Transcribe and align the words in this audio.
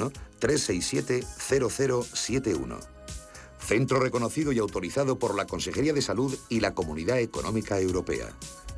91 0.00 0.12
367 0.38 1.24
0071. 1.38 2.78
Centro 3.58 4.00
reconocido 4.00 4.52
y 4.52 4.58
autorizado 4.58 5.18
por 5.18 5.34
la 5.34 5.46
Consejería 5.46 5.92
de 5.92 6.02
Salud 6.02 6.36
y 6.48 6.60
la 6.60 6.74
Comunidad 6.74 7.18
Económica 7.20 7.78
Europea. 7.78 8.26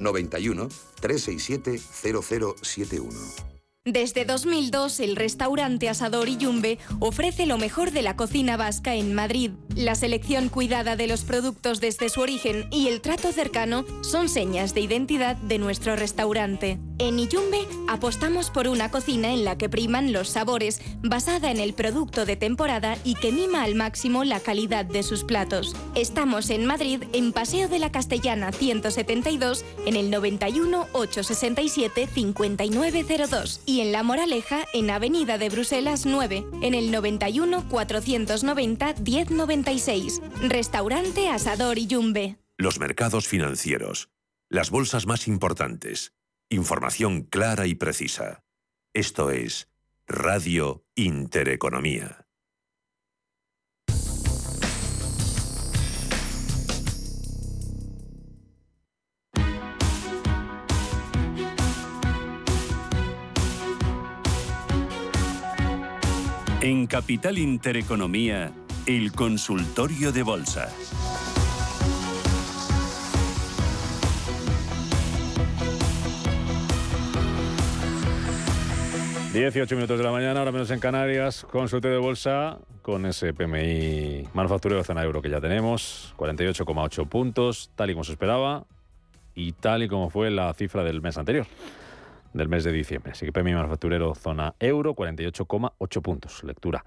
91 0.00 0.68
367 1.00 1.78
0071. 1.78 3.52
Desde 3.84 4.24
2002, 4.24 5.00
el 5.00 5.16
restaurante 5.16 5.88
Asador 5.88 6.28
y 6.28 6.36
Yumbe 6.36 6.78
ofrece 7.00 7.46
lo 7.46 7.58
mejor 7.58 7.90
de 7.90 8.02
la 8.02 8.14
cocina 8.14 8.56
vasca 8.56 8.94
en 8.94 9.12
Madrid. 9.12 9.50
La 9.74 9.96
selección 9.96 10.48
cuidada 10.50 10.94
de 10.94 11.08
los 11.08 11.24
productos 11.24 11.80
desde 11.80 12.08
su 12.08 12.20
origen 12.20 12.68
y 12.70 12.86
el 12.86 13.00
trato 13.00 13.32
cercano 13.32 13.84
son 14.02 14.28
señas 14.28 14.72
de 14.74 14.82
identidad 14.82 15.34
de 15.34 15.58
nuestro 15.58 15.96
restaurante. 15.96 16.78
En 17.02 17.18
Iyumbe 17.18 17.66
apostamos 17.88 18.50
por 18.50 18.68
una 18.68 18.92
cocina 18.92 19.32
en 19.32 19.44
la 19.44 19.58
que 19.58 19.68
priman 19.68 20.12
los 20.12 20.28
sabores, 20.28 20.80
basada 21.02 21.50
en 21.50 21.58
el 21.58 21.74
producto 21.74 22.24
de 22.24 22.36
temporada 22.36 22.96
y 23.02 23.16
que 23.16 23.32
mima 23.32 23.64
al 23.64 23.74
máximo 23.74 24.22
la 24.22 24.38
calidad 24.38 24.84
de 24.84 25.02
sus 25.02 25.24
platos. 25.24 25.74
Estamos 25.96 26.48
en 26.50 26.64
Madrid, 26.64 27.02
en 27.12 27.32
Paseo 27.32 27.68
de 27.68 27.80
la 27.80 27.90
Castellana 27.90 28.52
172, 28.52 29.64
en 29.84 29.96
el 29.96 30.12
91 30.12 30.86
867 30.92 32.06
5902 32.06 33.62
y 33.66 33.80
en 33.80 33.90
La 33.90 34.04
Moraleja, 34.04 34.64
en 34.72 34.88
Avenida 34.88 35.38
de 35.38 35.48
Bruselas 35.48 36.06
9, 36.06 36.46
en 36.62 36.74
el 36.74 36.92
91 36.92 37.68
490 37.68 38.94
1096. 39.04 40.22
Restaurante 40.40 41.30
Asador 41.30 41.78
y 41.78 41.88
Yumbe. 41.88 42.36
Los 42.56 42.78
mercados 42.78 43.26
financieros. 43.26 44.08
Las 44.48 44.70
bolsas 44.70 45.06
más 45.06 45.26
importantes. 45.26 46.12
Información 46.52 47.22
clara 47.22 47.66
y 47.66 47.74
precisa. 47.74 48.44
Esto 48.92 49.30
es 49.30 49.70
Radio 50.06 50.84
Intereconomía. 50.94 52.26
En 66.60 66.86
Capital 66.86 67.38
Intereconomía, 67.38 68.52
el 68.84 69.12
consultorio 69.12 70.12
de 70.12 70.22
bolsa. 70.22 70.70
Dieciocho 79.32 79.76
minutos 79.76 79.96
de 79.96 80.04
la 80.04 80.12
mañana, 80.12 80.40
ahora 80.40 80.52
menos 80.52 80.70
en 80.70 80.78
Canarias, 80.78 81.46
consultorio 81.50 81.96
de 81.96 82.02
bolsa 82.02 82.58
con 82.82 83.06
ese 83.06 83.32
PMI 83.32 84.28
manufacturero 84.34 84.84
zona 84.84 85.02
euro 85.04 85.22
que 85.22 85.30
ya 85.30 85.40
tenemos, 85.40 86.14
48,8 86.18 87.08
puntos, 87.08 87.70
tal 87.74 87.88
y 87.88 87.94
como 87.94 88.04
se 88.04 88.12
esperaba 88.12 88.66
y 89.34 89.52
tal 89.52 89.84
y 89.84 89.88
como 89.88 90.10
fue 90.10 90.30
la 90.30 90.52
cifra 90.52 90.84
del 90.84 91.00
mes 91.00 91.16
anterior 91.16 91.46
del 92.34 92.48
mes 92.48 92.64
de 92.64 92.72
diciembre. 92.72 93.12
Así 93.12 93.24
que 93.24 93.32
PMI 93.32 93.54
manufacturero 93.54 94.14
zona 94.14 94.54
euro, 94.60 94.94
48,8 94.94 96.02
puntos. 96.02 96.44
Lectura 96.44 96.84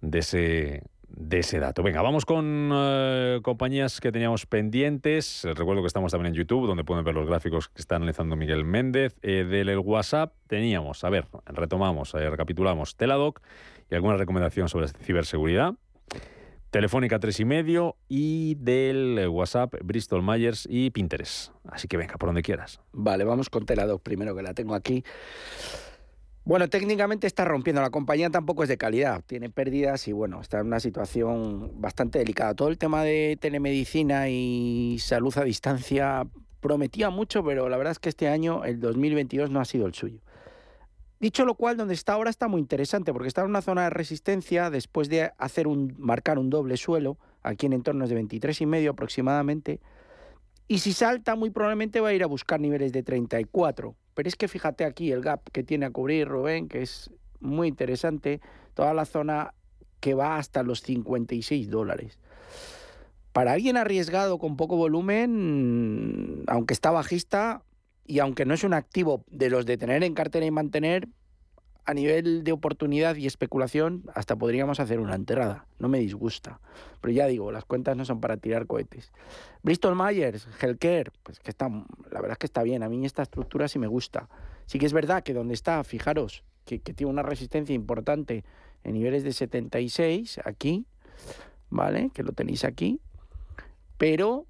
de 0.00 0.18
ese, 0.20 0.82
de 1.16 1.40
ese 1.40 1.58
dato. 1.58 1.82
Venga, 1.82 2.02
vamos 2.02 2.24
con 2.24 2.70
eh, 2.72 3.40
compañías 3.42 4.00
que 4.00 4.12
teníamos 4.12 4.46
pendientes. 4.46 5.42
Recuerdo 5.44 5.82
que 5.82 5.86
estamos 5.86 6.12
también 6.12 6.34
en 6.34 6.38
YouTube, 6.38 6.66
donde 6.66 6.84
pueden 6.84 7.04
ver 7.04 7.14
los 7.14 7.26
gráficos 7.26 7.68
que 7.68 7.80
está 7.80 7.96
analizando 7.96 8.36
Miguel 8.36 8.64
Méndez. 8.64 9.16
Eh, 9.22 9.44
del 9.44 9.78
WhatsApp 9.78 10.34
teníamos, 10.46 11.04
a 11.04 11.10
ver, 11.10 11.26
retomamos, 11.46 12.14
eh, 12.14 12.30
recapitulamos 12.30 12.96
Teladoc 12.96 13.40
y 13.90 13.94
alguna 13.94 14.16
recomendación 14.16 14.68
sobre 14.68 14.88
ciberseguridad. 14.88 15.74
Telefónica 16.70 17.20
3 17.20 17.38
y 17.38 17.44
medio 17.44 17.96
y 18.08 18.56
del 18.56 19.28
WhatsApp 19.28 19.74
Bristol 19.84 20.24
Myers 20.24 20.66
y 20.68 20.90
Pinterest. 20.90 21.52
Así 21.68 21.86
que 21.86 21.96
venga, 21.96 22.16
por 22.16 22.28
donde 22.28 22.42
quieras. 22.42 22.80
Vale, 22.90 23.22
vamos 23.22 23.48
con 23.48 23.64
Teladoc 23.64 24.02
primero, 24.02 24.34
que 24.34 24.42
la 24.42 24.54
tengo 24.54 24.74
aquí. 24.74 25.04
Bueno, 26.46 26.68
técnicamente 26.68 27.26
está 27.26 27.46
rompiendo. 27.46 27.80
La 27.80 27.88
compañía 27.88 28.28
tampoco 28.28 28.64
es 28.64 28.68
de 28.68 28.76
calidad. 28.76 29.22
Tiene 29.26 29.48
pérdidas 29.48 30.06
y 30.08 30.12
bueno, 30.12 30.42
está 30.42 30.60
en 30.60 30.66
una 30.66 30.78
situación 30.78 31.80
bastante 31.80 32.18
delicada. 32.18 32.54
Todo 32.54 32.68
el 32.68 32.76
tema 32.76 33.02
de 33.02 33.38
telemedicina 33.40 34.28
y 34.28 34.98
salud 34.98 35.36
a 35.38 35.44
distancia 35.44 36.26
prometía 36.60 37.08
mucho, 37.08 37.42
pero 37.42 37.70
la 37.70 37.78
verdad 37.78 37.92
es 37.92 37.98
que 37.98 38.10
este 38.10 38.28
año, 38.28 38.62
el 38.64 38.78
2022, 38.78 39.50
no 39.50 39.58
ha 39.58 39.64
sido 39.64 39.86
el 39.86 39.94
suyo. 39.94 40.20
Dicho 41.18 41.46
lo 41.46 41.54
cual, 41.54 41.78
donde 41.78 41.94
está 41.94 42.12
ahora 42.12 42.28
está 42.28 42.46
muy 42.46 42.60
interesante 42.60 43.14
porque 43.14 43.28
está 43.28 43.40
en 43.40 43.48
una 43.48 43.62
zona 43.62 43.84
de 43.84 43.90
resistencia 43.90 44.68
después 44.68 45.08
de 45.08 45.32
hacer 45.38 45.66
un, 45.66 45.94
marcar 45.96 46.38
un 46.38 46.50
doble 46.50 46.76
suelo, 46.76 47.16
aquí 47.42 47.64
en 47.64 47.72
entornos 47.72 48.10
de 48.10 48.16
23 48.16 48.60
y 48.60 48.66
medio 48.66 48.90
aproximadamente. 48.90 49.80
Y 50.68 50.80
si 50.80 50.92
salta, 50.92 51.36
muy 51.36 51.48
probablemente 51.48 52.00
va 52.00 52.08
a 52.08 52.12
ir 52.12 52.22
a 52.22 52.26
buscar 52.26 52.60
niveles 52.60 52.92
de 52.92 53.02
34. 53.02 53.96
Pero 54.14 54.28
es 54.28 54.36
que 54.36 54.48
fíjate 54.48 54.84
aquí 54.84 55.12
el 55.12 55.20
gap 55.20 55.50
que 55.50 55.62
tiene 55.62 55.86
a 55.86 55.90
cubrir 55.90 56.28
Rubén, 56.28 56.68
que 56.68 56.82
es 56.82 57.10
muy 57.40 57.68
interesante, 57.68 58.40
toda 58.74 58.94
la 58.94 59.04
zona 59.04 59.54
que 60.00 60.14
va 60.14 60.36
hasta 60.36 60.62
los 60.62 60.82
56 60.82 61.70
dólares. 61.70 62.18
Para 63.32 63.52
alguien 63.52 63.76
arriesgado 63.76 64.38
con 64.38 64.56
poco 64.56 64.76
volumen, 64.76 66.44
aunque 66.46 66.74
está 66.74 66.90
bajista, 66.90 67.62
y 68.06 68.18
aunque 68.18 68.44
no 68.44 68.54
es 68.54 68.64
un 68.64 68.74
activo 68.74 69.24
de 69.30 69.50
los 69.50 69.66
de 69.66 69.76
tener 69.76 70.04
en 70.04 70.14
cartera 70.14 70.46
y 70.46 70.50
mantener, 70.50 71.08
a 71.86 71.94
nivel 71.94 72.44
de 72.44 72.52
oportunidad 72.52 73.16
y 73.16 73.26
especulación, 73.26 74.04
hasta 74.14 74.36
podríamos 74.36 74.80
hacer 74.80 75.00
una 75.00 75.14
enterrada. 75.14 75.66
No 75.78 75.88
me 75.88 75.98
disgusta. 75.98 76.60
Pero 77.00 77.12
ya 77.12 77.26
digo, 77.26 77.52
las 77.52 77.64
cuentas 77.64 77.96
no 77.96 78.04
son 78.04 78.20
para 78.20 78.38
tirar 78.38 78.66
cohetes. 78.66 79.12
Bristol 79.62 79.94
Myers, 79.94 80.48
Healthcare, 80.60 81.12
pues 81.22 81.40
que 81.40 81.50
está, 81.50 81.68
la 81.68 82.20
verdad 82.20 82.32
es 82.32 82.38
que 82.38 82.46
está 82.46 82.62
bien. 82.62 82.82
A 82.82 82.88
mí 82.88 83.04
esta 83.04 83.22
estructura 83.22 83.68
sí 83.68 83.78
me 83.78 83.86
gusta. 83.86 84.28
Sí 84.64 84.78
que 84.78 84.86
es 84.86 84.94
verdad 84.94 85.22
que 85.22 85.34
donde 85.34 85.52
está, 85.52 85.84
fijaros, 85.84 86.42
que, 86.64 86.78
que 86.78 86.94
tiene 86.94 87.12
una 87.12 87.22
resistencia 87.22 87.74
importante 87.74 88.44
en 88.82 88.94
niveles 88.94 89.22
de 89.22 89.32
76, 89.32 90.40
aquí, 90.44 90.86
¿vale? 91.68 92.10
Que 92.14 92.22
lo 92.22 92.32
tenéis 92.32 92.64
aquí. 92.64 93.00
Pero 93.98 94.46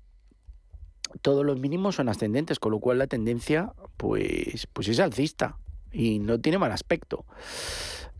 todos 1.20 1.44
los 1.44 1.58
mínimos 1.58 1.96
son 1.96 2.08
ascendentes, 2.08 2.60
con 2.60 2.70
lo 2.70 2.78
cual 2.78 2.98
la 2.98 3.08
tendencia 3.08 3.72
pues, 3.96 4.68
pues 4.72 4.86
es 4.88 5.00
alcista 5.00 5.58
y 5.94 6.18
no 6.18 6.40
tiene 6.40 6.58
mal 6.58 6.72
aspecto. 6.72 7.24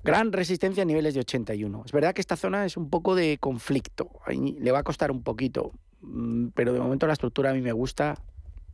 Gran 0.03 0.33
resistencia 0.33 0.83
a 0.83 0.87
niveles 0.87 1.15
de 1.15 1.21
81. 1.21 1.83
Es 1.85 1.93
verdad 1.93 2.15
que 2.15 2.21
esta 2.21 2.37
zona 2.37 2.65
es 2.65 2.77
un 2.77 2.91
poco 2.91 3.15
de 3.15 3.39
conflicto, 3.39 4.11
le 4.29 4.71
va 4.71 4.81
a 4.81 4.83
costar 4.83 5.11
un 5.11 5.23
poquito, 5.23 5.73
mm, 6.01 6.49
pero 6.55 6.73
de 6.73 6.81
momento 6.81 7.07
la 7.07 7.15
estructura 7.15 7.51
a 7.51 7.55
mí 7.55 7.61
me 7.61 7.73
gusta 7.73 8.17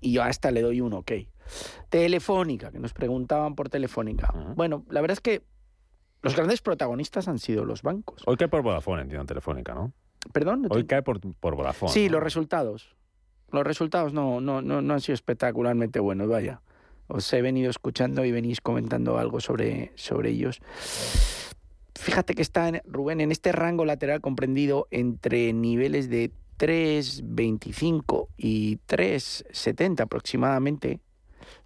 y 0.00 0.12
yo 0.12 0.22
hasta 0.22 0.50
le 0.50 0.62
doy 0.62 0.81
un 0.81 0.93
ok. 0.93 1.12
Telefónica, 1.88 2.71
que 2.71 2.78
nos 2.78 2.93
preguntaban 2.93 3.55
por 3.55 3.69
Telefónica. 3.69 4.33
Bueno, 4.55 4.84
la 4.88 5.00
verdad 5.00 5.15
es 5.15 5.21
que 5.21 5.43
los 6.22 6.37
grandes 6.37 6.61
protagonistas 6.61 7.28
han 7.28 7.38
sido 7.38 7.65
los 7.65 7.82
bancos. 7.82 8.22
Hoy 8.27 8.37
cae 8.37 8.49
por 8.49 8.62
Vodafone, 8.62 9.03
entiendo, 9.03 9.27
Telefónica, 9.27 9.75
¿no? 9.75 9.93
¿Perdón? 10.32 10.67
Hoy 10.69 10.84
cae 10.84 11.03
por, 11.03 11.21
por 11.34 11.56
Vodafone. 11.56 11.93
Sí, 11.93 12.09
los 12.09 12.22
resultados 12.22 12.94
los 13.53 13.65
resultados 13.65 14.12
no, 14.12 14.41
no, 14.41 14.62
no, 14.62 14.81
no 14.81 14.94
han 14.94 15.00
sido 15.00 15.15
espectacularmente 15.15 16.00
buenos, 16.00 16.28
vaya. 16.28 16.61
Os 17.10 17.32
he 17.32 17.43
venido 17.43 17.71
escuchando 17.71 18.25
y 18.25 18.32
venís 18.32 18.60
comentando 18.60 19.19
algo 19.19 19.41
sobre, 19.41 19.93
sobre 19.97 20.31
ellos. 20.31 20.60
Fíjate 21.97 22.34
que 22.34 22.43
está, 22.43 22.71
Rubén, 22.87 23.21
en 23.21 23.32
este 23.32 23.53
rango 23.53 23.84
lateral 23.84 24.21
comprendido 24.21 24.87
entre 24.91 25.53
niveles 25.53 26.09
de 26.09 26.31
3,25 26.59 28.28
y 28.38 28.76
3,70 28.88 30.00
aproximadamente, 30.00 31.00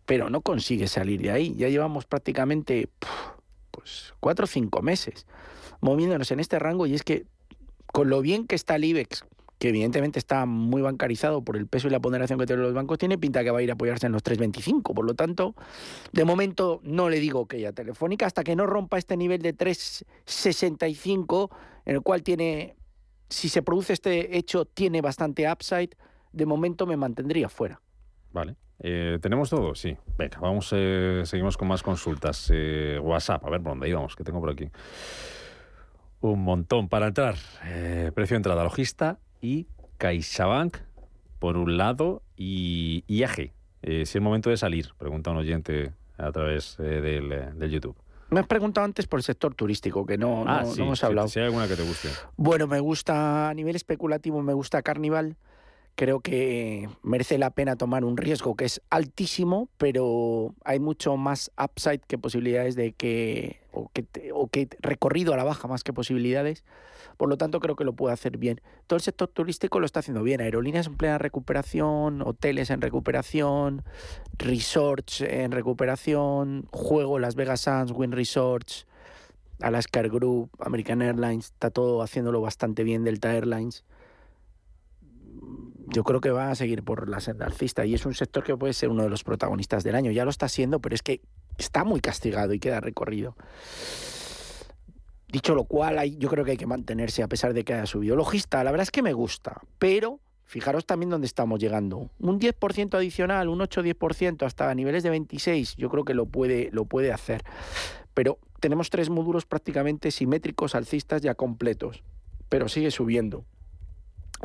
pero 0.06 0.30
no 0.30 0.40
consigue 0.40 0.88
salir 0.88 1.20
de 1.20 1.30
ahí. 1.30 1.54
Ya 1.56 1.68
llevamos 1.68 2.06
prácticamente 2.06 2.88
pues, 3.70 4.14
cuatro 4.20 4.44
o 4.44 4.48
cinco 4.48 4.82
meses 4.82 5.26
moviéndonos 5.80 6.30
en 6.30 6.40
este 6.40 6.58
rango 6.58 6.86
y 6.86 6.94
es 6.94 7.02
que 7.02 7.26
con 7.92 8.08
lo 8.08 8.22
bien 8.22 8.46
que 8.46 8.54
está 8.54 8.76
el 8.76 8.84
IBEX, 8.84 9.24
que 9.64 9.70
evidentemente 9.70 10.18
está 10.18 10.44
muy 10.44 10.82
bancarizado 10.82 11.42
por 11.42 11.56
el 11.56 11.66
peso 11.66 11.88
y 11.88 11.90
la 11.90 11.98
ponderación 11.98 12.38
que 12.38 12.44
tienen 12.44 12.66
los 12.66 12.74
bancos, 12.74 12.98
tiene 12.98 13.16
pinta 13.16 13.42
que 13.42 13.50
va 13.50 13.60
a 13.60 13.62
ir 13.62 13.70
a 13.70 13.72
apoyarse 13.72 14.04
en 14.04 14.12
los 14.12 14.22
3,25. 14.22 14.92
Por 14.92 15.06
lo 15.06 15.14
tanto, 15.14 15.54
de 16.12 16.26
momento 16.26 16.82
no 16.82 17.08
le 17.08 17.18
digo 17.18 17.46
que 17.46 17.58
ya 17.58 17.72
Telefónica, 17.72 18.26
hasta 18.26 18.44
que 18.44 18.56
no 18.56 18.66
rompa 18.66 18.98
este 18.98 19.16
nivel 19.16 19.40
de 19.40 19.56
3,65, 19.56 21.48
en 21.86 21.94
el 21.94 22.02
cual 22.02 22.22
tiene, 22.22 22.76
si 23.30 23.48
se 23.48 23.62
produce 23.62 23.94
este 23.94 24.36
hecho, 24.36 24.66
tiene 24.66 25.00
bastante 25.00 25.50
upside, 25.50 25.96
de 26.30 26.44
momento 26.44 26.84
me 26.84 26.98
mantendría 26.98 27.48
fuera. 27.48 27.80
Vale. 28.34 28.56
Eh, 28.80 29.18
¿Tenemos 29.22 29.48
todo? 29.48 29.74
Sí. 29.74 29.96
Venga, 30.18 30.40
vamos, 30.40 30.74
eh, 30.76 31.22
seguimos 31.24 31.56
con 31.56 31.68
más 31.68 31.82
consultas. 31.82 32.50
Eh, 32.52 33.00
WhatsApp, 33.02 33.42
a 33.46 33.48
ver 33.48 33.62
por 33.62 33.72
dónde 33.72 33.88
íbamos, 33.88 34.14
que 34.14 34.24
tengo 34.24 34.40
por 34.40 34.50
aquí. 34.50 34.68
Un 36.20 36.44
montón 36.44 36.90
para 36.90 37.06
entrar. 37.06 37.36
precio 38.14 38.34
de 38.34 38.36
entrada 38.36 38.62
logista 38.62 39.20
y 39.44 39.68
CaixaBank, 39.98 40.78
por 41.38 41.58
un 41.58 41.76
lado, 41.76 42.22
y 42.36 43.04
IAG. 43.06 43.38
Eh, 43.38 43.52
si 43.82 44.00
es 44.00 44.14
el 44.16 44.22
momento 44.22 44.48
de 44.48 44.56
salir, 44.56 44.88
pregunta 44.96 45.30
un 45.30 45.36
oyente 45.36 45.92
a 46.16 46.32
través 46.32 46.78
eh, 46.80 47.52
del, 47.54 47.70
YouTube. 47.70 47.94
Me 48.30 48.40
has 48.40 48.46
preguntado 48.46 48.86
antes 48.86 49.06
por 49.06 49.18
el 49.18 49.22
sector 49.22 49.54
turístico, 49.54 50.06
que 50.06 50.16
no, 50.16 50.44
ah, 50.46 50.62
no, 50.62 50.72
sí, 50.72 50.80
hemos 50.80 51.04
hablado. 51.04 51.28
Si 51.28 51.38
hay 51.38 51.46
alguna 51.46 51.68
que 51.68 51.76
te 51.76 51.82
guste. 51.82 52.08
Bueno, 52.36 52.66
me 52.66 52.80
gusta, 52.80 53.50
a 53.50 53.54
nivel 53.54 53.76
especulativo, 53.76 54.42
me 54.42 54.54
gusta 54.54 54.80
Carnival. 54.80 55.36
Creo 55.96 56.20
que 56.20 56.88
merece 57.02 57.38
la 57.38 57.50
pena 57.50 57.76
tomar 57.76 58.04
un 58.04 58.16
riesgo 58.16 58.56
que 58.56 58.64
es 58.64 58.82
altísimo, 58.90 59.68
pero 59.78 60.54
hay 60.64 60.80
mucho 60.80 61.16
más 61.16 61.52
upside 61.62 62.00
que 62.00 62.18
posibilidades 62.18 62.74
de 62.74 62.92
que, 62.92 63.60
o 63.70 63.90
que, 63.92 64.04
o 64.32 64.48
que 64.48 64.68
recorrido 64.80 65.34
a 65.34 65.36
la 65.36 65.44
baja 65.44 65.68
más 65.68 65.84
que 65.84 65.92
posibilidades. 65.92 66.64
Por 67.16 67.28
lo 67.28 67.36
tanto, 67.36 67.60
creo 67.60 67.76
que 67.76 67.84
lo 67.84 67.92
puede 67.92 68.12
hacer 68.12 68.38
bien. 68.38 68.60
Todo 68.88 68.96
el 68.96 69.02
sector 69.02 69.28
turístico 69.28 69.78
lo 69.78 69.86
está 69.86 70.00
haciendo 70.00 70.24
bien. 70.24 70.40
Aerolíneas 70.40 70.88
en 70.88 70.96
plena 70.96 71.18
recuperación, 71.18 72.22
hoteles 72.22 72.70
en 72.70 72.80
recuperación, 72.80 73.84
resorts 74.36 75.20
en 75.20 75.52
recuperación, 75.52 76.66
juego 76.72 77.20
Las 77.20 77.36
Vegas 77.36 77.60
Sands, 77.60 77.92
Win 77.92 78.10
Resorts, 78.10 78.88
Alaska 79.60 80.02
Group, 80.02 80.50
American 80.58 81.02
Airlines, 81.02 81.46
está 81.46 81.70
todo 81.70 82.02
haciéndolo 82.02 82.40
bastante 82.40 82.82
bien, 82.82 83.04
Delta 83.04 83.32
Airlines. 83.32 83.84
Yo 85.86 86.02
creo 86.02 86.20
que 86.20 86.30
va 86.30 86.50
a 86.50 86.54
seguir 86.54 86.82
por 86.82 87.08
la 87.08 87.20
senda 87.20 87.46
alcista 87.46 87.84
y 87.84 87.94
es 87.94 88.06
un 88.06 88.14
sector 88.14 88.42
que 88.42 88.56
puede 88.56 88.72
ser 88.72 88.88
uno 88.88 89.02
de 89.02 89.10
los 89.10 89.22
protagonistas 89.22 89.84
del 89.84 89.94
año. 89.94 90.10
Ya 90.10 90.24
lo 90.24 90.30
está 90.30 90.48
siendo, 90.48 90.80
pero 90.80 90.94
es 90.94 91.02
que 91.02 91.20
está 91.58 91.84
muy 91.84 92.00
castigado 92.00 92.52
y 92.52 92.58
queda 92.58 92.80
recorrido. 92.80 93.36
Dicho 95.28 95.54
lo 95.54 95.64
cual, 95.64 96.16
yo 96.18 96.28
creo 96.28 96.44
que 96.44 96.52
hay 96.52 96.56
que 96.56 96.66
mantenerse 96.66 97.22
a 97.22 97.28
pesar 97.28 97.54
de 97.54 97.64
que 97.64 97.74
haya 97.74 97.86
subido. 97.86 98.16
Logista, 98.16 98.62
la 98.64 98.70
verdad 98.70 98.84
es 98.84 98.90
que 98.90 99.02
me 99.02 99.12
gusta, 99.12 99.60
pero 99.78 100.20
fijaros 100.44 100.86
también 100.86 101.10
dónde 101.10 101.26
estamos 101.26 101.58
llegando. 101.58 102.10
Un 102.20 102.40
10% 102.40 102.94
adicional, 102.94 103.48
un 103.48 103.58
8-10% 103.58 104.46
hasta 104.46 104.72
niveles 104.74 105.02
de 105.02 105.10
26, 105.10 105.76
yo 105.76 105.90
creo 105.90 106.04
que 106.04 106.14
lo 106.14 106.26
puede, 106.26 106.70
lo 106.72 106.84
puede 106.84 107.12
hacer. 107.12 107.42
Pero 108.14 108.38
tenemos 108.60 108.90
tres 108.90 109.10
módulos 109.10 109.44
prácticamente 109.44 110.10
simétricos, 110.10 110.74
alcistas 110.74 111.20
ya 111.20 111.34
completos, 111.34 112.04
pero 112.48 112.68
sigue 112.68 112.90
subiendo. 112.90 113.44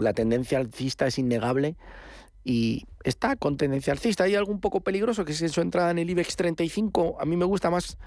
La 0.01 0.13
tendencia 0.13 0.57
alcista 0.57 1.07
es 1.07 1.18
innegable 1.18 1.75
y 2.44 2.86
está 3.04 3.36
con 3.36 3.57
tendencia 3.57 3.94
alcista. 3.94 4.24
Hay 4.24 4.36
algo 4.36 4.51
un 4.51 4.60
poco 4.62 4.81
peligroso 4.81 5.25
que 5.25 5.34
es 5.34 5.51
su 5.51 5.62
entrada 5.62 5.92
en 5.92 6.00
el 6.00 6.10
IBEX 6.10 6.36
35. 6.36 7.18
A 7.19 7.25
mí 7.25 7.36
me 7.38 7.46
gusta 7.46 7.69
más 7.69 7.98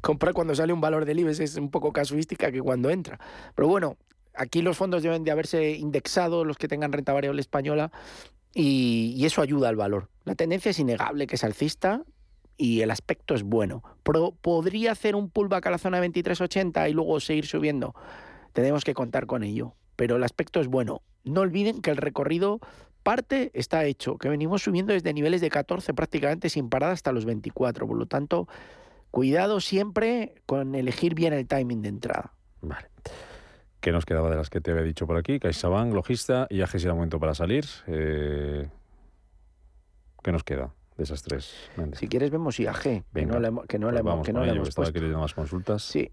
comprar 0.00 0.32
cuando 0.32 0.54
sale 0.54 0.72
un 0.72 0.80
valor 0.80 1.04
del 1.04 1.18
IBEX, 1.18 1.40
es 1.40 1.56
un 1.56 1.70
poco 1.70 1.92
casuística 1.92 2.50
que 2.50 2.60
cuando 2.60 2.88
entra. 2.90 3.18
Pero 3.54 3.68
bueno, 3.68 3.96
aquí 4.34 4.62
los 4.62 4.76
fondos 4.76 5.02
deben 5.02 5.24
de 5.24 5.30
haberse 5.30 5.72
indexado, 5.72 6.44
los 6.44 6.56
que 6.56 6.68
tengan 6.68 6.92
renta 6.92 7.12
variable 7.12 7.40
española, 7.40 7.90
y, 8.54 9.14
y 9.16 9.26
eso 9.26 9.42
ayuda 9.42 9.68
al 9.68 9.76
valor. 9.76 10.08
La 10.24 10.34
tendencia 10.34 10.70
es 10.70 10.78
innegable 10.78 11.26
que 11.26 11.36
es 11.36 11.44
alcista 11.44 12.02
y 12.56 12.80
el 12.80 12.90
aspecto 12.90 13.34
es 13.34 13.42
bueno. 13.42 13.82
Pro- 14.02 14.32
¿Podría 14.40 14.92
hacer 14.92 15.14
un 15.14 15.30
pullback 15.30 15.66
a 15.66 15.70
la 15.70 15.78
zona 15.78 16.00
de 16.00 16.08
23.80 16.10 16.90
y 16.90 16.92
luego 16.92 17.20
seguir 17.20 17.46
subiendo? 17.46 17.94
Tenemos 18.52 18.84
que 18.84 18.94
contar 18.94 19.26
con 19.26 19.44
ello, 19.44 19.74
pero 20.00 20.16
el 20.16 20.24
aspecto 20.24 20.62
es 20.62 20.66
bueno. 20.66 21.02
No 21.24 21.42
olviden 21.42 21.82
que 21.82 21.90
el 21.90 21.98
recorrido 21.98 22.58
parte 23.02 23.50
está 23.52 23.84
hecho, 23.84 24.16
que 24.16 24.30
venimos 24.30 24.62
subiendo 24.62 24.94
desde 24.94 25.12
niveles 25.12 25.42
de 25.42 25.50
14 25.50 25.92
prácticamente 25.92 26.48
sin 26.48 26.70
parar 26.70 26.92
hasta 26.92 27.12
los 27.12 27.26
24. 27.26 27.86
Por 27.86 27.98
lo 27.98 28.06
tanto, 28.06 28.48
cuidado 29.10 29.60
siempre 29.60 30.36
con 30.46 30.74
elegir 30.74 31.14
bien 31.14 31.34
el 31.34 31.46
timing 31.46 31.82
de 31.82 31.88
entrada. 31.90 32.32
Vale. 32.62 32.88
¿Qué 33.82 33.92
nos 33.92 34.06
quedaba 34.06 34.30
de 34.30 34.36
las 34.36 34.48
que 34.48 34.62
te 34.62 34.70
había 34.70 34.84
dicho 34.84 35.06
por 35.06 35.18
aquí? 35.18 35.38
CaixaBank, 35.38 35.92
Logista 35.92 36.46
y 36.48 36.62
AGE 36.62 36.78
si 36.78 36.86
era 36.86 36.94
momento 36.94 37.20
para 37.20 37.34
salir. 37.34 37.66
Eh, 37.86 38.70
¿Qué 40.24 40.32
nos 40.32 40.44
queda 40.44 40.72
de 40.96 41.04
esas 41.04 41.22
tres? 41.22 41.52
Si 41.92 42.08
quieres 42.08 42.30
vemos 42.30 42.58
IAG, 42.58 42.80
que 42.82 43.04
Venga, 43.12 43.34
no 43.38 43.40
que 43.68 43.78
no 43.78 43.88
Pues 43.88 43.94
le 43.94 44.00
hemos- 44.00 44.12
vamos 44.12 44.26
que 44.26 44.32
no 44.32 44.40
puesto. 45.10 45.18
más 45.18 45.34
consultas. 45.34 45.82
Sí. 45.82 46.10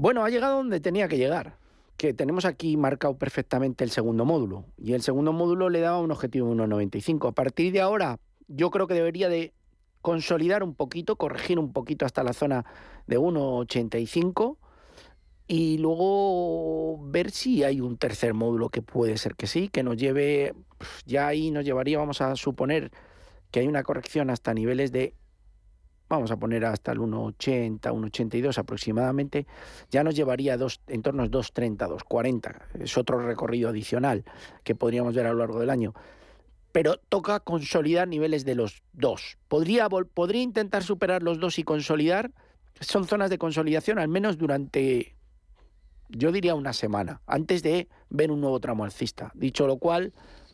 Bueno, 0.00 0.24
ha 0.24 0.30
llegado 0.30 0.58
donde 0.58 0.78
tenía 0.78 1.08
que 1.08 1.18
llegar. 1.18 1.56
Que 1.96 2.14
tenemos 2.14 2.44
aquí 2.44 2.76
marcado 2.76 3.18
perfectamente 3.18 3.82
el 3.82 3.90
segundo 3.90 4.24
módulo. 4.24 4.64
Y 4.76 4.92
el 4.92 5.02
segundo 5.02 5.32
módulo 5.32 5.70
le 5.70 5.80
daba 5.80 5.98
un 5.98 6.12
objetivo 6.12 6.46
de 6.48 6.54
1,95. 6.54 7.28
A 7.28 7.32
partir 7.32 7.72
de 7.72 7.80
ahora, 7.80 8.20
yo 8.46 8.70
creo 8.70 8.86
que 8.86 8.94
debería 8.94 9.28
de 9.28 9.52
consolidar 10.00 10.62
un 10.62 10.76
poquito, 10.76 11.16
corregir 11.16 11.58
un 11.58 11.72
poquito 11.72 12.06
hasta 12.06 12.22
la 12.22 12.32
zona 12.32 12.64
de 13.08 13.18
1,85 13.18 14.56
y 15.48 15.78
luego 15.78 17.04
ver 17.08 17.32
si 17.32 17.64
hay 17.64 17.80
un 17.80 17.98
tercer 17.98 18.34
módulo 18.34 18.68
que 18.68 18.82
puede 18.82 19.18
ser 19.18 19.34
que 19.34 19.48
sí, 19.48 19.68
que 19.68 19.82
nos 19.82 19.96
lleve, 19.96 20.54
ya 21.06 21.26
ahí 21.26 21.50
nos 21.50 21.64
llevaría, 21.64 21.98
vamos 21.98 22.20
a 22.20 22.36
suponer 22.36 22.92
que 23.50 23.58
hay 23.58 23.66
una 23.66 23.82
corrección 23.82 24.30
hasta 24.30 24.54
niveles 24.54 24.92
de 24.92 25.14
vamos 26.08 26.30
a 26.30 26.36
poner 26.36 26.64
hasta 26.64 26.92
el 26.92 26.98
1,80, 26.98 27.80
1,82 27.80 28.58
aproximadamente, 28.58 29.46
ya 29.90 30.02
nos 30.02 30.14
llevaría 30.14 30.54
a 30.54 30.56
dos, 30.56 30.80
en 30.86 31.02
torno 31.02 31.22
a 31.22 31.26
2,30, 31.26 31.76
2,40. 31.88 32.56
Es 32.80 32.96
otro 32.96 33.18
recorrido 33.26 33.68
adicional 33.68 34.24
que 34.64 34.74
podríamos 34.74 35.14
ver 35.14 35.26
a 35.26 35.32
lo 35.32 35.38
largo 35.38 35.60
del 35.60 35.70
año. 35.70 35.94
Pero 36.72 36.96
toca 37.08 37.40
consolidar 37.40 38.08
niveles 38.08 38.44
de 38.44 38.54
los 38.54 38.82
dos. 38.92 39.38
¿Podría, 39.48 39.88
vol- 39.88 40.08
podría 40.12 40.42
intentar 40.42 40.82
superar 40.82 41.22
los 41.22 41.40
dos 41.40 41.58
y 41.58 41.64
consolidar? 41.64 42.30
Son 42.80 43.06
zonas 43.06 43.30
de 43.30 43.38
consolidación 43.38 43.98
al 43.98 44.08
menos 44.08 44.38
durante, 44.38 45.16
yo 46.08 46.30
diría, 46.30 46.54
una 46.54 46.72
semana, 46.72 47.20
antes 47.26 47.62
de 47.62 47.88
ver 48.10 48.30
un 48.30 48.40
nuevo 48.40 48.60
tramo 48.60 48.84
alcista. 48.84 49.32
Dicho 49.34 49.66
lo 49.66 49.78
cual, 49.78 50.12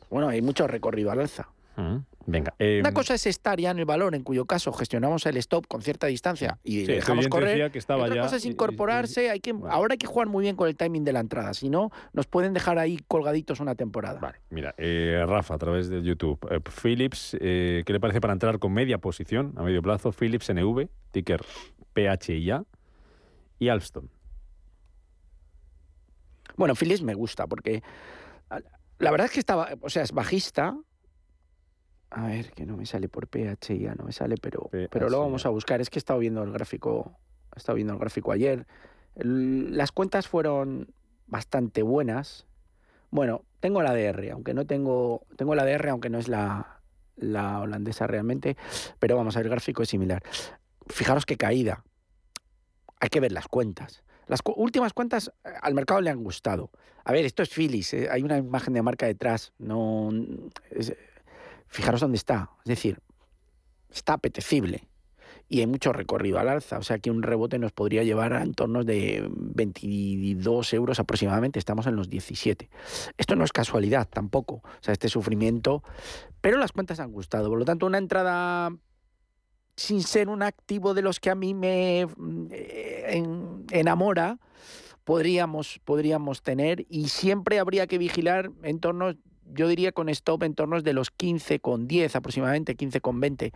bueno, 0.09 0.29
hay 0.29 0.41
mucho 0.41 0.67
recorrido 0.67 1.11
al 1.11 1.21
alza. 1.21 1.49
Mm, 1.77 1.97
Venga. 2.27 2.55
eh, 2.59 2.79
Una 2.81 2.95
cosa 2.95 3.15
es 3.15 3.27
estar 3.27 3.61
ya 3.61 3.71
en 3.71 3.79
el 3.79 3.85
valor, 3.85 4.15
en 4.15 4.23
cuyo 4.23 4.47
caso 4.47 4.73
gestionamos 4.73 5.27
el 5.27 5.37
stop 5.37 5.67
con 5.67 5.83
cierta 5.83 6.07
distancia 6.07 6.59
y 6.65 6.81
sí, 6.81 6.87
dejamos 6.87 7.29
correr. 7.29 7.71
que 7.71 7.79
estaba 7.79 8.05
otra 8.05 8.15
ya- 8.17 8.23
cosa 8.23 8.37
es 8.37 8.45
y- 8.45 8.49
y- 8.49 8.51
incorporarse. 8.53 9.29
hay 9.31 9.41
que. 9.41 9.55
Ahora 9.69 9.93
hay 9.93 9.99
que 9.99 10.07
jugar 10.07 10.29
muy 10.29 10.43
bien 10.43 10.57
con 10.57 10.67
el 10.69 10.75
timing 10.77 11.05
de 11.05 11.13
la 11.13 11.21
entrada, 11.21 11.53
si 11.53 11.69
no, 11.69 11.91
nos 12.15 12.27
pueden 12.27 12.55
dejar 12.55 12.79
ahí 12.79 12.99
colgaditos 13.09 13.61
una 13.61 13.75
temporada. 13.75 14.21
Vale, 14.21 14.39
mira, 14.51 14.75
eh, 14.79 15.23
Rafa, 15.27 15.55
a 15.55 15.59
través 15.59 15.89
de 15.91 16.03
YouTube. 16.03 16.39
Eh, 16.51 16.61
Philips, 16.83 17.37
eh, 17.41 17.83
¿qué 17.85 17.93
le 17.93 18.01
parece 18.01 18.21
para 18.23 18.33
entrar 18.33 18.59
con 18.59 18.73
media 18.73 18.97
posición 18.99 19.53
a 19.57 19.63
medio 19.63 19.83
plazo? 19.83 20.11
Philips 20.11 20.49
NV, 20.49 20.89
ticker 21.11 21.43
PHIA 21.95 22.65
y 23.59 23.69
Alstom. 23.69 24.09
Bueno, 26.57 26.75
Philips 26.75 27.03
me 27.03 27.15
gusta 27.15 27.47
porque 27.47 27.83
la 28.99 29.11
verdad 29.11 29.27
es 29.27 29.33
que 29.33 29.41
estaba, 29.41 29.71
o 29.81 29.91
sea, 29.91 30.03
es 30.03 30.13
bajista. 30.13 30.77
A 32.11 32.29
ver, 32.29 32.53
que 32.53 32.65
no 32.65 32.77
me 32.77 32.87
sale 32.87 33.09
por 33.09 33.27
PH 33.27 33.79
ya 33.79 33.95
no 33.95 34.05
me 34.05 34.13
sale, 34.13 34.37
pero, 34.41 34.71
pero 34.91 35.09
lo 35.11 35.19
vamos 35.21 35.47
a 35.47 35.49
buscar. 35.49 35.81
Es 35.81 35.91
que 35.91 35.99
he 35.99 36.01
estado 36.01 36.21
viendo 36.21 36.43
el 36.45 36.53
gráfico, 36.53 37.17
he 37.55 37.59
estado 37.59 37.75
viendo 37.77 37.93
el 37.95 37.99
gráfico 37.99 38.31
ayer. 38.33 38.67
El- 39.17 39.77
las 39.77 39.91
cuentas 39.91 40.29
fueron 40.29 40.93
bastante 41.27 41.83
buenas. 41.83 42.47
Bueno, 43.11 43.43
tengo 43.61 43.83
la 43.83 43.93
DR, 43.95 44.31
aunque 44.31 44.55
no 44.55 44.65
tengo, 44.67 45.27
tengo 45.37 45.55
la 45.55 45.65
DR, 45.65 45.89
aunque 45.91 46.11
no 46.11 46.19
es 46.19 46.29
la, 46.29 46.81
la 47.17 47.61
holandesa 47.61 48.07
realmente, 48.07 48.57
pero 48.99 49.17
vamos 49.17 49.35
a 49.37 49.41
ver, 49.41 49.47
el 49.47 49.51
gráfico 49.51 49.83
es 49.83 49.89
similar. 49.89 50.23
Fijaros 50.89 51.27
qué 51.27 51.37
caída. 51.37 51.85
Hay 53.01 53.09
que 53.09 53.21
ver 53.21 53.33
las 53.33 53.49
cuentas. 53.49 54.03
Las 54.27 54.43
cu- 54.43 54.55
últimas 54.57 54.93
cuentas 54.93 55.33
eh, 55.45 55.49
al 55.63 55.75
mercado 55.75 56.01
le 56.01 56.11
han 56.11 56.23
gustado. 56.23 56.71
A 57.05 57.13
ver, 57.13 57.25
esto 57.25 57.43
es 57.43 57.51
Philips, 57.51 57.93
eh, 57.95 58.09
hay 58.11 58.23
una 58.23 58.39
imagen 58.39 58.73
de 58.75 58.83
marca 58.83 59.07
detrás. 59.07 59.53
No, 59.59 60.11
es- 60.71 60.95
fijaros 61.67 62.01
dónde 62.01 62.17
está. 62.17 62.51
Es 62.65 62.69
decir, 62.69 63.01
está 63.91 64.15
apetecible 64.15 64.89
y 65.49 65.61
hay 65.61 65.67
mucho 65.67 65.93
recorrido 65.93 66.39
al 66.39 66.49
alza. 66.49 66.79
O 66.79 66.83
sea 66.83 66.99
que 66.99 67.11
un 67.11 67.23
rebote 67.23 67.59
nos 67.59 67.73
podría 67.73 68.03
llevar 68.03 68.33
a 68.33 68.43
entornos 68.43 68.87
de 68.87 69.27
22 69.31 70.73
euros 70.75 70.99
aproximadamente. 71.01 71.59
Estamos 71.59 71.87
en 71.87 71.97
los 71.97 72.09
17. 72.09 72.69
Esto 73.19 73.37
no 73.37 73.45
es 73.45 73.53
casualidad 73.53 74.09
tampoco. 74.09 74.57
O 74.65 74.79
sea, 74.81 74.93
este 74.93 75.09
sufrimiento. 75.09 75.83
Pero 76.41 76.59
las 76.59 76.73
cuentas 76.73 77.01
han 77.01 77.13
gustado. 77.13 77.49
Por 77.51 77.59
lo 77.59 77.65
tanto, 77.65 77.87
una 77.87 77.99
entrada 77.99 78.71
sin 79.77 80.03
ser 80.03 80.29
un 80.29 80.43
activo 80.43 80.95
de 80.95 81.03
los 81.03 81.19
que 81.19 81.31
a 81.31 81.35
mí 81.35 81.53
me 81.53 82.03
eh, 82.53 83.05
en- 83.09 83.65
enamora, 83.73 84.39
podríamos, 85.03 85.81
podríamos 85.85 86.43
tener 86.43 86.87
y 86.89 87.09
siempre 87.09 87.59
habría 87.59 87.87
que 87.89 87.99
vigilar 87.99 88.53
en 88.63 88.79
torno, 88.79 89.15
yo 89.53 89.69
diría 89.69 89.93
con 89.93 90.09
stop 90.09 90.43
en 90.43 90.55
tornos 90.55 90.85
de 90.85 90.93
los 90.93 91.11
15 91.11 91.61
con 91.61 91.87
10 91.87 92.17
aproximadamente, 92.17 92.75
15 92.75 93.01
con 93.01 93.21
20. 93.21 93.53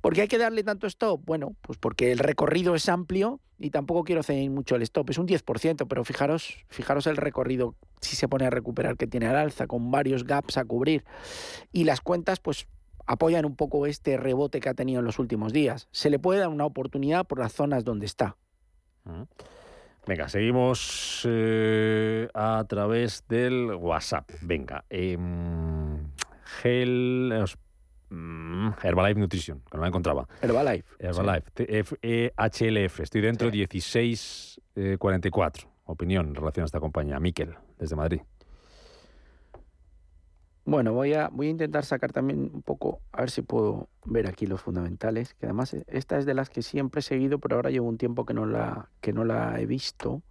¿Por 0.00 0.14
qué 0.14 0.22
hay 0.22 0.28
que 0.28 0.38
darle 0.38 0.64
tanto 0.64 0.86
stop? 0.86 1.22
Bueno, 1.24 1.54
pues 1.60 1.78
porque 1.78 2.10
el 2.10 2.18
recorrido 2.18 2.74
es 2.74 2.88
amplio 2.88 3.40
y 3.58 3.70
tampoco 3.70 4.04
quiero 4.04 4.22
ceñir 4.22 4.50
mucho 4.50 4.76
el 4.76 4.82
stop. 4.82 5.10
Es 5.10 5.18
un 5.18 5.26
10%, 5.26 5.86
pero 5.86 6.04
fijaros, 6.04 6.64
fijaros 6.68 7.06
el 7.06 7.18
recorrido 7.18 7.74
si 8.00 8.16
se 8.16 8.26
pone 8.26 8.46
a 8.46 8.50
recuperar 8.50 8.96
que 8.96 9.06
tiene 9.06 9.26
al 9.26 9.36
alza, 9.36 9.66
con 9.66 9.90
varios 9.90 10.24
gaps 10.24 10.56
a 10.56 10.64
cubrir. 10.64 11.04
Y 11.70 11.84
las 11.84 12.00
cuentas, 12.00 12.40
pues 12.40 12.66
apoyan 13.06 13.44
un 13.44 13.56
poco 13.56 13.86
este 13.86 14.16
rebote 14.16 14.60
que 14.60 14.70
ha 14.70 14.74
tenido 14.74 15.00
en 15.00 15.04
los 15.04 15.18
últimos 15.18 15.52
días. 15.52 15.88
Se 15.90 16.08
le 16.08 16.18
puede 16.18 16.40
dar 16.40 16.48
una 16.48 16.64
oportunidad 16.64 17.26
por 17.26 17.38
las 17.38 17.52
zonas 17.52 17.84
donde 17.84 18.06
está. 18.06 18.36
Mm. 19.04 19.22
Venga, 20.10 20.28
seguimos 20.28 21.22
eh, 21.24 22.28
a 22.34 22.64
través 22.68 23.24
del 23.28 23.76
WhatsApp. 23.76 24.28
Venga, 24.42 24.84
Gel, 24.88 26.00
Mm, 28.10 28.70
Herbalife 28.82 29.20
Nutrition, 29.20 29.62
que 29.70 29.76
no 29.76 29.82
la 29.82 29.86
encontraba. 29.86 30.26
Herbalife. 30.42 30.84
Herbalife. 30.98 31.52
E 32.02 32.32
HLF. 32.36 32.98
Estoy 32.98 33.20
dentro 33.20 33.52
1644. 33.52 35.70
Opinión 35.84 36.26
en 36.26 36.34
relación 36.34 36.64
a 36.64 36.66
esta 36.66 36.80
compañía. 36.80 37.20
Miquel, 37.20 37.54
desde 37.78 37.94
Madrid. 37.94 38.22
Bueno, 40.70 40.92
voy 40.92 41.14
a, 41.14 41.30
voy 41.32 41.48
a 41.48 41.50
intentar 41.50 41.84
sacar 41.84 42.12
también 42.12 42.48
un 42.54 42.62
poco, 42.62 43.00
a 43.10 43.22
ver 43.22 43.32
si 43.32 43.42
puedo 43.42 43.88
ver 44.04 44.28
aquí 44.28 44.46
los 44.46 44.60
fundamentales, 44.60 45.34
que 45.34 45.46
además 45.46 45.74
eh, 45.74 45.82
esta 45.88 46.16
es 46.16 46.26
de 46.26 46.32
las 46.32 46.48
que 46.48 46.62
siempre 46.62 47.00
he 47.00 47.02
seguido, 47.02 47.40
pero 47.40 47.56
ahora 47.56 47.70
llevo 47.70 47.88
un 47.88 47.98
tiempo 47.98 48.24
que 48.24 48.34
no 48.34 48.46
la, 48.46 48.88
que 49.00 49.12
no 49.12 49.24
la 49.24 49.60
he 49.60 49.66
visto. 49.66 50.22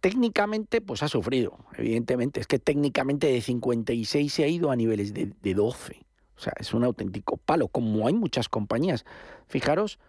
Técnicamente, 0.00 0.80
pues 0.80 1.04
ha 1.04 1.08
sufrido, 1.08 1.56
evidentemente. 1.78 2.40
Es 2.40 2.48
que 2.48 2.58
técnicamente 2.58 3.28
de 3.28 3.40
56 3.40 4.32
se 4.32 4.42
ha 4.42 4.48
ido 4.48 4.72
a 4.72 4.74
niveles 4.74 5.14
de, 5.14 5.54
12. 5.54 6.04
O 6.36 6.40
sea, 6.40 6.52
es 6.58 6.74
un 6.74 6.82
auténtico 6.82 7.36
palo, 7.36 7.68
como 7.68 8.08
hay 8.08 8.14
muchas 8.14 8.48
compañías. 8.48 9.04
Fijaros, 9.46 10.00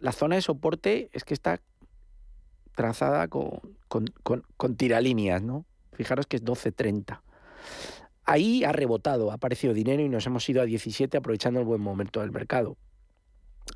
la 0.00 0.10
zona 0.10 0.34
de 0.34 0.42
soporte 0.42 1.08
es 1.12 1.22
que 1.22 1.34
está 1.34 1.60
trazada 2.74 3.28
con, 3.28 3.60
con, 3.86 4.12
con 4.56 4.74
tiralíneas, 4.74 5.40
¿no? 5.40 5.64
Fijaros 5.92 6.26
que 6.26 6.34
es 6.34 6.44
12.30. 6.44 7.20
Ahí 8.26 8.64
ha 8.64 8.72
rebotado, 8.72 9.30
ha 9.30 9.34
aparecido 9.34 9.72
dinero 9.72 10.02
y 10.02 10.08
nos 10.08 10.26
hemos 10.26 10.48
ido 10.48 10.60
a 10.60 10.64
17 10.64 11.16
aprovechando 11.16 11.60
el 11.60 11.66
buen 11.66 11.80
momento 11.80 12.20
del 12.20 12.32
mercado. 12.32 12.76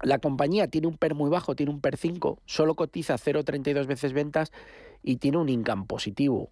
La 0.02 0.18
compañía 0.18 0.66
tiene 0.66 0.88
un 0.88 0.96
PER 0.96 1.14
muy 1.14 1.30
bajo, 1.30 1.54
tiene 1.54 1.70
un 1.70 1.80
PER 1.80 1.96
5, 1.96 2.40
solo 2.46 2.74
cotiza 2.74 3.14
0,32 3.14 3.86
veces 3.86 4.12
ventas 4.12 4.50
y 5.04 5.16
tiene 5.16 5.38
un 5.38 5.48
income 5.48 5.84
positivo. 5.86 6.50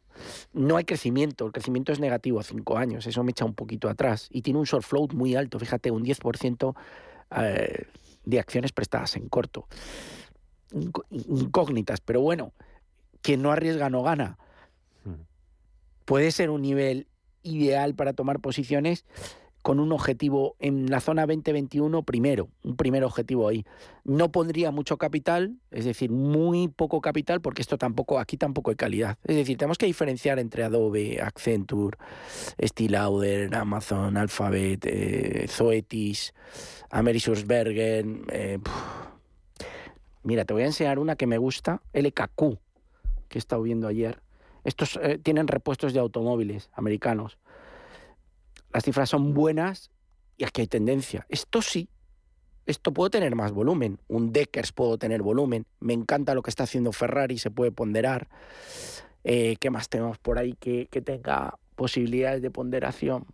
No 0.52 0.76
hay 0.76 0.84
crecimiento, 0.84 1.46
el 1.46 1.52
crecimiento 1.52 1.90
es 1.90 1.98
negativo 1.98 2.38
a 2.38 2.44
5 2.44 2.78
años, 2.78 3.06
eso 3.06 3.24
me 3.24 3.32
echa 3.32 3.44
un 3.44 3.54
poquito 3.54 3.88
atrás. 3.88 4.28
Y 4.30 4.42
tiene 4.42 4.60
un 4.60 4.64
short 4.64 4.84
float 4.84 5.12
muy 5.12 5.34
alto, 5.34 5.58
fíjate, 5.58 5.90
un 5.90 6.04
10% 6.04 6.76
eh, 7.36 7.86
de 8.24 8.38
acciones 8.38 8.70
prestadas 8.70 9.16
en 9.16 9.28
corto. 9.28 9.66
Incógnitas, 11.10 12.00
pero 12.00 12.20
bueno, 12.20 12.52
quien 13.22 13.42
no 13.42 13.50
arriesga 13.50 13.90
no 13.90 14.02
gana. 14.02 14.38
Hmm. 15.04 15.22
Puede 16.04 16.30
ser 16.30 16.50
un 16.50 16.62
nivel 16.62 17.07
ideal 17.42 17.94
para 17.94 18.12
tomar 18.12 18.40
posiciones 18.40 19.04
con 19.62 19.80
un 19.80 19.92
objetivo 19.92 20.56
en 20.60 20.88
la 20.90 21.00
zona 21.00 21.26
2021 21.26 22.02
primero, 22.02 22.48
un 22.62 22.76
primer 22.76 23.04
objetivo 23.04 23.48
ahí. 23.48 23.64
No 24.04 24.30
pondría 24.30 24.70
mucho 24.70 24.96
capital, 24.96 25.56
es 25.70 25.84
decir, 25.84 26.10
muy 26.10 26.68
poco 26.68 27.00
capital, 27.00 27.40
porque 27.40 27.60
esto 27.60 27.76
tampoco, 27.76 28.18
aquí 28.18 28.36
tampoco 28.36 28.70
hay 28.70 28.76
calidad. 28.76 29.18
Es 29.24 29.36
decir, 29.36 29.58
tenemos 29.58 29.76
que 29.76 29.86
diferenciar 29.86 30.38
entre 30.38 30.62
Adobe, 30.64 31.20
Accenture, 31.20 31.98
Stilauder, 32.62 33.54
Amazon, 33.54 34.16
Alphabet, 34.16 34.86
eh, 34.86 35.46
Zoetis, 35.48 36.32
Amerisourcebergen. 36.90 38.24
Eh, 38.30 38.58
Mira, 40.28 40.44
te 40.44 40.52
voy 40.52 40.62
a 40.62 40.66
enseñar 40.66 40.98
una 40.98 41.16
que 41.16 41.26
me 41.26 41.38
gusta, 41.38 41.80
LKQ, 41.94 42.58
que 43.28 43.36
he 43.36 43.40
estado 43.40 43.62
viendo 43.62 43.88
ayer. 43.88 44.20
Estos 44.68 44.98
eh, 45.02 45.16
tienen 45.16 45.48
repuestos 45.48 45.94
de 45.94 46.00
automóviles 46.00 46.68
americanos. 46.74 47.38
Las 48.70 48.84
cifras 48.84 49.08
son 49.08 49.32
buenas 49.32 49.90
y 50.36 50.44
aquí 50.44 50.60
hay 50.60 50.66
tendencia. 50.66 51.24
Esto 51.30 51.62
sí, 51.62 51.88
esto 52.66 52.92
puede 52.92 53.08
tener 53.08 53.34
más 53.34 53.52
volumen. 53.52 53.98
Un 54.08 54.30
Deckers 54.30 54.72
puedo 54.72 54.98
tener 54.98 55.22
volumen. 55.22 55.64
Me 55.80 55.94
encanta 55.94 56.34
lo 56.34 56.42
que 56.42 56.50
está 56.50 56.64
haciendo 56.64 56.92
Ferrari, 56.92 57.38
se 57.38 57.50
puede 57.50 57.72
ponderar. 57.72 58.28
Eh, 59.24 59.56
¿Qué 59.58 59.70
más 59.70 59.88
tenemos 59.88 60.18
por 60.18 60.38
ahí 60.38 60.52
que, 60.52 60.86
tenga 61.02 61.58
posibilidades 61.74 62.42
de 62.42 62.50
ponderación? 62.50 63.24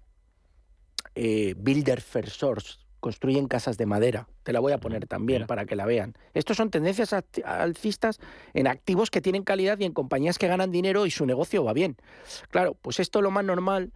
Eh, 1.16 1.54
Builder 1.56 2.00
First 2.00 2.38
Source, 2.38 2.78
construyen 3.04 3.48
casas 3.48 3.76
de 3.76 3.84
madera. 3.84 4.28
Te 4.44 4.54
la 4.54 4.60
voy 4.60 4.72
a 4.72 4.78
poner 4.78 5.06
también 5.06 5.46
para 5.46 5.66
que 5.66 5.76
la 5.76 5.84
vean. 5.84 6.14
Estos 6.32 6.56
son 6.56 6.70
tendencias 6.70 7.14
alcistas 7.44 8.18
en 8.54 8.66
activos 8.66 9.10
que 9.10 9.20
tienen 9.20 9.42
calidad 9.42 9.78
y 9.78 9.84
en 9.84 9.92
compañías 9.92 10.38
que 10.38 10.48
ganan 10.48 10.70
dinero 10.70 11.04
y 11.04 11.10
su 11.10 11.26
negocio 11.26 11.62
va 11.64 11.74
bien. 11.74 11.98
Claro, 12.48 12.78
pues 12.80 13.00
esto 13.00 13.20
lo 13.20 13.30
más 13.30 13.44
normal 13.44 13.92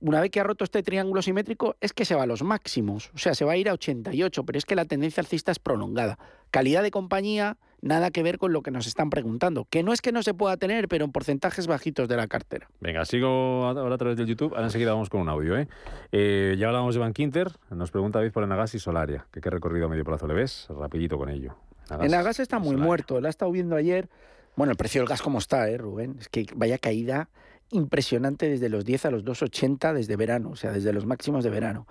una 0.00 0.20
vez 0.20 0.30
que 0.30 0.40
ha 0.40 0.44
roto 0.44 0.64
este 0.64 0.82
triángulo 0.82 1.22
simétrico, 1.22 1.76
es 1.80 1.92
que 1.92 2.04
se 2.04 2.14
va 2.14 2.22
a 2.22 2.26
los 2.26 2.42
máximos. 2.42 3.10
O 3.14 3.18
sea, 3.18 3.34
se 3.34 3.44
va 3.44 3.52
a 3.52 3.56
ir 3.56 3.68
a 3.68 3.72
88, 3.72 4.44
pero 4.44 4.58
es 4.58 4.64
que 4.64 4.74
la 4.74 4.84
tendencia 4.84 5.20
alcista 5.20 5.52
es 5.52 5.58
prolongada. 5.58 6.18
Calidad 6.56 6.82
de 6.82 6.90
compañía, 6.90 7.58
nada 7.82 8.10
que 8.10 8.22
ver 8.22 8.38
con 8.38 8.54
lo 8.54 8.62
que 8.62 8.70
nos 8.70 8.86
están 8.86 9.10
preguntando. 9.10 9.66
Que 9.68 9.82
no 9.82 9.92
es 9.92 10.00
que 10.00 10.10
no 10.10 10.22
se 10.22 10.32
pueda 10.32 10.56
tener, 10.56 10.88
pero 10.88 11.04
en 11.04 11.12
porcentajes 11.12 11.66
bajitos 11.66 12.08
de 12.08 12.16
la 12.16 12.28
cartera. 12.28 12.66
Venga, 12.80 13.04
sigo 13.04 13.66
ahora 13.66 13.94
a 13.94 13.98
través 13.98 14.16
del 14.16 14.26
YouTube. 14.26 14.54
Ahora 14.54 14.64
enseguida 14.64 14.94
vamos 14.94 15.10
con 15.10 15.20
un 15.20 15.28
audio. 15.28 15.58
¿eh? 15.58 15.68
eh 16.12 16.56
ya 16.58 16.68
hablamos 16.68 16.94
de 16.94 17.00
Bankinter. 17.00 17.52
Nos 17.68 17.90
pregunta 17.90 18.20
David 18.20 18.32
por 18.32 18.42
Enagas 18.42 18.74
y 18.74 18.78
Solaria. 18.78 19.26
¿Qué, 19.30 19.50
recorrido 19.50 19.84
a 19.84 19.90
medio 19.90 20.02
plazo 20.02 20.26
le 20.26 20.32
ves? 20.32 20.66
Rapidito 20.70 21.18
con 21.18 21.28
ello. 21.28 21.56
Enagas, 22.00 22.40
está 22.40 22.58
muy 22.58 22.76
muerto. 22.76 23.20
La 23.20 23.28
ha 23.28 23.30
estado 23.30 23.52
viendo 23.52 23.76
ayer. 23.76 24.08
Bueno, 24.56 24.70
el 24.70 24.78
precio 24.78 25.02
del 25.02 25.08
gas 25.10 25.20
como 25.20 25.36
está, 25.36 25.68
¿eh, 25.68 25.76
Rubén? 25.76 26.16
Es 26.18 26.30
que 26.30 26.46
vaya 26.56 26.78
caída 26.78 27.28
impresionante 27.70 28.48
desde 28.48 28.70
los 28.70 28.86
10 28.86 29.04
a 29.04 29.10
los 29.10 29.26
2,80 29.26 29.92
desde 29.92 30.16
verano, 30.16 30.52
o 30.52 30.56
sea, 30.56 30.72
desde 30.72 30.94
los 30.94 31.04
máximos 31.04 31.44
de 31.44 31.50
verano. 31.50 31.86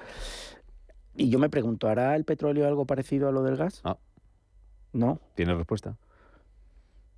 Y 1.16 1.30
yo 1.30 1.38
me 1.38 1.50
pregunto, 1.52 1.88
¿hará 1.88 2.16
el 2.16 2.26
petróleo 2.26 2.68
algo 2.68 2.86
parecido 2.86 3.30
a 3.30 3.32
lo 3.32 3.44
del 3.44 3.58
gas? 3.58 3.82
Ah. 3.84 3.98
No. 4.96 5.20
¿Tiene 5.36 5.54
respuesta? 5.54 5.98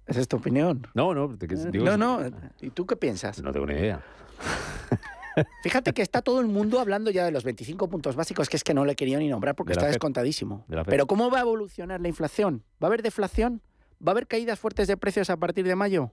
¿Esa 0.08 0.22
es 0.22 0.28
tu 0.28 0.38
opinión? 0.38 0.88
No, 0.94 1.14
no. 1.14 1.28
digo, 1.28 1.86
no, 1.86 1.98
no. 1.98 2.32
¿Y 2.62 2.72
tú 2.72 2.86
qué 2.86 2.96
piensas? 2.96 3.42
No 3.44 3.52
tengo 3.52 3.66
ni 3.66 3.74
idea. 3.74 4.02
Fíjate 5.64 5.94
que 5.94 6.02
está 6.02 6.24
todo 6.24 6.40
el 6.40 6.48
mundo 6.48 6.80
hablando 6.80 7.12
ya 7.12 7.26
de 7.26 7.32
los 7.32 7.44
25 7.44 7.88
puntos 7.90 8.16
básicos, 8.16 8.50
que 8.50 8.58
es 8.58 8.64
que 8.64 8.74
no 8.74 8.86
le 8.86 8.96
quería 8.96 9.20
ni 9.20 9.28
nombrar 9.28 9.56
porque 9.56 9.74
está 9.74 9.86
descontadísimo. 9.86 10.66
Pero 10.86 11.06
¿cómo 11.06 11.30
va 11.30 11.38
a 11.38 11.42
evolucionar 11.42 12.02
la 12.02 12.08
inflación? 12.08 12.64
¿Va 12.82 12.88
a 12.88 12.90
haber 12.90 13.04
deflación? 13.04 13.62
¿Va 14.06 14.12
a 14.12 14.14
haber 14.14 14.26
caídas 14.26 14.58
fuertes 14.58 14.88
de 14.88 14.98
precios 14.98 15.30
a 15.30 15.38
partir 15.38 15.68
de 15.68 15.76
mayo? 15.76 16.12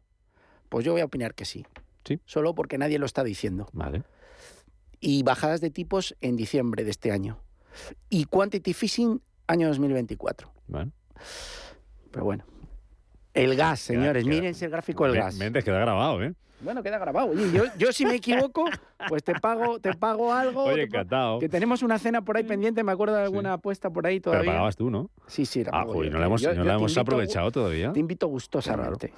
Pues 0.69 0.85
yo 0.85 0.93
voy 0.93 1.01
a 1.01 1.07
opinar 1.07 1.35
que 1.35 1.47
sí. 1.47 1.65
Solo 2.27 2.55
porque 2.55 2.77
nadie 2.77 2.99
lo 2.99 3.07
está 3.07 3.25
diciendo. 3.25 3.69
Vale. 3.73 4.03
Y 5.01 5.23
bajadas 5.23 5.63
de 5.63 5.71
tipos 5.71 6.15
en 6.21 6.37
diciembre 6.37 6.85
de 6.85 6.91
este 6.91 7.11
año. 7.11 7.39
Y 8.11 8.27
quantity 8.27 8.75
fishing 8.75 9.23
año 9.47 9.69
2024. 9.69 10.51
Bueno. 10.67 10.93
Pero 12.11 12.25
bueno. 12.25 12.45
El 13.33 13.57
gas, 13.57 13.81
señores. 13.81 14.25
Mírense 14.25 14.67
el 14.67 14.71
gráfico 14.71 15.05
del 15.05 15.17
gas. 15.17 15.35
Méndez 15.37 15.65
queda 15.65 15.81
grabado, 15.81 16.23
¿eh? 16.23 16.35
Bueno, 16.61 16.83
queda 16.83 16.99
grabado. 16.99 17.29
Oye, 17.29 17.51
yo, 17.53 17.65
yo, 17.77 17.93
si 17.93 18.07
me 18.07 18.15
equivoco, 18.15 18.65
pues 19.09 19.23
te 19.23 19.35
pago, 19.35 19.81
te 19.81 19.93
pago 19.93 20.33
algo. 20.33 20.65
Oye, 20.65 20.85
encantado. 20.85 21.39
Que 21.39 21.49
tenemos 21.49 21.83
una 21.83 21.99
cena 21.99 22.23
por 22.23 22.37
ahí 22.37 22.45
pendiente, 22.45 22.83
me 22.83 22.93
acuerdo 22.93 23.17
de 23.17 23.23
alguna 23.23 23.55
apuesta 23.55 23.91
por 23.91 24.07
ahí 24.07 24.21
todavía. 24.21 24.43
Pero 24.43 24.53
pagabas 24.53 24.77
tú, 24.77 24.89
¿no? 24.89 25.11
Sí, 25.27 25.45
sí. 25.45 25.65
Ah, 25.71 25.85
joder, 25.87 26.13
no 26.13 26.19
la 26.19 26.27
hemos, 26.27 26.43
no 26.43 26.65
la 26.65 26.75
hemos 26.75 26.97
aprovechado 26.97 27.51
todavía. 27.51 27.93
Te 27.93 28.01
invito 28.01 28.29
gustosamente. 28.29 29.13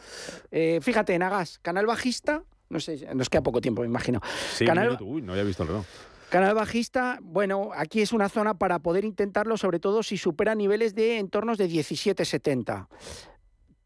Eh, 0.50 0.80
fíjate, 0.82 1.14
en 1.14 1.22
Agas, 1.22 1.60
canal 1.60 1.86
bajista, 1.86 2.42
no 2.68 2.80
sé, 2.80 3.06
nos 3.14 3.28
queda 3.28 3.42
poco 3.42 3.60
tiempo, 3.60 3.82
me 3.82 3.88
imagino. 3.88 4.20
Sí, 4.54 4.64
Canal... 4.64 4.98
Uy, 5.00 5.22
no 5.22 5.32
había 5.32 5.44
visto 5.44 5.62
el 5.62 5.68
reloj. 5.68 5.84
Canal 6.30 6.54
bajista, 6.54 7.18
bueno, 7.22 7.70
aquí 7.74 8.00
es 8.00 8.12
una 8.12 8.28
zona 8.28 8.58
para 8.58 8.80
poder 8.80 9.04
intentarlo, 9.04 9.56
sobre 9.56 9.78
todo 9.78 10.02
si 10.02 10.16
supera 10.16 10.54
niveles 10.54 10.94
de 10.94 11.18
entornos 11.18 11.56
de 11.56 11.68
17,70. 11.68 12.88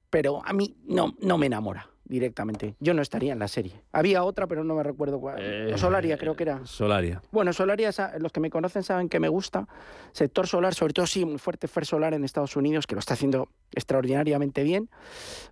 Pero 0.08 0.42
a 0.44 0.52
mí 0.52 0.76
no, 0.84 1.14
no 1.20 1.38
me 1.38 1.46
enamora 1.46 1.90
directamente. 2.10 2.74
Yo 2.80 2.92
no 2.92 3.02
estaría 3.02 3.32
en 3.32 3.38
la 3.38 3.46
serie. 3.46 3.84
Había 3.92 4.24
otra, 4.24 4.46
pero 4.46 4.64
no 4.64 4.74
me 4.74 4.82
recuerdo 4.82 5.20
cuál. 5.20 5.36
Eh, 5.38 5.78
Solaria, 5.78 6.18
creo 6.18 6.34
que 6.34 6.42
era. 6.42 6.66
Solaria. 6.66 7.22
Bueno, 7.30 7.52
Solaria, 7.52 7.90
los 8.18 8.32
que 8.32 8.40
me 8.40 8.50
conocen 8.50 8.82
saben 8.82 9.08
que 9.08 9.20
me 9.20 9.28
gusta. 9.28 9.68
Sector 10.12 10.48
solar, 10.48 10.74
sobre 10.74 10.92
todo 10.92 11.06
sí, 11.06 11.24
muy 11.24 11.38
fuerte 11.38 11.68
Fer 11.68 11.86
Solar 11.86 12.12
en 12.12 12.24
Estados 12.24 12.56
Unidos, 12.56 12.86
que 12.86 12.96
lo 12.96 12.98
está 12.98 13.14
haciendo 13.14 13.48
extraordinariamente 13.70 14.64
bien. 14.64 14.90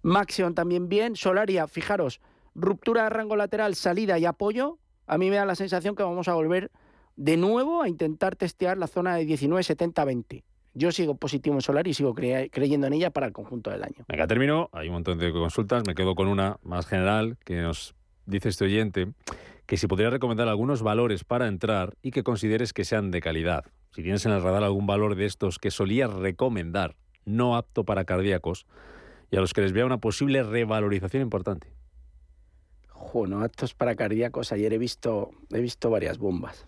Maxion 0.03 0.55
también 0.55 0.89
bien. 0.89 1.15
Solaria, 1.15 1.69
fijaros, 1.69 2.21
ruptura 2.57 3.05
de 3.05 3.11
rango 3.11 3.37
lateral, 3.37 3.77
salida 3.77 4.19
y 4.19 4.25
apoyo, 4.25 4.79
a 5.09 5.19
mí 5.19 5.31
me 5.31 5.37
da 5.37 5.47
la 5.47 5.55
sensación 5.55 5.97
que 5.97 6.03
vamos 6.03 6.29
a 6.29 6.35
volver 6.35 6.71
de 7.17 7.37
nuevo 7.37 7.83
a 7.83 7.89
intentar 7.89 8.37
testear 8.37 8.79
la 8.79 8.87
zona 8.87 9.17
de 9.17 9.25
19, 9.25 9.63
70, 9.63 10.05
20. 10.05 10.45
Yo 10.75 10.93
sigo 10.93 11.17
positivo 11.17 11.57
en 11.57 11.63
Solar 11.63 11.89
y 11.89 11.95
sigo 11.95 12.15
creyendo 12.15 12.87
en 12.87 12.93
ella 12.93 13.11
para 13.11 13.27
el 13.27 13.33
conjunto 13.33 13.71
del 13.71 13.83
año. 13.83 14.05
Venga, 14.07 14.27
termino. 14.29 14.69
Hay 14.73 14.87
un 14.89 14.95
montón 14.95 15.19
de 15.19 15.33
consultas. 15.33 15.83
Me 15.87 15.95
quedo 15.95 16.15
con 16.15 16.29
una 16.29 16.59
más 16.63 16.87
general 16.87 17.37
que 17.45 17.63
nos 17.63 17.97
dice 18.27 18.51
este 18.51 18.67
oyente 18.67 19.09
que 19.67 19.77
si 19.77 19.87
podría 19.87 20.11
recomendar 20.11 20.47
algunos 20.49 20.83
valores 20.83 21.25
para 21.25 21.49
entrar 21.49 21.95
y 22.01 22.13
que 22.13 22.23
consideres 22.23 22.73
que 22.73 22.85
sean 22.85 23.11
de 23.11 23.21
calidad. 23.21 23.65
Si 23.91 24.03
tienes 24.03 24.25
en 24.25 24.33
el 24.33 24.43
radar 24.43 24.63
algún 24.63 24.87
valor 24.87 25.17
de 25.17 25.27
estos 25.27 25.59
que 25.59 25.71
solías 25.71 26.13
recomendar, 26.13 26.95
no 27.25 27.57
apto 27.57 27.85
para 27.85 28.05
cardíacos, 28.05 28.67
y 29.31 29.37
a 29.37 29.41
los 29.41 29.53
que 29.53 29.63
les 29.63 29.73
vea 29.73 29.85
una 29.85 29.99
posible 29.99 30.43
revalorización 30.43 31.23
importante. 31.23 31.78
Bueno, 33.13 33.41
actos 33.41 33.75
para 33.75 33.95
cardíacos. 33.95 34.53
Ayer 34.53 34.73
he 34.73 34.79
visto, 34.79 35.31
he 35.51 35.61
visto 35.61 35.91
varias 35.91 36.19
bombas. 36.19 36.67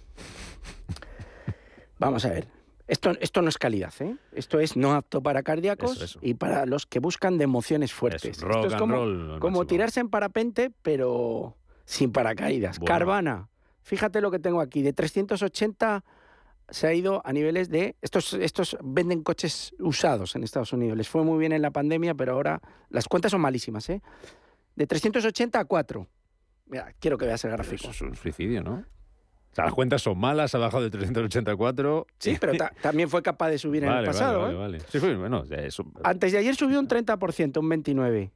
Vamos 1.99 2.25
a 2.25 2.31
ver. 2.31 2.49
Esto, 2.89 3.13
esto 3.21 3.41
no 3.41 3.49
es 3.49 3.57
calidad, 3.57 3.95
¿eh? 4.01 4.17
Esto 4.33 4.59
es 4.59 4.77
no 4.77 4.95
apto 4.95 5.23
para 5.23 5.45
cardíacos 5.45 6.19
y 6.23 6.35
para 6.35 6.67
los 6.67 6.87
que 6.87 6.99
buscan 6.99 7.39
de 7.39 7.45
emociones 7.45 7.93
fuertes. 7.93 8.39
esto 8.43 8.67
es 8.67 8.75
como, 8.75 9.39
como 9.39 9.65
tirarse 9.65 10.01
en 10.01 10.09
parapente, 10.09 10.73
pero 10.83 11.57
sin 11.85 12.11
paracaídas. 12.11 12.81
Carvana. 12.81 13.49
Fíjate 13.83 14.21
lo 14.21 14.33
que 14.33 14.41
tengo 14.41 14.61
aquí. 14.61 14.83
De 14.83 14.93
380 14.93 16.05
se 16.69 16.87
ha 16.87 16.95
ido 16.95 17.23
a 17.25 17.33
niveles 17.33 17.69
de... 17.69 17.97
Estos, 18.03 18.33
estos 18.35 18.77
venden 18.83 19.23
coches 19.23 19.75
usados 19.79 20.35
en 20.35 20.43
Estados 20.43 20.73
Unidos. 20.73 20.97
Les 20.97 21.09
fue 21.09 21.23
muy 21.23 21.39
bien 21.39 21.53
en 21.53 21.63
la 21.63 21.71
pandemia, 21.71 22.15
pero 22.15 22.33
ahora 22.33 22.61
las 22.89 23.07
cuentas 23.09 23.31
son 23.31 23.41
malísimas. 23.41 23.89
¿eh? 23.91 24.03
De 24.75 24.87
380 24.87 25.61
a 25.61 25.65
4. 25.65 26.09
Mira, 26.71 26.93
quiero 27.00 27.19
que 27.19 27.27
veas 27.27 27.45
el 27.45 27.50
gráfico. 27.50 27.83
Eso 27.83 27.91
es 27.91 28.00
un 28.00 28.15
suicidio, 28.15 28.62
¿no? 28.62 28.85
O 29.50 29.55
sea, 29.55 29.65
las 29.65 29.75
cuentas 29.75 30.03
son 30.03 30.17
malas, 30.17 30.55
ha 30.55 30.59
bajado 30.59 30.85
de 30.85 30.91
384. 30.91 32.07
Sí, 32.19 32.37
pero 32.41 32.53
también 32.83 33.11
fue 33.11 33.23
capaz 33.23 33.50
de 33.50 33.59
subir 33.59 33.83
en 33.83 33.91
el 33.91 34.05
pasado. 34.05 34.43
Vale, 34.43 34.55
vale, 34.55 34.79
¿eh? 34.79 34.83
Sí, 34.89 34.99
bueno, 34.99 35.45
eso... 35.50 35.85
Antes 36.05 36.33
de 36.33 36.39
ayer 36.39 36.55
subió 36.55 36.79
un 36.79 36.89
30%, 36.89 37.59
un 37.59 37.69
29%. 37.69 38.31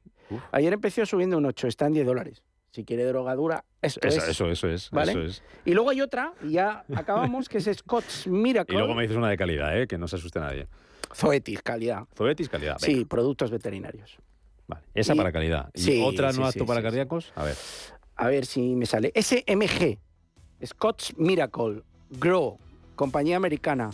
Ayer 0.51 0.73
empezó 0.73 1.05
subiendo 1.05 1.37
un 1.37 1.45
8%, 1.45 1.67
está 1.67 1.85
en 1.87 1.93
10 1.93 2.05
dólares. 2.05 2.43
Si 2.71 2.83
quiere 2.83 3.05
drogadura, 3.05 3.63
eso, 3.81 4.01
eso 4.03 4.17
es. 4.17 4.27
Eso, 4.27 4.49
eso 4.49 4.67
es, 4.67 4.89
¿vale? 4.91 5.11
eso 5.13 5.21
es. 5.21 5.43
Y 5.63 5.73
luego 5.73 5.91
hay 5.91 6.01
otra, 6.01 6.33
y 6.43 6.51
ya 6.51 6.83
acabamos, 6.95 7.47
que 7.47 7.59
es 7.59 7.69
Scott's 7.73 8.27
Miracle. 8.27 8.75
Y 8.75 8.77
luego 8.77 8.93
me 8.93 9.03
dices 9.03 9.15
una 9.15 9.29
de 9.29 9.37
calidad, 9.37 9.79
¿eh? 9.79 9.87
que 9.87 9.97
no 9.97 10.09
se 10.09 10.17
asuste 10.17 10.41
nadie. 10.41 10.67
Zoetis, 11.13 11.61
calidad. 11.61 12.03
Zoetis, 12.13 12.49
calidad. 12.49 12.75
Sí, 12.79 13.05
productos 13.05 13.49
veterinarios. 13.49 14.17
Vale, 14.67 14.83
esa 14.93 15.15
para 15.15 15.31
calidad. 15.31 15.69
¿Y 15.73 16.01
otra 16.01 16.31
no 16.33 16.45
apto 16.45 16.65
para 16.65 16.81
cardíacos? 16.81 17.31
A 17.35 17.43
ver. 17.43 17.55
A 18.15 18.27
ver 18.27 18.45
si 18.45 18.75
me 18.75 18.85
sale. 18.85 19.11
SMG, 19.15 19.97
Scott's 20.65 21.13
Miracle, 21.17 21.81
Grow, 22.11 22.57
compañía 22.95 23.37
americana. 23.37 23.89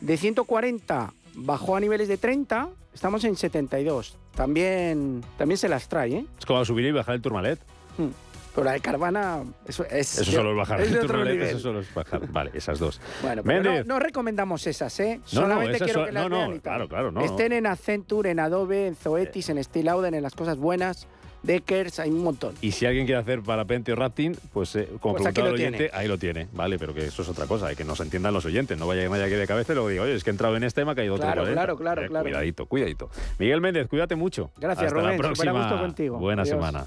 De 0.00 0.16
140 0.16 1.12
bajó 1.34 1.76
a 1.76 1.80
niveles 1.80 2.08
de 2.08 2.16
30, 2.16 2.70
estamos 2.94 3.24
en 3.24 3.36
72. 3.36 4.16
También, 4.34 5.22
también 5.36 5.58
se 5.58 5.68
las 5.68 5.88
trae, 5.88 6.14
¿eh? 6.14 6.26
Es 6.38 6.46
como 6.46 6.64
subir 6.64 6.86
y 6.86 6.92
bajar 6.92 7.16
el 7.16 7.22
turmalet. 7.22 7.58
Hmm. 7.96 8.10
Pero 8.54 8.64
la 8.64 8.72
de 8.72 8.80
Carvana, 8.80 9.44
eso 9.66 9.84
es. 9.84 10.18
Eso 10.18 10.32
solo 10.32 10.50
es 10.50 10.56
bajar. 10.56 10.80
Es 10.80 10.90
eso 10.90 11.58
solo 11.60 11.80
es 11.80 11.94
bajar. 11.94 12.26
Vale, 12.32 12.50
esas 12.54 12.78
dos. 12.78 13.00
Bueno, 13.22 13.42
pero 13.44 13.84
no, 13.84 13.98
recomendamos 14.00 14.66
esas, 14.66 14.98
¿eh? 14.98 15.20
No, 15.32 15.42
Solamente 15.42 15.78
quiero 15.78 16.06
que 16.06 16.12
las 16.12 16.28
vean 16.28 16.56
y 16.56 16.60
Claro, 16.60 16.88
claro, 16.88 17.12
no. 17.12 17.20
Estén 17.20 17.52
en 17.52 17.66
Accenture, 17.66 18.30
en 18.30 18.40
Adobe, 18.40 18.88
en 18.88 18.96
Zoetis, 18.96 19.48
en 19.50 19.62
Steel 19.62 19.88
en 20.12 20.22
las 20.22 20.34
cosas 20.34 20.56
buenas. 20.56 21.06
Deckers, 21.42 22.00
hay 22.00 22.10
un 22.10 22.22
montón. 22.24 22.54
Y 22.60 22.72
si 22.72 22.86
alguien 22.86 23.06
quiere 23.06 23.20
hacer 23.20 23.42
parapente 23.42 23.92
o 23.92 23.96
rafting, 23.96 24.36
pues 24.52 24.74
eh, 24.76 24.88
como 25.00 25.14
pues 25.14 25.22
preguntaba 25.22 25.48
el 25.48 25.54
oyente, 25.54 25.90
ahí 25.92 26.08
lo 26.08 26.18
tiene, 26.18 26.48
¿vale? 26.52 26.78
Pero 26.78 26.94
que 26.94 27.06
eso 27.06 27.22
es 27.22 27.28
otra 27.28 27.46
cosa, 27.46 27.74
que 27.74 27.84
nos 27.84 28.00
entiendan 28.00 28.34
los 28.34 28.44
oyentes. 28.44 28.76
No 28.78 28.86
vaya 28.86 29.02
que 29.02 29.08
nadie 29.08 29.24
aquí 29.24 29.34
de 29.34 29.46
cabeza 29.46 29.72
y 29.72 29.74
luego 29.76 29.88
diga, 29.88 30.02
oye, 30.02 30.14
es 30.14 30.24
que 30.24 30.30
he 30.30 30.32
entrado 30.32 30.56
en 30.56 30.64
este 30.64 30.80
tema, 30.80 30.94
que 30.94 31.02
hay 31.02 31.08
otro. 31.08 31.30
Claro, 31.30 31.44
claro, 31.44 31.76
claro, 31.76 32.02
eh, 32.02 32.08
claro. 32.08 32.24
Cuidadito, 32.24 32.66
cuidadito. 32.66 33.10
Miguel 33.38 33.60
Méndez, 33.60 33.88
cuídate 33.88 34.16
mucho. 34.16 34.50
Gracias, 34.56 34.86
Hasta 34.86 35.00
Rubén. 35.00 35.16
La 35.16 35.18
próxima. 35.18 35.52
gusto 35.52 35.78
contigo. 35.78 36.18
Buena 36.18 36.44
semana. 36.44 36.86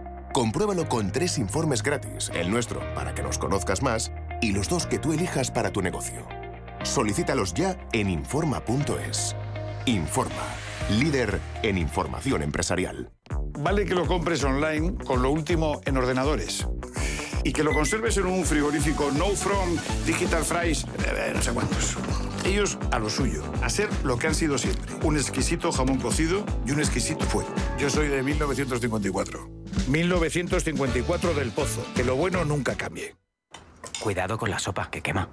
Compruébalo 0.33 0.87
con 0.87 1.11
tres 1.11 1.37
informes 1.37 1.83
gratis, 1.83 2.31
el 2.33 2.49
nuestro 2.49 2.79
para 2.95 3.13
que 3.13 3.21
nos 3.21 3.37
conozcas 3.37 3.81
más 3.81 4.13
y 4.41 4.53
los 4.53 4.69
dos 4.69 4.87
que 4.87 4.97
tú 4.97 5.11
elijas 5.11 5.51
para 5.51 5.71
tu 5.71 5.81
negocio. 5.81 6.25
Solicítalos 6.83 7.53
ya 7.53 7.77
en 7.91 8.09
Informa.es. 8.09 9.35
Informa, 9.85 10.47
líder 10.89 11.41
en 11.63 11.77
información 11.77 12.43
empresarial. 12.43 13.11
Vale 13.59 13.85
que 13.85 13.93
lo 13.93 14.07
compres 14.07 14.41
online 14.45 14.95
con 15.05 15.21
lo 15.21 15.31
último 15.31 15.81
en 15.85 15.97
ordenadores 15.97 16.65
y 17.43 17.51
que 17.51 17.63
lo 17.63 17.73
conserves 17.73 18.15
en 18.15 18.27
un 18.27 18.45
frigorífico 18.45 19.11
No 19.11 19.27
From 19.31 19.75
Digital 20.05 20.45
Fries, 20.45 20.85
eh, 21.05 21.33
no 21.35 21.41
sé 21.41 21.51
cuántos. 21.51 21.97
Ellos 22.45 22.77
a 22.91 22.99
lo 22.99 23.09
suyo, 23.09 23.43
a 23.61 23.69
ser 23.69 23.89
lo 24.03 24.17
que 24.17 24.27
han 24.27 24.35
sido 24.35 24.57
siempre. 24.57 24.93
Un 25.03 25.17
exquisito 25.17 25.71
jamón 25.71 25.99
cocido 25.99 26.43
y 26.65 26.71
un 26.71 26.79
exquisito 26.79 27.25
fuego. 27.25 27.49
Yo 27.77 27.89
soy 27.89 28.07
de 28.07 28.23
1954. 28.23 29.49
1954 29.87 31.33
del 31.33 31.51
Pozo. 31.51 31.85
Que 31.95 32.03
lo 32.03 32.15
bueno 32.15 32.43
nunca 32.45 32.75
cambie. 32.75 33.15
Cuidado 33.99 34.37
con 34.37 34.49
la 34.49 34.59
sopa, 34.59 34.89
que 34.89 35.01
quema. 35.01 35.29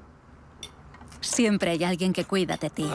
Siempre 1.20 1.72
hay 1.72 1.84
alguien 1.84 2.12
que 2.12 2.24
cuida 2.24 2.56
de 2.56 2.70
ti. 2.70 2.88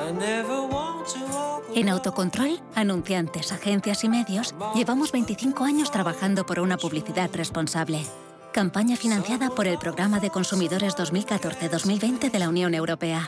En 1.76 1.90
Autocontrol, 1.90 2.62
anunciantes, 2.76 3.52
agencias 3.52 4.04
y 4.04 4.10
medios, 4.10 4.56
llevamos 4.76 5.12
25 5.12 5.64
años 5.64 5.92
trabajando 5.92 6.46
por 6.46 6.60
una 6.60 6.78
publicidad 6.78 7.30
responsable. 7.34 8.06
Campaña 8.54 8.96
financiada 8.96 9.50
por 9.50 9.68
el 9.68 9.78
Programa 9.78 10.20
de 10.20 10.30
Consumidores 10.30 10.96
2014-2020 10.96 12.32
de 12.32 12.40
la 12.40 12.50
Unión 12.50 12.76
Europea. 12.76 13.28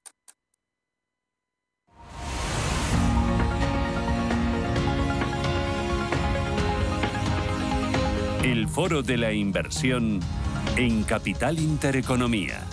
El 8.43 8.67
foro 8.67 9.03
de 9.03 9.17
la 9.17 9.31
inversión 9.33 10.19
en 10.75 11.03
Capital 11.03 11.59
Intereconomía. 11.59 12.63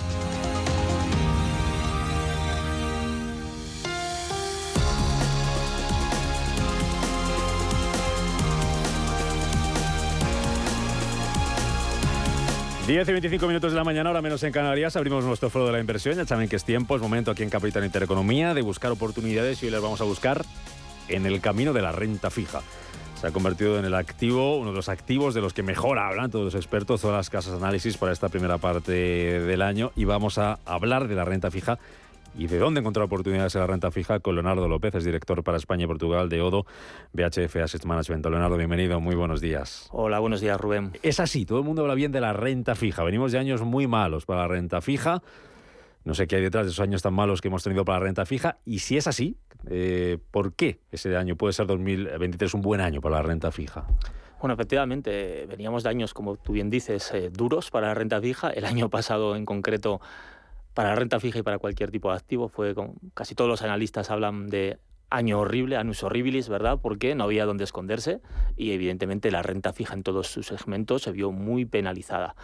Diez 12.87 13.07
y 13.07 13.13
25 13.13 13.47
minutos 13.47 13.73
de 13.73 13.77
la 13.77 13.85
mañana, 13.85 14.09
ahora 14.09 14.23
menos 14.23 14.43
en 14.45 14.53
Canarias, 14.53 14.97
abrimos 14.97 15.23
nuestro 15.23 15.51
foro 15.51 15.67
de 15.67 15.73
la 15.73 15.81
inversión. 15.81 16.17
Ya 16.17 16.25
saben 16.25 16.49
que 16.49 16.57
es 16.57 16.65
tiempo, 16.65 16.97
es 16.97 17.03
momento 17.03 17.31
aquí 17.31 17.43
en 17.43 17.51
Capital 17.51 17.85
Intereconomía 17.85 18.55
de 18.55 18.63
buscar 18.63 18.91
oportunidades 18.91 19.63
y 19.63 19.67
hoy 19.67 19.73
las 19.73 19.83
vamos 19.83 20.01
a 20.01 20.05
buscar 20.05 20.47
en 21.09 21.27
el 21.27 21.43
camino 21.43 21.75
de 21.75 21.83
la 21.83 21.93
renta 21.93 22.31
fija 22.31 22.63
se 23.21 23.27
ha 23.27 23.33
convertido 23.33 23.81
en 23.81 23.85
el 23.85 23.95
activo, 23.95 24.59
uno 24.59 24.71
de 24.71 24.77
los 24.77 24.89
activos 24.89 25.35
de 25.35 25.41
los 25.41 25.53
que 25.53 25.65
mejor 25.65 25.99
hablan 25.99 26.31
todos 26.31 26.45
los 26.45 26.55
expertos, 26.55 27.01
todas 27.01 27.17
las 27.17 27.31
casas 27.31 27.53
de 27.53 27.59
análisis 27.59 27.97
para 27.97 28.13
esta 28.13 28.29
primera 28.29 28.59
parte 28.59 28.93
del 28.93 29.61
año. 29.61 29.91
Y 29.97 30.05
vamos 30.05 30.39
a 30.39 30.61
hablar 30.65 31.09
de 31.09 31.17
la 31.17 31.25
renta 31.25 31.51
fija 31.51 31.81
y 32.37 32.47
de 32.47 32.59
dónde 32.61 32.79
encontrar 32.79 33.07
oportunidades 33.07 33.57
en 33.57 33.63
la 33.63 33.67
renta 33.67 33.91
fija 33.91 34.21
con 34.21 34.37
Leonardo 34.37 34.69
López, 34.69 34.95
es 34.95 35.05
director 35.05 35.43
para 35.43 35.57
España 35.57 35.85
y 35.85 35.87
Portugal 35.89 36.29
de 36.29 36.41
ODO 36.41 36.65
BHF 37.13 37.57
Asset 37.57 37.85
Management. 37.85 38.25
Leonardo, 38.25 38.57
bienvenido, 38.57 39.01
muy 39.01 39.17
buenos 39.17 39.41
días. 39.41 39.89
Hola, 39.91 40.21
buenos 40.21 40.41
días, 40.41 40.61
Rubén. 40.61 40.93
Es 41.03 41.19
así, 41.19 41.45
todo 41.45 41.59
el 41.59 41.65
mundo 41.65 41.83
habla 41.83 41.95
bien 41.95 42.13
de 42.13 42.21
la 42.21 42.33
renta 42.33 42.77
fija. 42.77 43.03
Venimos 43.03 43.33
de 43.33 43.39
años 43.39 43.63
muy 43.63 43.89
malos 43.89 44.27
para 44.27 44.43
la 44.43 44.49
renta 44.49 44.81
fija. 44.81 45.23
No 46.05 46.15
sé 46.15 46.27
qué 46.27 46.37
hay 46.37 46.43
detrás 46.43 46.67
de 46.67 46.73
esos 46.73 46.81
años 46.81 47.03
tan 47.03 47.15
malos 47.15 47.41
que 47.41 47.49
hemos 47.49 47.63
tenido 47.63 47.85
para 47.85 47.99
la 47.99 48.05
renta 48.07 48.25
fija. 48.27 48.59
Y 48.65 48.79
si 48.79 48.97
es 48.97 49.07
así, 49.07 49.37
eh, 49.69 50.19
¿por 50.31 50.55
qué 50.55 50.81
ese 50.91 51.17
año 51.17 51.37
puede 51.37 51.53
ser 51.53 51.67
2023 51.67 52.55
un 52.55 52.63
buen 52.63 52.81
año 52.81 53.01
para 53.01 53.17
la 53.17 53.23
renta 53.23 53.51
fija? 53.51 53.87
Bueno, 54.41 54.55
efectivamente, 54.55 55.47
veníamos 55.47 55.83
de 55.83 55.89
años, 55.89 56.15
como 56.15 56.37
tú 56.37 56.53
bien 56.53 56.71
dices, 56.71 57.13
eh, 57.13 57.31
duros 57.31 57.71
para 57.71 57.89
la 57.89 57.95
renta 57.95 58.21
fija. 58.21 58.51
El 58.51 58.65
año 58.65 58.89
pasado, 58.89 59.35
en 59.35 59.45
concreto, 59.45 60.01
para 60.75 60.91
la 60.91 60.95
renta 60.95 61.19
fija 61.19 61.41
y 61.41 61.43
para 61.43 61.59
cualquier 61.59 61.91
tipo 61.91 62.11
de 62.11 62.17
activo, 62.17 62.49
fue 62.49 62.75
casi 63.15 63.35
todos 63.35 63.51
los 63.51 63.63
analistas 63.63 64.11
hablan 64.11 64.47
de 64.47 64.79
año 65.11 65.41
horrible, 65.41 65.77
años 65.77 66.03
horribilis, 66.03 66.49
¿verdad? 66.49 66.79
Porque 66.81 67.15
no 67.15 67.25
había 67.25 67.47
dónde 67.47 67.65
esconderse 67.65 68.21
y 68.57 68.73
evidentemente 68.73 69.31
la 69.31 69.43
renta 69.43 69.73
fija 69.73 69.95
en 69.95 70.03
todos 70.03 70.29
sus 70.29 70.47
segmentos 70.47 71.03
se 71.03 71.13
vio 71.13 71.33
muy 71.33 71.65
penalizada. 71.65 72.37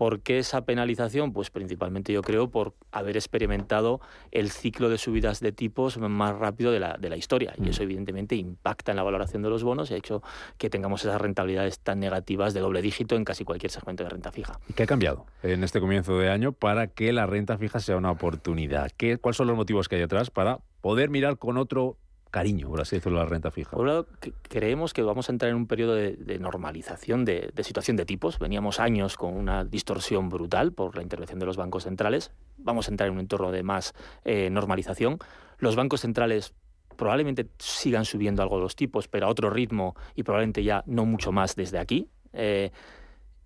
¿Por 0.00 0.20
qué 0.22 0.38
esa 0.38 0.64
penalización? 0.64 1.34
Pues 1.34 1.50
principalmente 1.50 2.10
yo 2.10 2.22
creo 2.22 2.48
por 2.48 2.72
haber 2.90 3.18
experimentado 3.18 4.00
el 4.30 4.50
ciclo 4.50 4.88
de 4.88 4.96
subidas 4.96 5.40
de 5.40 5.52
tipos 5.52 5.98
más 5.98 6.38
rápido 6.38 6.72
de 6.72 6.80
la, 6.80 6.96
de 6.96 7.10
la 7.10 7.18
historia. 7.18 7.52
Y 7.58 7.64
mm. 7.64 7.68
eso 7.68 7.82
evidentemente 7.82 8.34
impacta 8.34 8.92
en 8.92 8.96
la 8.96 9.02
valoración 9.02 9.42
de 9.42 9.50
los 9.50 9.62
bonos 9.62 9.90
y 9.90 9.94
ha 9.94 9.98
hecho 9.98 10.22
que 10.56 10.70
tengamos 10.70 11.04
esas 11.04 11.20
rentabilidades 11.20 11.80
tan 11.80 12.00
negativas 12.00 12.54
de 12.54 12.60
doble 12.60 12.80
dígito 12.80 13.14
en 13.14 13.26
casi 13.26 13.44
cualquier 13.44 13.70
segmento 13.70 14.02
de 14.02 14.08
renta 14.08 14.32
fija. 14.32 14.58
¿Y 14.70 14.72
qué 14.72 14.84
ha 14.84 14.86
cambiado 14.86 15.26
en 15.42 15.62
este 15.64 15.80
comienzo 15.80 16.16
de 16.16 16.30
año 16.30 16.52
para 16.52 16.86
que 16.86 17.12
la 17.12 17.26
renta 17.26 17.58
fija 17.58 17.78
sea 17.78 17.98
una 17.98 18.10
oportunidad? 18.10 18.90
¿Qué, 18.96 19.18
¿Cuáles 19.18 19.36
son 19.36 19.48
los 19.48 19.56
motivos 19.56 19.90
que 19.90 19.96
hay 19.96 20.00
detrás 20.00 20.30
para 20.30 20.60
poder 20.80 21.10
mirar 21.10 21.36
con 21.36 21.58
otro 21.58 21.98
cariño, 22.30 22.68
por 22.68 22.80
así 22.80 22.96
decirlo, 22.96 23.18
la 23.18 23.26
renta 23.26 23.50
fija? 23.50 23.70
Por 23.72 23.80
un 23.80 23.86
lado, 23.88 24.06
creemos 24.42 24.92
que 24.92 25.02
vamos 25.02 25.28
a 25.28 25.32
entrar 25.32 25.50
en 25.50 25.56
un 25.56 25.66
periodo 25.66 25.94
de, 25.94 26.38
normalización 26.38 27.24
de, 27.24 27.52
situación 27.62 27.96
de 27.96 28.04
tipos. 28.04 28.38
Veníamos 28.38 28.80
años 28.80 29.16
con 29.16 29.34
una 29.34 29.64
distorsión 29.64 30.28
brutal 30.28 30.72
por 30.72 30.96
la 30.96 31.02
intervención 31.02 31.38
de 31.38 31.46
los 31.46 31.56
bancos 31.56 31.84
centrales. 31.84 32.32
Vamos 32.58 32.88
a 32.88 32.90
entrar 32.92 33.08
en 33.08 33.14
un 33.14 33.20
entorno 33.20 33.50
de 33.50 33.62
más 33.62 33.94
eh, 34.24 34.48
normalización. 34.50 35.18
Los 35.58 35.76
bancos 35.76 36.00
centrales 36.00 36.54
probablemente 36.96 37.48
sigan 37.58 38.04
subiendo 38.04 38.42
algo 38.42 38.58
los 38.58 38.76
tipos, 38.76 39.08
pero 39.08 39.26
a 39.26 39.30
otro 39.30 39.50
ritmo 39.50 39.96
y 40.14 40.22
probablemente 40.22 40.62
ya 40.62 40.84
no 40.86 41.06
mucho 41.06 41.32
más 41.32 41.56
desde 41.56 41.78
aquí. 41.78 42.08
Eh, 42.32 42.70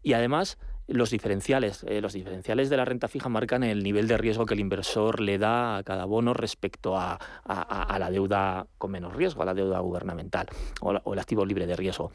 y 0.03 0.13
además 0.13 0.59
los 0.87 1.11
diferenciales. 1.11 1.85
Eh, 1.89 2.01
los 2.01 2.13
diferenciales 2.13 2.71
de 2.71 2.77
la 2.77 2.85
renta 2.85 3.09
fija 3.09 3.29
marcan 3.29 3.63
el 3.63 3.83
nivel 3.83 4.09
de 4.09 4.17
riesgo 4.17 4.47
que 4.47 4.55
el 4.55 4.61
inversor 4.61 5.21
le 5.21 5.39
da 5.39 5.79
a 5.79 5.83
cada 5.83 6.05
bono 6.05 6.35
respecto 6.35 6.97
a, 6.97 7.19
la 7.47 8.11
deuda 8.11 8.67
con 8.79 8.91
menos 8.91 9.15
riesgo, 9.15 9.43
a 9.43 9.47
la 9.47 9.55
deuda 9.55 9.79
gubernamental 9.81 10.47
o, 10.81 11.13
el 11.13 11.19
activo 11.19 11.45
libre 11.45 11.67
de 11.67 11.77
riesgo. 11.77 12.13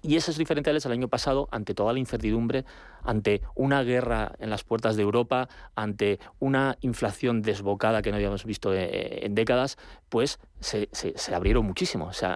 Y 0.00 0.14
esos 0.14 0.38
diferenciales 0.38 0.86
el 0.86 0.92
año 0.92 1.08
pasado, 1.08 1.48
ante 1.50 1.74
toda 1.74 1.92
la 1.92 1.98
incertidumbre, 1.98 2.64
ante 3.02 3.42
una 3.56 3.82
guerra 3.82 4.30
en 4.38 4.48
las 4.48 4.62
puertas 4.62 4.94
de 4.94 5.02
Europa, 5.02 5.48
ante 5.74 6.20
una 6.38 6.78
inflación 6.82 7.42
desbocada 7.42 8.00
que 8.00 8.10
no 8.10 8.16
habíamos 8.16 8.44
visto 8.44 8.72
eh, 8.72 9.26
en 9.26 9.34
décadas, 9.34 9.76
pues 10.08 10.38
se, 10.60 10.88
abrieron 11.34 11.66
muchísimo, 11.66 12.12
se 12.12 12.28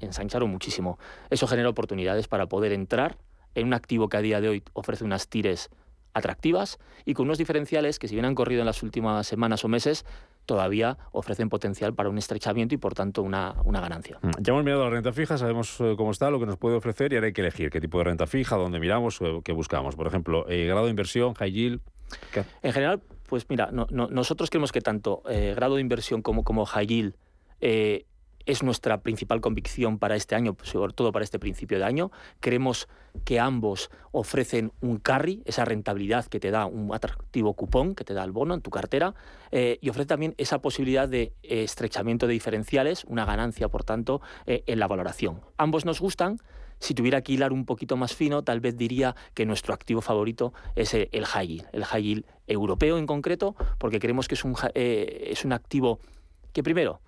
ensancharon 0.00 0.50
muchísimo. 0.50 0.98
Eso 1.28 1.46
genera 1.46 1.68
oportunidades 1.68 2.28
para 2.28 2.46
poder 2.46 2.72
entrar 2.72 3.18
en 3.54 3.66
un 3.66 3.74
activo 3.74 4.08
que 4.08 4.16
a 4.16 4.20
día 4.20 4.40
de 4.40 4.48
hoy 4.48 4.62
ofrece 4.72 5.04
unas 5.04 5.28
tires 5.28 5.70
atractivas 6.14 6.78
y 7.04 7.14
con 7.14 7.26
unos 7.26 7.38
diferenciales 7.38 7.98
que 7.98 8.08
si 8.08 8.14
bien 8.14 8.24
han 8.24 8.34
corrido 8.34 8.60
en 8.60 8.66
las 8.66 8.82
últimas 8.82 9.26
semanas 9.26 9.64
o 9.64 9.68
meses, 9.68 10.04
todavía 10.46 10.98
ofrecen 11.12 11.48
potencial 11.48 11.94
para 11.94 12.08
un 12.08 12.18
estrechamiento 12.18 12.74
y 12.74 12.78
por 12.78 12.94
tanto 12.94 13.22
una, 13.22 13.54
ganancia. 13.64 14.18
Mm, 14.22 14.30
ya 14.40 14.52
hemos 14.52 14.64
mirado 14.64 14.84
la 14.84 14.90
renta 14.90 15.12
fija, 15.12 15.38
sabemos 15.38 15.80
eh, 15.80 15.94
cómo 15.96 16.10
está, 16.10 16.30
lo 16.30 16.40
que 16.40 16.46
nos 16.46 16.58
puede 16.58 16.76
ofrecer 16.76 17.12
y 17.12 17.16
ahora 17.16 17.28
hay 17.28 17.32
que 17.32 17.40
elegir 17.40 17.70
qué 17.70 17.80
tipo 17.80 17.98
de 17.98 18.04
renta 18.04 18.26
fija, 18.26 18.56
dónde 18.56 18.80
miramos, 18.80 19.20
eh, 19.20 19.40
qué 19.44 19.52
buscamos. 19.52 19.96
Por 19.96 20.06
ejemplo, 20.06 20.48
eh, 20.48 20.66
grado 20.66 20.84
de 20.84 20.90
inversión, 20.90 21.34
high 21.34 21.52
yield. 21.52 21.80
En 22.62 22.72
general, 22.72 23.00
pues 23.26 23.46
mira, 23.48 23.70
nosotros 23.72 24.50
creemos 24.50 24.70
que 24.70 24.82
tanto 24.82 25.22
grado 25.24 25.76
de 25.76 25.80
inversión 25.80 26.20
como, 26.20 26.44
como 26.44 26.66
high 26.66 26.86
yield 26.86 27.14
es 28.46 28.62
nuestra 28.62 29.02
principal 29.02 29.40
convicción 29.40 29.98
para 29.98 30.16
este 30.16 30.34
año, 30.34 30.56
sobre 30.62 30.92
todo 30.92 31.12
para 31.12 31.24
este 31.24 31.38
principio 31.38 31.78
de 31.78 31.84
año. 31.84 32.10
Creemos 32.40 32.88
que 33.24 33.38
ambos 33.38 33.90
ofrecen 34.10 34.72
un 34.80 34.98
carry, 34.98 35.42
esa 35.44 35.64
rentabilidad 35.64 36.26
que 36.26 36.40
te 36.40 36.50
da 36.50 36.66
un 36.66 36.94
atractivo 36.94 37.54
cupón, 37.54 37.94
que 37.94 38.04
te 38.04 38.14
da 38.14 38.24
el 38.24 38.32
bono 38.32 38.54
en 38.54 38.62
tu 38.62 38.70
cartera, 38.70 39.14
eh, 39.50 39.78
y 39.80 39.90
ofrece 39.90 40.06
también 40.06 40.34
esa 40.38 40.60
posibilidad 40.60 41.08
de 41.08 41.32
eh, 41.42 41.62
estrechamiento 41.62 42.26
de 42.26 42.32
diferenciales, 42.32 43.04
una 43.04 43.24
ganancia, 43.24 43.68
por 43.68 43.84
tanto, 43.84 44.20
eh, 44.46 44.64
en 44.66 44.78
la 44.78 44.88
valoración. 44.88 45.40
Ambos 45.56 45.84
nos 45.84 46.00
gustan. 46.00 46.38
Si 46.78 46.94
tuviera 46.94 47.22
que 47.22 47.32
hilar 47.32 47.52
un 47.52 47.64
poquito 47.64 47.96
más 47.96 48.16
fino, 48.16 48.42
tal 48.42 48.58
vez 48.58 48.76
diría 48.76 49.14
que 49.34 49.46
nuestro 49.46 49.72
activo 49.72 50.00
favorito 50.00 50.52
es 50.74 50.94
el 50.94 51.24
high 51.26 51.46
yield, 51.46 51.68
el 51.72 51.84
high 51.84 52.02
yield 52.02 52.24
europeo 52.48 52.98
en 52.98 53.06
concreto, 53.06 53.54
porque 53.78 54.00
creemos 54.00 54.26
que 54.26 54.34
es 54.34 54.44
un, 54.44 54.56
es 54.74 55.44
un 55.44 55.52
activo 55.52 56.00
que 56.52 56.64
primero 56.64 57.00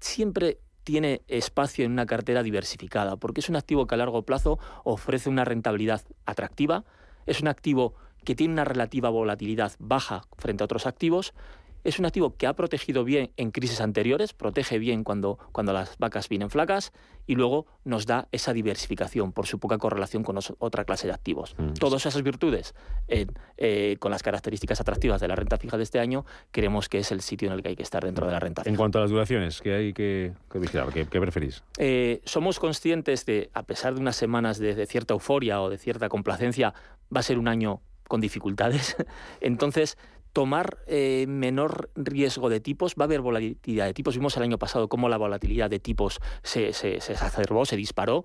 siempre 0.00 0.58
tiene 0.84 1.22
espacio 1.28 1.84
en 1.84 1.92
una 1.92 2.06
cartera 2.06 2.42
diversificada, 2.42 3.16
porque 3.16 3.40
es 3.40 3.48
un 3.48 3.56
activo 3.56 3.86
que 3.86 3.94
a 3.94 3.98
largo 3.98 4.22
plazo 4.22 4.58
ofrece 4.84 5.28
una 5.28 5.44
rentabilidad 5.44 6.02
atractiva, 6.26 6.84
es 7.26 7.40
un 7.40 7.48
activo 7.48 7.94
que 8.24 8.34
tiene 8.34 8.52
una 8.52 8.64
relativa 8.64 9.10
volatilidad 9.10 9.72
baja 9.78 10.22
frente 10.38 10.62
a 10.62 10.66
otros 10.66 10.86
activos 10.86 11.34
es 11.84 11.98
un 11.98 12.06
activo 12.06 12.36
que 12.36 12.46
ha 12.46 12.54
protegido 12.54 13.04
bien 13.04 13.32
en 13.36 13.50
crisis 13.50 13.80
anteriores, 13.80 14.32
protege 14.32 14.78
bien 14.78 15.04
cuando, 15.04 15.38
cuando 15.52 15.72
las 15.72 15.96
vacas 15.98 16.28
vienen 16.28 16.50
flacas 16.50 16.92
y 17.26 17.34
luego 17.34 17.66
nos 17.84 18.06
da 18.06 18.28
esa 18.32 18.52
diversificación 18.52 19.32
por 19.32 19.46
su 19.46 19.58
poca 19.58 19.78
correlación 19.78 20.22
con 20.22 20.38
otra 20.58 20.84
clase 20.84 21.06
de 21.06 21.12
activos. 21.12 21.54
Mm. 21.58 21.74
Todas 21.74 22.04
esas 22.06 22.22
virtudes, 22.22 22.74
eh, 23.08 23.96
con 23.98 24.10
las 24.10 24.22
características 24.22 24.80
atractivas 24.80 25.20
de 25.20 25.28
la 25.28 25.36
renta 25.36 25.56
fija 25.56 25.76
de 25.76 25.82
este 25.82 26.00
año, 26.00 26.24
creemos 26.50 26.88
que 26.88 26.98
es 26.98 27.12
el 27.12 27.20
sitio 27.20 27.48
en 27.48 27.54
el 27.54 27.62
que 27.62 27.70
hay 27.70 27.76
que 27.76 27.82
estar 27.82 28.04
dentro 28.04 28.26
de 28.26 28.32
la 28.32 28.40
renta 28.40 28.62
fija. 28.62 28.70
En 28.70 28.76
cuanto 28.76 28.98
a 28.98 29.02
las 29.02 29.10
duraciones, 29.10 29.60
¿qué 29.60 29.74
hay 29.74 29.92
que, 29.92 30.32
vigilar? 30.54 30.92
¿Qué, 30.92 31.20
preferís? 31.20 31.62
Eh, 31.78 32.20
somos 32.24 32.58
conscientes 32.58 33.26
de, 33.26 33.50
a 33.54 33.62
pesar 33.64 33.94
de 33.94 34.00
unas 34.00 34.16
semanas 34.16 34.58
de 34.58 34.86
cierta 34.86 35.14
euforia 35.14 35.60
o 35.62 35.70
de 35.70 35.78
cierta 35.78 36.08
complacencia, 36.08 36.74
va 37.14 37.20
a 37.20 37.22
ser 37.22 37.38
un 37.38 37.48
año 37.48 37.80
con 38.08 38.20
dificultades. 38.20 38.96
Entonces, 39.40 39.96
tomar 40.32 40.78
eh, 40.86 41.26
menor 41.28 41.90
riesgo 41.94 42.48
de 42.48 42.60
tipos, 42.60 42.94
va 42.98 43.04
a 43.04 43.06
haber 43.06 43.20
volatilidad 43.20 43.86
de 43.86 43.94
tipos. 43.94 44.16
Vimos 44.16 44.36
el 44.36 44.42
año 44.42 44.58
pasado 44.58 44.88
cómo 44.88 45.08
la 45.08 45.16
volatilidad 45.18 45.70
de 45.70 45.78
tipos 45.78 46.20
se, 46.42 46.72
se, 46.72 47.00
se 47.00 47.12
exacerbó, 47.12 47.64
se 47.64 47.76
disparó. 47.76 48.24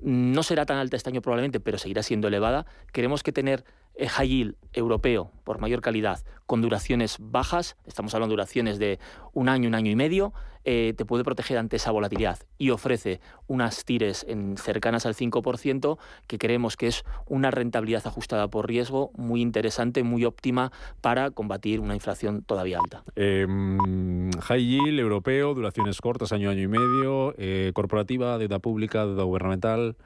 No 0.00 0.42
será 0.42 0.64
tan 0.64 0.76
alta 0.76 0.96
este 0.96 1.10
año 1.10 1.22
probablemente, 1.22 1.58
pero 1.60 1.78
seguirá 1.78 2.02
siendo 2.02 2.28
elevada. 2.28 2.66
Queremos 2.92 3.22
que 3.22 3.32
tener 3.32 3.64
high 4.06 4.28
yield 4.28 4.54
europeo 4.72 5.30
por 5.44 5.60
mayor 5.60 5.80
calidad 5.80 6.24
con 6.46 6.62
duraciones 6.62 7.16
bajas, 7.20 7.76
estamos 7.84 8.14
hablando 8.14 8.32
de 8.32 8.36
duraciones 8.36 8.78
de 8.78 8.98
un 9.34 9.48
año, 9.48 9.68
un 9.68 9.74
año 9.74 9.90
y 9.90 9.96
medio, 9.96 10.32
eh, 10.64 10.94
te 10.96 11.04
puede 11.04 11.24
proteger 11.24 11.56
ante 11.58 11.76
esa 11.76 11.90
volatilidad 11.90 12.38
y 12.58 12.70
ofrece 12.70 13.20
unas 13.46 13.84
tires 13.84 14.24
en 14.28 14.56
cercanas 14.56 15.06
al 15.06 15.14
5% 15.14 15.98
que 16.26 16.38
creemos 16.38 16.76
que 16.76 16.88
es 16.88 17.04
una 17.26 17.50
rentabilidad 17.50 18.06
ajustada 18.06 18.48
por 18.48 18.68
riesgo 18.68 19.10
muy 19.16 19.40
interesante, 19.40 20.02
muy 20.02 20.24
óptima 20.24 20.72
para 21.00 21.30
combatir 21.30 21.80
una 21.80 21.94
inflación 21.94 22.42
todavía 22.42 22.78
alta. 22.78 23.02
Em, 23.16 24.30
high 24.40 24.64
yield 24.64 24.98
europeo, 24.98 25.54
duraciones 25.54 26.00
cortas, 26.00 26.32
año, 26.32 26.50
año 26.50 26.62
y 26.62 26.68
medio, 26.68 27.34
eh, 27.38 27.72
corporativa, 27.74 28.36
deuda 28.38 28.58
pública, 28.58 29.06
deuda 29.06 29.22
gubernamental. 29.22 29.96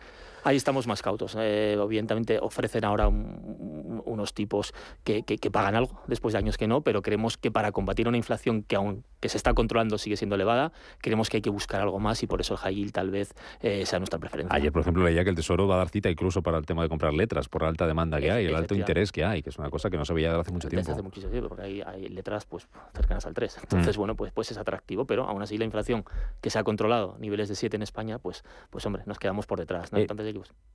Ahí 0.45 0.57
estamos 0.57 0.87
más 0.87 1.03
cautos. 1.03 1.37
Eh, 1.39 1.75
evidentemente 1.75 2.39
ofrecen 2.41 2.85
ahora 2.85 3.09
unos 3.09 4.35
tipos 4.35 4.75
que, 5.05 5.23
pagan 5.53 5.75
algo 5.75 6.01
después 6.07 6.33
de 6.33 6.39
años 6.39 6.57
que 6.57 6.67
no, 6.67 6.83
pero 6.83 7.03
creemos 7.03 7.37
que 7.37 7.51
para 7.51 7.73
combatir 7.73 8.09
una 8.09 8.17
inflación 8.17 8.63
que 8.63 8.77
aún 8.77 9.05
que 9.21 9.29
se 9.29 9.37
está 9.37 9.55
controlando 9.55 9.99
sigue 9.99 10.17
siendo 10.17 10.35
elevada, 10.35 10.73
creemos 10.99 11.31
que 11.31 11.37
hay 11.37 11.43
que 11.43 11.51
buscar 11.51 11.81
algo 11.81 12.01
más 12.01 12.21
y 12.25 12.27
por 12.27 12.41
eso 12.41 12.55
el 12.55 12.59
high 12.59 12.75
yield 12.75 12.93
tal 12.93 13.11
vez 13.11 13.35
eh, 13.61 13.87
sea 13.87 14.01
nuestra 14.01 14.19
preferencia. 14.19 14.57
Ayer, 14.57 14.73
por 14.73 14.83
ejemplo, 14.83 15.05
leía 15.05 15.23
que 15.23 15.31
el 15.31 15.37
Tesoro 15.37 15.69
va 15.69 15.77
a 15.77 15.79
dar 15.79 15.91
cita 15.91 16.11
incluso 16.11 16.43
para 16.43 16.59
el 16.59 16.67
tema 16.67 16.83
de 16.83 16.89
comprar 16.89 17.15
letras 17.15 17.49
por 17.49 17.63
la 17.63 17.69
alta 17.69 17.87
demanda 17.87 18.21
que 18.21 18.33
hay, 18.33 18.47
el 18.47 18.57
alto 18.57 18.75
interés 18.75 19.13
que 19.13 19.25
hay, 19.25 19.43
que 19.43 19.51
es 19.51 19.59
una 19.59 19.71
cosa 19.71 19.91
que 19.91 19.97
no 19.97 20.05
se 20.05 20.13
veía 20.13 20.31
desde 20.31 20.41
hace 20.41 20.53
mucho 20.53 20.69
tiempo. 20.69 20.81
Desde 20.81 20.93
hace 20.93 21.03
muchísimo 21.03 21.31
tiempo, 21.31 21.49
porque 21.51 21.63
hay, 21.63 22.09
letras 22.09 22.47
pues 22.47 22.67
cercanas 22.95 23.25
al 23.27 23.35
3. 23.35 23.59
Entonces, 23.63 23.97
mm. 23.97 24.01
bueno, 24.01 24.17
pues, 24.17 24.33
pues 24.33 24.51
es 24.51 24.59
atractivo, 24.59 25.07
pero 25.07 25.29
aún 25.29 25.41
así 25.41 25.57
la 25.57 25.67
inflación 25.67 26.05
que 26.41 26.51
se 26.51 26.59
ha 26.59 26.65
controlado, 26.65 27.17
niveles 27.21 27.49
de 27.49 27.55
7 27.55 27.77
en 27.77 27.83
España, 27.83 28.19
pues, 28.19 28.43
pues 28.71 28.85
hombre, 28.87 29.05
nos 29.07 29.21
quedamos 29.21 29.47
por 29.47 29.61
detrás. 29.61 29.93
¿no? 29.93 29.99
Eh, 29.99 30.07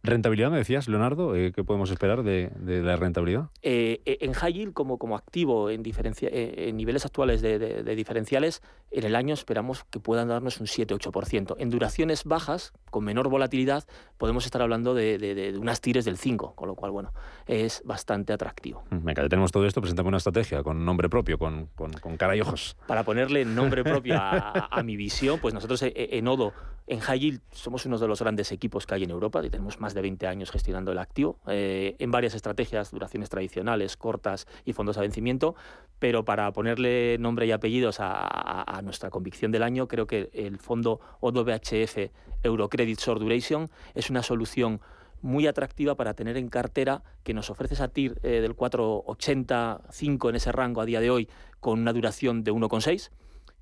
¿Rentabilidad 0.04 0.52
me 0.52 0.58
decías, 0.58 0.88
Leonardo? 0.88 1.36
Eh, 1.36 1.52
¿Qué 1.52 1.64
podemos 1.64 1.92
esperar 1.92 2.24
de, 2.24 2.52
la 2.66 2.96
rentabilidad? 2.96 3.50
en 3.62 4.34
high 4.34 4.54
yield, 4.54 4.74
como, 4.74 4.98
como 4.98 5.18
activo 5.18 5.70
en, 5.70 5.84
diferencia, 5.84 6.30
en 6.32 6.78
niveles 6.78 7.06
actuales 7.06 7.42
de, 7.42 7.60
de 7.60 7.96
diferenciales, 7.96 8.62
en 8.92 9.04
el 9.04 9.16
año 9.16 9.34
esperamos 9.34 9.84
que 9.86 10.00
puedan 10.00 10.30
darnos 10.30 10.60
un 10.60 10.68
7-8%. 10.68 11.56
En 11.60 11.70
duraciones 11.70 12.24
bajas, 12.24 12.74
con 12.90 13.04
menor 13.04 13.30
volatilidad, 13.30 13.86
podemos 14.18 14.46
estar 14.46 14.62
hablando 14.62 14.94
de, 14.94 15.56
unas 15.60 15.82
tires 15.82 16.06
del 16.06 16.18
5, 16.18 16.56
con 16.56 16.68
lo 16.68 16.76
cual, 16.76 16.92
bueno, 16.92 17.14
es 17.48 17.82
bastante 17.86 18.34
atractivo. 18.34 18.84
Mm, 18.90 19.04
venga, 19.04 19.24
ya 19.24 19.30
tenemos 19.30 19.52
todo 19.52 19.66
esto, 19.66 19.82
presentamos 19.82 20.08
una 20.10 20.18
estrategia 20.18 20.64
con 20.64 20.86
nombre 20.86 21.10
propio, 21.10 21.38
con, 21.38 21.70
cara 22.18 22.36
y 22.36 22.42
ojos. 22.42 22.78
Para 22.88 23.04
ponerle 23.04 23.44
nombre 23.44 23.84
propio 23.84 24.16
a, 24.18 24.82
mi 24.84 24.96
visión, 24.96 25.40
pues 25.40 25.54
nosotros 25.54 25.82
eh, 25.84 25.94
eh, 25.96 26.10
en 26.14 26.28
Odo, 26.28 26.54
en 26.88 27.02
High 27.02 27.42
somos 27.52 27.86
uno 27.86 27.98
de 27.98 28.08
los 28.08 28.22
grandes 28.22 28.52
equipos 28.54 28.88
que 28.88 28.96
hay 28.96 29.04
en 29.04 29.12
Europa 29.12 29.46
y 29.46 29.50
tenemos 29.50 29.80
más 29.80 29.94
de 29.94 30.02
20 30.02 30.26
años 30.26 30.52
gestionando 30.52 30.94
el 30.94 30.98
activo, 30.98 31.38
eh, 31.48 31.96
en 32.00 32.12
varias 32.12 32.34
estrategias, 32.34 32.92
duraciones 32.92 33.30
tradicionales, 33.30 33.98
cortas 33.98 34.48
y 34.64 34.72
fondos 34.72 34.98
a 34.98 35.02
vencimiento, 35.02 35.56
pero 36.00 36.24
para 36.24 36.52
ponerle 36.54 37.18
nombre 37.20 37.46
y 37.46 37.52
apellidos 37.52 37.98
a, 38.00 38.82
nuestra 38.84 39.10
convicción 39.10 39.52
del 39.52 39.64
año, 39.64 39.88
creo 39.88 40.08
que 40.08 40.30
el 40.34 40.60
fondo 40.60 41.02
ODO-BHF 41.20 42.10
Eurocredit 42.44 43.00
Short 43.00 43.20
Duration 43.20 43.70
es 43.96 44.10
una 44.10 44.24
solución 44.24 44.80
muy 45.22 45.48
atractiva 45.48 45.96
para 45.96 46.14
tener 46.14 46.38
en 46.38 46.48
cartera 46.48 47.04
que 47.24 47.34
nos 47.34 47.50
ofrece 47.50 47.74
esa 47.74 47.90
TIR 47.90 48.20
eh, 48.24 48.40
del 48.40 48.56
4,85 48.56 50.30
en 50.30 50.36
ese 50.36 50.52
rango 50.52 50.80
a 50.80 50.86
día 50.86 51.02
de 51.02 51.10
hoy 51.10 51.28
con 51.60 51.80
una 51.80 51.92
duración 51.92 52.44
de 52.44 52.54
1,6, 52.54 53.10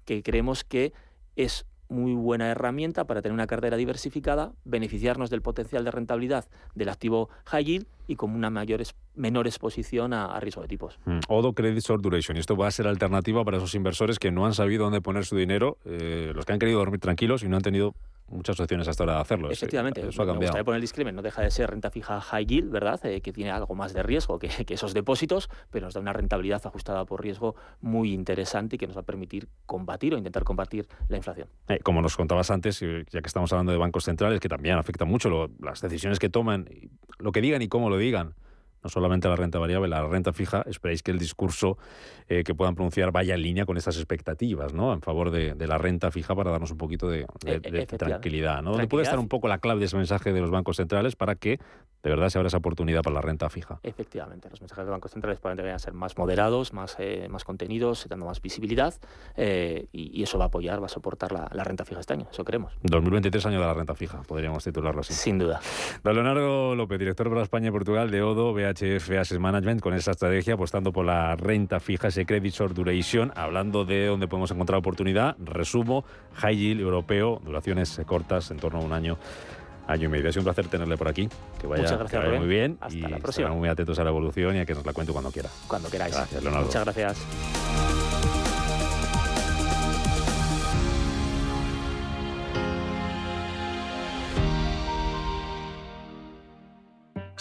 que 0.03 0.21
creemos 0.21 0.63
que 0.63 0.93
es 1.35 1.65
muy 1.89 2.13
buena 2.13 2.50
herramienta 2.50 3.06
para 3.06 3.21
tener 3.21 3.34
una 3.34 3.48
cartera 3.48 3.78
diversificada, 3.78 4.54
beneficiarnos 4.63 5.30
del 5.30 5.41
potencial 5.41 5.84
de 5.84 5.91
rentabilidad 5.91 6.45
del 6.74 6.89
activo 6.89 7.30
high 7.45 7.63
yield 7.63 7.88
y 8.08 8.15
con 8.15 8.32
una 8.32 8.50
mayor 8.50 8.82
menor 9.15 9.48
exposición 9.48 10.13
a, 10.13 10.39
riesgo 10.39 10.62
de 10.62 10.67
tipos. 10.67 11.00
Mm. 11.06 11.19
Odo 11.28 11.54
Credit 11.54 11.84
Short 11.84 12.02
Duration. 12.02 12.38
Esto 12.38 12.56
va 12.56 12.67
a 12.67 12.71
ser 12.71 12.88
alternativa 12.88 13.43
para 13.43 13.58
esos 13.58 13.74
inversores 13.76 14.19
que 14.19 14.32
no 14.32 14.45
han 14.45 14.54
sabido 14.54 14.84
dónde 14.84 15.02
poner 15.02 15.26
su 15.26 15.36
dinero, 15.36 15.78
eh, 15.86 16.32
los 16.36 16.45
que 16.45 16.54
han 16.54 16.60
querido 16.60 16.80
dormir 16.80 17.00
tranquilos 17.00 17.43
y 17.43 17.48
no 17.48 17.58
han 17.58 17.63
tenido 17.63 17.95
muchas 18.27 18.59
opciones 18.59 18.88
hasta 18.88 19.03
ahora 19.03 19.15
de 19.15 19.21
hacerlo. 19.21 19.51
Efectivamente, 19.51 20.01
eso 20.01 20.09
ha 20.09 20.25
cambiado. 20.25 20.39
Me 20.39 20.45
gustaría 20.45 20.63
poner 20.63 20.77
el 20.77 20.81
disclaimer, 20.81 21.13
no 21.13 21.21
deja 21.21 21.41
de 21.41 21.51
ser 21.51 21.69
renta 21.69 21.89
fija 21.89 22.21
high 22.21 22.45
yield, 22.45 22.71
¿verdad? 22.71 23.03
Eh, 23.05 23.21
que 23.21 23.31
tiene 23.31 23.51
algo 23.51 23.75
más 23.75 23.93
de 23.93 24.03
riesgo 24.03 24.39
que, 24.39 24.49
esos 24.67 24.93
depósitos, 24.93 25.49
pero 25.69 25.88
nos 25.88 25.93
da 25.93 26.01
una 26.01 26.13
rentabilidad 26.13 26.61
ajustada 26.65 27.05
por 27.05 27.21
riesgo 27.21 27.55
muy 27.81 28.13
interesante 28.13 28.75
y 28.75 28.79
que 28.79 28.88
nos 28.88 28.95
va 28.95 29.01
a 29.01 29.05
permitir 29.05 29.47
combatir 29.65 30.13
o 30.13 30.17
intentar 30.17 30.43
combatir 30.43 30.88
la 31.07 31.17
inflación. 31.17 31.47
Eh, 31.67 31.79
como 31.83 32.01
nos 32.01 32.15
contabas 32.15 32.51
antes, 32.51 32.79
ya 32.79 33.21
que 33.21 33.27
estamos 33.27 33.51
hablando 33.53 33.71
de 33.71 33.77
bancos 33.77 34.05
centrales, 34.05 34.39
que 34.39 34.49
también 34.49 34.77
afecta 34.77 35.05
mucho 35.05 35.49
las 35.59 35.81
decisiones 35.81 36.19
que 36.19 36.29
toman, 36.29 36.67
lo 37.19 37.31
que 37.31 37.41
digan 37.41 37.61
y 37.61 37.67
cómo 37.67 37.89
lo 37.89 37.97
digan 37.97 38.35
no 38.86 38.89
solamente 38.89 39.28
la 39.28 39.36
renta 39.36 39.58
variable, 39.58 39.88
la 39.88 40.06
renta 40.06 40.32
fija, 40.32 40.63
esperáis 40.67 41.02
que 41.02 41.10
el 41.10 41.17
discurso 41.17 41.80
eh, 42.30 42.43
que 42.43 42.54
puedan 42.54 42.76
pronunciar 42.76 43.12
vaya 43.12 43.34
en 43.34 43.41
línea 43.41 43.65
con 43.65 43.78
estas 43.78 43.98
expectativas, 43.98 44.76
¿no? 44.76 44.93
En 44.93 45.02
favor 45.02 45.32
de, 45.32 45.56
la 45.56 45.80
renta 45.80 46.12
fija 46.12 46.36
para 46.36 46.52
darnos 46.52 46.69
un 46.69 46.78
poquito 46.78 47.10
de, 47.10 47.26
e, 47.48 47.88
tranquilidad, 47.88 48.62
¿no? 48.62 48.71
Donde 48.71 48.88
puede 48.88 49.04
estar 49.04 49.17
un 49.17 49.28
poco 49.28 49.48
la 49.48 49.58
clave 49.58 49.80
de 49.80 49.88
ese 49.88 49.98
mensaje 49.98 50.34
de 50.34 50.39
los 50.39 50.52
bancos 50.52 50.78
centrales 50.78 51.15
para 51.15 51.34
que 51.34 51.60
de 52.04 52.12
verdad 52.12 52.30
se 52.30 52.38
abra 52.38 52.48
esa 52.48 52.58
oportunidad 52.58 53.02
para 53.02 53.15
la 53.15 53.21
renta 53.21 53.50
fija. 53.50 53.80
Efectivamente, 53.82 54.48
los 54.52 54.62
mensajes 54.62 54.84
de 54.84 54.91
los 54.91 54.95
bancos 54.95 55.12
centrales 55.12 55.39
probablemente 55.39 55.63
vayan 55.63 55.78
a 55.78 55.80
ser 55.80 55.93
más 55.93 56.15
moderados, 56.15 56.71
más, 56.71 56.95
eh, 57.00 57.28
más 57.32 57.43
contenidos, 57.43 58.06
dando 58.08 58.28
más 58.28 58.39
visibilidad 58.43 58.93
eh, 59.36 59.88
y, 59.91 60.21
eso 60.21 60.38
va 60.38 60.45
a 60.45 60.48
apoyar, 60.48 60.80
va 60.82 60.86
a 60.86 60.89
soportar 60.89 61.32
la, 61.32 61.63
renta 61.63 61.84
fija 61.84 62.02
este 62.02 62.13
año, 62.13 62.28
eso 62.32 62.45
queremos. 62.45 62.74
2023 62.84 63.48
año 63.48 63.60
de 63.60 63.65
la 63.65 63.74
renta 63.74 63.95
fija, 63.95 64.21
podríamos 64.21 64.63
titularlo 64.63 65.02
así. 65.02 65.13
Sin 65.13 65.39
duda. 65.39 65.60
Don 66.04 66.13
Leonardo 66.13 66.76
López, 66.76 67.00
director 67.00 67.28
para 67.30 67.41
España 67.41 67.69
y 67.69 67.71
Portugal 67.71 68.12
de 68.12 68.21
ODO, 68.21 68.54
HF 68.75 69.11
Asset 69.19 69.39
Management 69.39 69.81
con 69.81 69.93
esa 69.93 70.11
estrategia 70.11 70.55
apostando 70.55 70.91
por 70.91 71.05
la 71.05 71.35
renta 71.35 71.79
fija, 71.79 72.09
ese 72.09 72.25
credit 72.25 72.53
short 72.53 72.75
duration, 72.75 73.31
hablando 73.35 73.85
de 73.85 74.07
dónde 74.07 74.27
podemos 74.27 74.51
encontrar 74.51 74.79
oportunidad. 74.79 75.35
Resumo, 75.39 76.05
high 76.33 76.55
yield 76.55 76.81
europeo, 76.81 77.41
duraciones 77.43 78.01
cortas, 78.05 78.51
en 78.51 78.57
torno 78.57 78.79
a 78.79 78.81
un 78.83 78.93
año 78.93 79.17
año 79.88 80.05
y 80.05 80.09
medio. 80.09 80.29
Es 80.29 80.38
un 80.38 80.43
placer 80.43 80.67
tenerle 80.67 80.97
por 80.97 81.07
aquí. 81.07 81.29
Que 81.59 81.67
vaya, 81.67 81.83
Muchas 81.83 81.99
gracias, 81.99 82.39
muy 82.39 82.47
bien. 82.47 82.77
Hasta 82.81 82.97
y 82.97 83.01
la 83.01 83.17
próxima. 83.19 83.49
muy 83.49 83.69
atentos 83.69 83.97
a 83.99 84.03
la 84.03 84.09
evolución 84.09 84.55
y 84.55 84.59
a 84.59 84.65
que 84.65 84.73
nos 84.73 84.85
la 84.85 84.93
cuente 84.93 85.13
cuando 85.13 85.31
quiera. 85.31 85.49
Cuando 85.67 85.89
queráis. 85.89 86.15
Gracias, 86.15 86.43
Leonardo. 86.43 86.65
Muchas 86.65 86.83
gracias. 86.83 88.44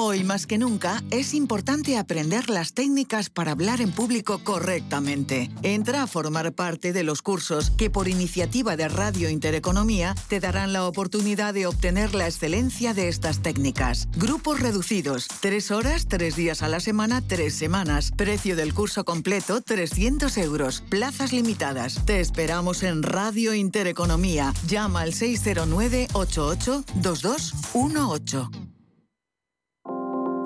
Hoy 0.00 0.22
más 0.22 0.46
que 0.46 0.58
nunca 0.58 1.02
es 1.10 1.34
importante 1.34 1.98
aprender 1.98 2.50
las 2.50 2.72
técnicas 2.72 3.30
para 3.30 3.50
hablar 3.50 3.80
en 3.80 3.90
público 3.90 4.38
correctamente. 4.44 5.50
Entra 5.64 6.04
a 6.04 6.06
formar 6.06 6.52
parte 6.52 6.92
de 6.92 7.02
los 7.02 7.20
cursos 7.20 7.70
que 7.70 7.90
por 7.90 8.06
iniciativa 8.06 8.76
de 8.76 8.86
Radio 8.86 9.28
Intereconomía 9.28 10.14
te 10.28 10.38
darán 10.38 10.72
la 10.72 10.86
oportunidad 10.86 11.52
de 11.52 11.66
obtener 11.66 12.14
la 12.14 12.28
excelencia 12.28 12.94
de 12.94 13.08
estas 13.08 13.42
técnicas. 13.42 14.06
Grupos 14.16 14.60
reducidos, 14.60 15.26
tres 15.40 15.72
horas, 15.72 16.06
tres 16.06 16.36
días 16.36 16.62
a 16.62 16.68
la 16.68 16.78
semana, 16.78 17.20
tres 17.20 17.56
semanas. 17.56 18.12
Precio 18.16 18.54
del 18.54 18.74
curso 18.74 19.04
completo, 19.04 19.62
300 19.62 20.38
euros. 20.38 20.84
Plazas 20.90 21.32
limitadas. 21.32 22.06
Te 22.06 22.20
esperamos 22.20 22.84
en 22.84 23.02
Radio 23.02 23.52
Intereconomía. 23.52 24.54
Llama 24.68 25.00
al 25.00 25.12
609 25.12 26.06
88 26.12 26.84
2218. 27.02 28.67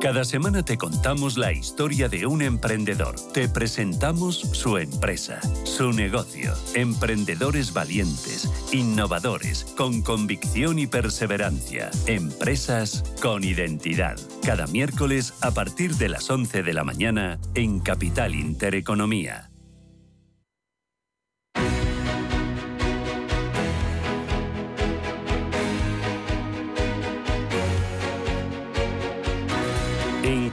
Cada 0.03 0.25
semana 0.25 0.65
te 0.65 0.77
contamos 0.79 1.39
la 1.39 1.53
historia 1.53 2.09
de 2.09 2.27
un 2.27 2.43
emprendedor. 2.43 3.15
Te 3.33 3.49
presentamos 3.49 4.35
su 4.35 4.77
empresa, 4.79 5.39
su 5.63 5.93
negocio. 5.93 6.55
Emprendedores 6.75 7.73
valientes, 7.73 8.51
innovadores, 8.73 9.65
con 9.77 10.03
convicción 10.03 10.81
y 10.81 10.89
perseverancia. 10.89 11.89
Empresas 12.07 13.05
con 13.23 13.45
identidad. 13.45 14.19
Cada 14.45 14.67
miércoles 14.67 15.35
a 15.41 15.53
partir 15.53 15.95
de 15.95 16.09
las 16.09 16.29
11 16.29 16.65
de 16.65 16.75
la 16.75 16.83
mañana 16.83 17.39
en 17.55 17.79
Capital 17.79 18.35
Intereconomía. 18.35 19.52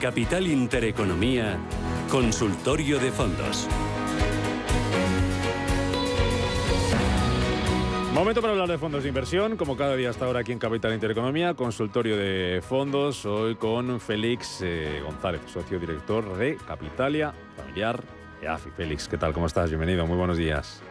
Capital 0.00 0.46
Intereconomía, 0.46 1.58
Consultorio 2.10 2.98
de 2.98 3.12
Fondos. 3.12 3.68
Momento 8.14 8.40
para 8.40 8.54
hablar 8.54 8.68
de 8.68 8.78
fondos 8.78 9.02
de 9.02 9.10
inversión, 9.10 9.58
como 9.58 9.76
cada 9.76 9.94
día 9.96 10.08
hasta 10.08 10.24
ahora 10.24 10.40
aquí 10.40 10.52
en 10.52 10.58
Capital 10.58 10.94
Intereconomía, 10.94 11.52
consultorio 11.52 12.16
de 12.16 12.62
fondos, 12.66 13.26
hoy 13.26 13.56
con 13.56 14.00
Félix 14.00 14.62
eh, 14.62 15.02
González, 15.04 15.42
socio 15.46 15.78
director 15.78 16.34
de 16.38 16.56
Capitalia 16.56 17.34
Familiar 17.54 18.02
EAFI. 18.40 18.70
Félix, 18.70 19.06
¿qué 19.06 19.18
tal? 19.18 19.34
¿Cómo 19.34 19.46
estás? 19.46 19.68
Bienvenido, 19.68 20.06
muy 20.06 20.16
buenos 20.16 20.38
días. 20.38 20.82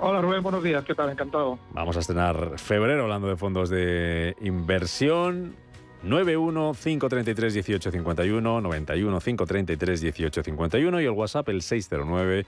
Hola 0.00 0.22
Rubén, 0.22 0.42
buenos 0.42 0.62
días, 0.62 0.82
¿qué 0.84 0.94
tal? 0.94 1.10
Encantado. 1.10 1.58
Vamos 1.72 1.94
a 1.98 2.00
estrenar 2.00 2.58
febrero 2.58 3.02
hablando 3.02 3.28
de 3.28 3.36
fondos 3.36 3.68
de 3.68 4.34
inversión. 4.40 5.56
91 6.04 6.74
533 6.74 7.54
1851, 7.54 8.60
91 8.60 9.20
533 9.20 10.02
1851 10.02 11.00
y 11.00 11.04
el 11.04 11.10
WhatsApp 11.10 11.48
el 11.48 11.62
609 11.62 12.46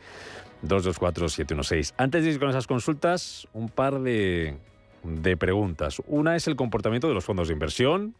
224 0.62 1.28
716. 1.28 1.94
Antes 1.96 2.24
de 2.24 2.30
ir 2.30 2.38
con 2.38 2.50
esas 2.50 2.66
consultas, 2.66 3.48
un 3.52 3.68
par 3.68 4.00
de, 4.00 4.58
de 5.02 5.36
preguntas. 5.36 6.02
Una 6.06 6.36
es 6.36 6.46
el 6.46 6.56
comportamiento 6.56 7.08
de 7.08 7.14
los 7.14 7.24
fondos 7.24 7.48
de 7.48 7.54
inversión, 7.54 8.14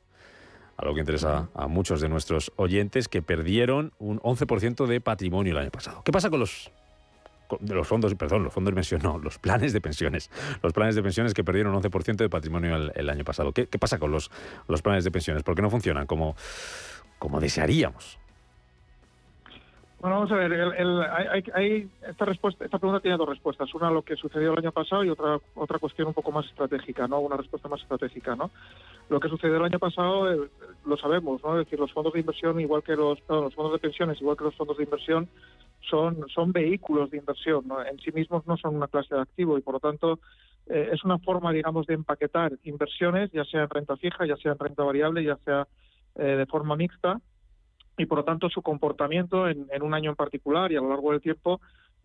algo 0.77 0.95
que 0.95 1.01
interesa 1.01 1.49
a 1.55 1.69
muchos 1.69 2.01
de 2.01 2.09
nuestros 2.09 2.53
oyentes 2.57 3.09
que 3.09 3.23
perdieron 3.23 3.93
un 3.99 4.21
11% 4.21 4.87
de 4.87 5.01
patrimonio 5.01 5.53
el 5.53 5.59
año 5.59 5.71
pasado. 5.71 6.03
¿Qué 6.05 6.13
pasa 6.13 6.31
con 6.31 6.41
los 6.41 6.71
de 7.61 7.75
los 7.75 7.87
fondos, 7.87 8.15
perdón, 8.15 8.45
los 8.45 8.53
fondos 8.53 8.73
de 8.73 8.75
pensión, 8.75 9.01
no, 9.03 9.19
los 9.19 9.39
planes 9.39 9.73
de 9.73 9.81
pensiones. 9.81 10.31
Los 10.63 10.73
planes 10.73 10.95
de 10.95 11.03
pensiones 11.03 11.35
que 11.35 11.45
perdieron 11.45 11.75
11% 11.75 12.17
de 12.17 12.29
patrimonio 12.29 12.77
el, 12.95 13.11
año 13.11 13.25
pasado. 13.25 13.53
¿Qué, 13.53 13.67
pasa 13.67 13.99
con 13.99 14.11
los, 14.11 14.31
los 14.69 14.83
planes 14.83 15.05
de 15.05 15.11
pensiones? 15.11 15.43
¿Por 15.43 15.55
qué 15.55 15.63
no 15.63 15.71
funcionan 15.71 16.07
como, 16.07 16.37
como 17.19 17.41
desearíamos? 17.41 18.19
Bueno, 19.99 20.17
vamos 20.17 20.31
a 20.31 20.37
ver, 20.37 20.53
hay, 21.55 21.89
esta, 22.07 22.27
respuesta, 22.27 22.67
esta 22.67 22.79
pregunta 22.79 23.01
tiene 23.01 23.17
dos 23.17 23.29
respuestas. 23.29 23.75
Una, 23.75 23.91
lo 23.91 24.03
que 24.03 24.15
sucedió 24.15 24.53
el 24.53 24.59
año 24.59 24.71
pasado 24.71 25.03
y 25.03 25.09
otra, 25.09 25.41
otra 25.55 25.79
cuestión 25.79 26.09
un 26.09 26.15
poco 26.15 26.31
más 26.31 26.45
estratégica, 26.47 27.09
¿no? 27.09 27.19
Una 27.21 27.39
respuesta 27.39 27.69
más 27.69 27.81
estratégica, 27.81 28.37
¿no? 28.37 28.51
Lo 29.09 29.19
que 29.19 29.29
sucedió 29.29 29.57
el 29.57 29.65
año 29.65 29.79
pasado 29.79 30.31
eh, 30.31 30.49
lo 30.85 30.97
sabemos, 30.99 31.43
¿no? 31.43 31.59
Es 31.59 31.65
decir, 31.65 31.81
los 31.81 31.93
fondos 31.93 32.13
de 32.13 32.21
inversión, 32.21 32.61
igual 32.61 32.83
que 32.83 32.95
los, 32.95 33.19
los 33.29 33.55
fondos 33.55 33.73
de 33.73 33.79
pensiones, 33.79 34.21
igual 34.21 34.37
que 34.37 34.45
los 34.45 34.55
fondos 34.55 34.77
de 34.77 34.85
inversión, 34.85 35.29
son, 35.89 36.29
son 36.29 36.53
vehículos 36.53 37.11
de 37.11 37.19
inversión, 37.19 37.65
en 37.91 37.99
sí 37.99 38.13
mismos 38.13 38.47
no 38.47 38.57
son 38.57 38.77
una 38.77 38.89
clase 38.89 39.15
de 39.15 39.21
activo 39.21 39.59
y 39.59 39.63
por 39.63 39.75
lo 39.75 39.81
tanto 39.81 40.19
eh, 40.67 40.91
es 40.93 41.05
una 41.05 41.19
forma, 41.19 41.53
digamos, 41.53 41.87
de 41.87 41.95
empaquetar 41.95 42.53
inversiones, 42.65 43.31
ya 43.33 43.45
sea 43.45 43.63
en 43.63 43.71
renta 43.71 43.97
fija, 43.97 44.27
ya 44.27 44.37
sea 44.37 44.53
en 44.53 44.59
renta 44.59 44.83
variable, 44.83 45.23
ya 45.23 45.37
sea 45.45 45.67
eh, 46.17 46.23
de 46.23 46.47
forma 46.47 46.77
mixta, 46.77 47.21
y 47.99 48.07
por 48.07 48.19
lo 48.19 48.25
tanto 48.25 48.49
su 48.49 48.63
comportamiento 48.63 49.49
en, 49.49 49.69
un 49.81 49.95
año 49.95 50.11
en 50.11 50.17
particular 50.17 50.71
y 50.71 50.77
a 50.77 50.81
lo 50.81 50.91
largo 50.91 51.13
del 51.13 51.21
tiempo 51.21 51.61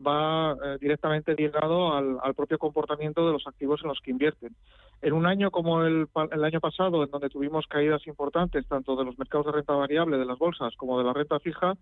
va 0.06 0.54
eh, 0.54 0.78
directamente 0.80 1.36
ligado 1.36 1.94
al, 1.94 2.34
propio 2.34 2.58
comportamiento 2.58 3.26
de 3.26 3.34
los 3.34 3.46
activos 3.46 3.82
en 3.84 3.90
los 3.90 4.00
que 4.00 4.12
invierten. 4.12 4.56
En 5.02 5.14
un 5.14 5.26
año 5.26 5.52
como 5.52 5.84
el, 5.84 6.08
el, 6.32 6.44
año 6.44 6.60
pasado, 6.60 7.04
en 7.04 7.12
donde 7.12 7.30
tuvimos 7.30 7.68
caídas 7.68 8.06
importantes 8.08 8.68
tanto 8.68 8.96
de 8.96 9.06
los 9.06 9.18
mercados 9.20 9.48
de 9.48 9.52
renta 9.54 9.74
variable, 9.74 10.18
de 10.18 10.26
las 10.26 10.40
bolsas, 10.40 10.76
como 10.76 10.98
de 10.98 11.04
la 11.04 11.14
renta 11.14 11.40
fija, 11.40 11.76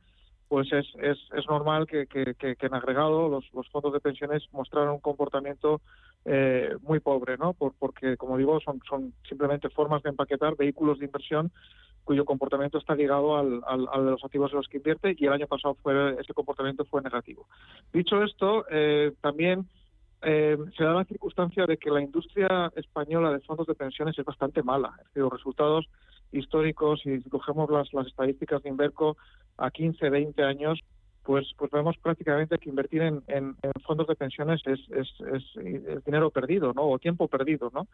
pues 0.49 0.73
es, 0.73 0.87
es, 0.99 1.17
es 1.37 1.47
normal 1.47 1.85
que, 1.85 2.07
que, 2.07 2.35
en 2.59 2.73
agregado 2.73 3.29
los, 3.29 3.69
fondos 3.69 3.93
de 3.93 3.99
pensiones 3.99 4.43
mostraran 4.51 4.89
un 4.89 4.99
comportamiento 4.99 5.79
eh, 6.25 6.75
muy 6.81 6.99
pobre, 6.99 7.37
¿no? 7.37 7.53
Por, 7.53 7.73
porque, 7.77 8.17
como 8.17 8.35
digo, 8.35 8.59
son, 8.59 8.81
son 8.89 9.13
simplemente 9.27 9.69
formas 9.69 10.01
de 10.01 10.09
empaquetar 10.09 10.57
vehículos 10.57 10.97
de 10.97 11.05
inversión 11.05 11.51
cuyo 12.03 12.25
comportamiento 12.25 12.79
está 12.79 12.95
ligado 12.95 13.37
al, 13.37 13.61
al, 13.67 14.05
de 14.05 14.11
los 14.11 14.25
activos 14.25 14.51
en 14.51 14.57
los 14.57 14.67
que 14.67 14.77
invierte 14.77 15.15
y 15.15 15.25
el 15.27 15.33
año 15.33 15.45
pasado 15.45 15.75
fue 15.75 16.19
ese 16.19 16.33
comportamiento 16.33 16.83
fue 16.85 17.03
negativo. 17.03 17.47
Dicho 17.93 18.23
esto, 18.23 18.65
eh, 18.71 19.13
también 19.21 19.69
eh, 20.23 20.57
se 20.75 20.83
da 20.83 20.93
la 20.93 21.05
circunstancia 21.05 21.67
de 21.67 21.77
que 21.77 21.91
la 21.91 22.01
industria 22.01 22.71
española 22.75 23.31
de 23.31 23.39
fondos 23.41 23.67
de 23.67 23.75
pensiones 23.75 24.17
es 24.17 24.25
bastante 24.25 24.63
mala. 24.63 24.95
Es 24.97 25.05
decir, 25.05 25.21
los 25.21 25.33
resultados 25.33 25.87
históricos, 26.31 27.01
si 27.01 27.21
cogemos 27.29 27.69
las, 27.69 27.93
las 27.93 28.07
estadísticas 28.07 28.63
de 28.63 28.69
Inverco 28.69 29.15
a 29.59 29.71
15, 29.71 30.09
20 30.09 30.43
años, 30.43 30.79
pues, 31.23 31.51
pues 31.57 31.69
vemos 31.71 31.95
prácticamente 31.97 32.57
que 32.57 32.69
invertir 32.69 33.01
en, 33.03 33.21
en, 33.27 33.55
fondos 33.85 34.07
de 34.07 34.15
pensiones 34.15 34.61
es, 34.65 34.79
dinero 36.05 36.31
perdido, 36.31 36.73
¿no? 36.73 36.89
O 36.89 36.97
tiempo 36.97 37.27
perdido, 37.27 37.69
¿no? 37.73 37.87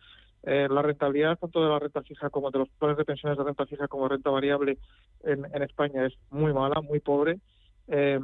Eh, 0.43 0.67
la 0.69 0.81
rentabilidad 0.81 1.37
tanto 1.37 1.61
de 1.61 1.69
la 1.69 1.79
renta 1.79 2.01
fija 2.03 2.29
como 2.29 2.51
de 2.51 2.59
los 2.59 2.69
planes 2.79 2.97
de 2.97 3.03
pensiones 3.05 3.37
de 3.37 3.43
renta 3.43 3.65
fija 3.65 3.87
como 3.87 4.07
renta 4.07 4.29
variable 4.29 4.77
en, 5.23 5.45
en 5.53 5.63
España 5.63 6.05
es 6.05 6.13
muy 6.29 6.53
mala, 6.53 6.81
muy 6.81 6.99
pobre. 6.99 7.39
Eh, 7.87 8.19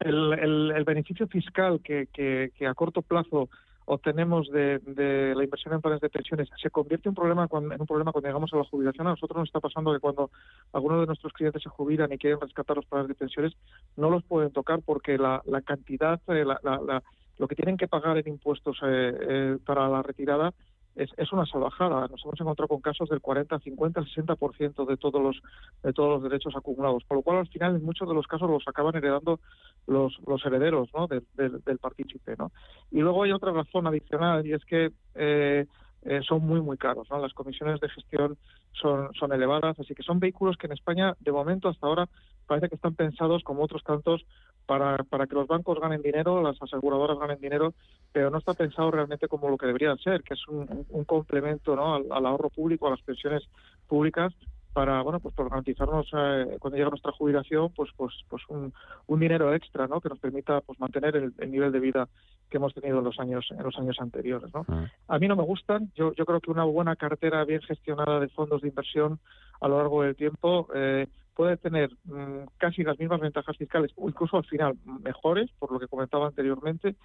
el, 0.00 0.84
beneficio 0.84 1.26
fiscal 1.26 1.80
que 1.82 2.52
a 2.66 2.74
corto 2.74 3.02
plazo 3.02 3.48
obtenemos 3.86 4.48
de, 4.50 4.78
de, 4.80 5.34
la 5.34 5.44
inversión 5.44 5.74
en 5.74 5.80
planes 5.80 6.00
de 6.00 6.08
pensiones 6.08 6.48
se 6.60 6.70
convierte 6.70 7.08
en 7.08 7.10
un 7.10 7.16
problema 7.16 7.48
cuando, 7.48 7.74
en 7.74 7.80
un 7.80 7.86
problema 7.86 8.12
cuando 8.12 8.28
llegamos 8.28 8.52
a 8.52 8.56
la 8.56 8.64
jubilación. 8.64 9.06
A 9.06 9.10
nosotros 9.10 9.38
nos 9.38 9.48
está 9.48 9.60
pasando 9.60 9.92
que 9.92 10.00
cuando 10.00 10.30
algunos 10.72 11.00
de 11.00 11.06
nuestros 11.06 11.32
clientes 11.32 11.62
se 11.62 11.68
jubilan 11.68 12.12
y 12.12 12.18
quieren 12.18 12.40
rescatar 12.40 12.76
los 12.76 12.86
planes 12.86 13.08
de 13.08 13.14
pensiones, 13.14 13.52
no 13.96 14.10
los 14.10 14.22
pueden 14.24 14.52
tocar 14.52 14.80
porque 14.84 15.18
la, 15.18 15.42
la 15.46 15.60
cantidad, 15.62 16.20
eh, 16.28 16.44
la, 16.44 16.60
la, 16.62 17.02
lo 17.38 17.48
que 17.48 17.56
tienen 17.56 17.76
que 17.76 17.88
pagar 17.88 18.18
en 18.18 18.28
impuestos 18.28 18.78
eh, 18.82 19.12
eh, 19.20 19.58
para 19.64 19.88
la 19.88 20.02
retirada 20.02 20.52
es, 20.96 21.32
una 21.32 21.46
salvajada. 21.46 22.08
Nos 22.08 22.22
hemos 22.24 22.40
encontrado 22.40 22.68
con 22.68 22.80
casos 22.80 23.08
del 23.08 23.20
40, 23.20 23.58
50, 23.58 24.02
60% 24.02 24.86
de 24.86 24.96
todos 24.96 25.22
los 25.22 25.42
de 25.82 25.92
todos 25.92 26.20
los 26.20 26.22
derechos 26.22 26.54
acumulados, 26.56 27.04
por 27.04 27.18
lo 27.18 27.22
cual 27.22 27.38
al 27.38 27.48
final 27.48 27.76
en 27.76 27.84
muchos 27.84 28.08
de 28.08 28.14
los 28.14 28.26
casos 28.26 28.50
los 28.50 28.66
acaban 28.66 28.96
heredando 28.96 29.40
los, 29.86 30.18
los 30.26 30.44
herederos 30.44 30.88
¿no? 30.94 31.06
del 31.06 31.78
partícipe. 31.78 32.36
¿no? 32.36 32.52
Y 32.90 33.00
luego 33.00 33.22
hay 33.22 33.32
otra 33.32 33.52
razón 33.52 33.86
adicional 33.86 34.46
y 34.46 34.52
es 34.52 34.64
que 34.64 34.92
eh, 35.14 35.66
eh, 36.02 36.20
son 36.26 36.46
muy 36.46 36.60
muy 36.60 36.76
caros. 36.76 37.08
¿no? 37.10 37.18
Las 37.18 37.34
comisiones 37.34 37.80
de 37.80 37.88
gestión 37.88 38.36
son, 38.72 39.12
son 39.14 39.32
elevadas, 39.32 39.78
así 39.78 39.94
que 39.94 40.02
son 40.02 40.18
vehículos 40.18 40.56
que 40.56 40.66
en 40.66 40.72
España 40.72 41.14
de 41.20 41.32
momento 41.32 41.68
hasta 41.68 41.86
ahora 41.86 42.08
parece 42.50 42.68
que 42.68 42.74
están 42.74 42.96
pensados 42.96 43.44
como 43.44 43.62
otros 43.62 43.84
tantos 43.84 44.26
para, 44.66 44.96
para 45.04 45.28
que 45.28 45.36
los 45.36 45.46
bancos 45.46 45.78
ganen 45.78 46.02
dinero, 46.02 46.42
las 46.42 46.60
aseguradoras 46.60 47.16
ganen 47.16 47.40
dinero, 47.40 47.74
pero 48.10 48.28
no 48.28 48.38
está 48.38 48.54
pensado 48.54 48.90
realmente 48.90 49.28
como 49.28 49.48
lo 49.48 49.56
que 49.56 49.66
deberían 49.66 49.98
ser, 49.98 50.24
que 50.24 50.34
es 50.34 50.48
un, 50.48 50.84
un 50.88 51.04
complemento 51.04 51.76
¿no? 51.76 51.94
al, 51.94 52.26
ahorro 52.26 52.50
público, 52.50 52.88
a 52.88 52.90
las 52.90 53.02
pensiones 53.02 53.44
públicas 53.86 54.34
para 54.72 55.02
bueno 55.02 55.20
pues 55.20 55.34
por 55.34 55.48
garantizarnos 55.48 56.06
eh, 56.12 56.56
cuando 56.60 56.76
llega 56.76 56.90
nuestra 56.90 57.10
jubilación 57.10 57.72
pues 57.74 57.90
pues 57.96 58.14
pues 58.28 58.42
un, 58.48 58.72
un, 59.08 59.18
dinero 59.18 59.52
extra 59.52 59.88
no 59.88 60.00
que 60.00 60.08
nos 60.08 60.20
permita 60.20 60.60
pues 60.60 60.78
mantener 60.78 61.16
el, 61.16 61.50
nivel 61.50 61.72
de 61.72 61.80
vida 61.80 62.08
que 62.48 62.58
hemos 62.58 62.72
tenido 62.72 62.98
en 62.98 63.04
los 63.04 63.18
años 63.18 63.48
en 63.50 63.64
los 63.64 63.76
años 63.76 63.96
anteriores 63.98 64.54
no 64.54 64.64
ah. 64.68 64.86
a 65.08 65.18
mí 65.18 65.26
no 65.26 65.34
me 65.34 65.42
gustan 65.42 65.90
yo 65.96 66.12
yo 66.14 66.24
creo 66.24 66.38
que 66.38 66.52
una 66.52 66.62
buena 66.62 66.94
cartera 66.94 67.44
bien 67.44 67.62
gestionada 67.62 68.20
de 68.20 68.28
fondos 68.28 68.62
de 68.62 68.68
inversión 68.68 69.18
a 69.60 69.66
lo 69.66 69.78
largo 69.78 70.04
del 70.04 70.14
tiempo 70.14 70.68
eh, 70.72 71.08
puede 71.40 71.56
tener 71.56 71.88
mm, 72.04 72.48
casi 72.58 72.82
las 72.82 72.98
mismas 72.98 73.18
ventajas 73.18 73.56
fiscales 73.56 73.90
o 73.96 74.10
incluso 74.10 74.36
al 74.36 74.44
final 74.44 74.76
mejores, 75.02 75.50
por 75.58 75.72
lo 75.72 75.80
que 75.80 75.88
comentaba 75.88 76.26
anteriormente, 76.26 76.96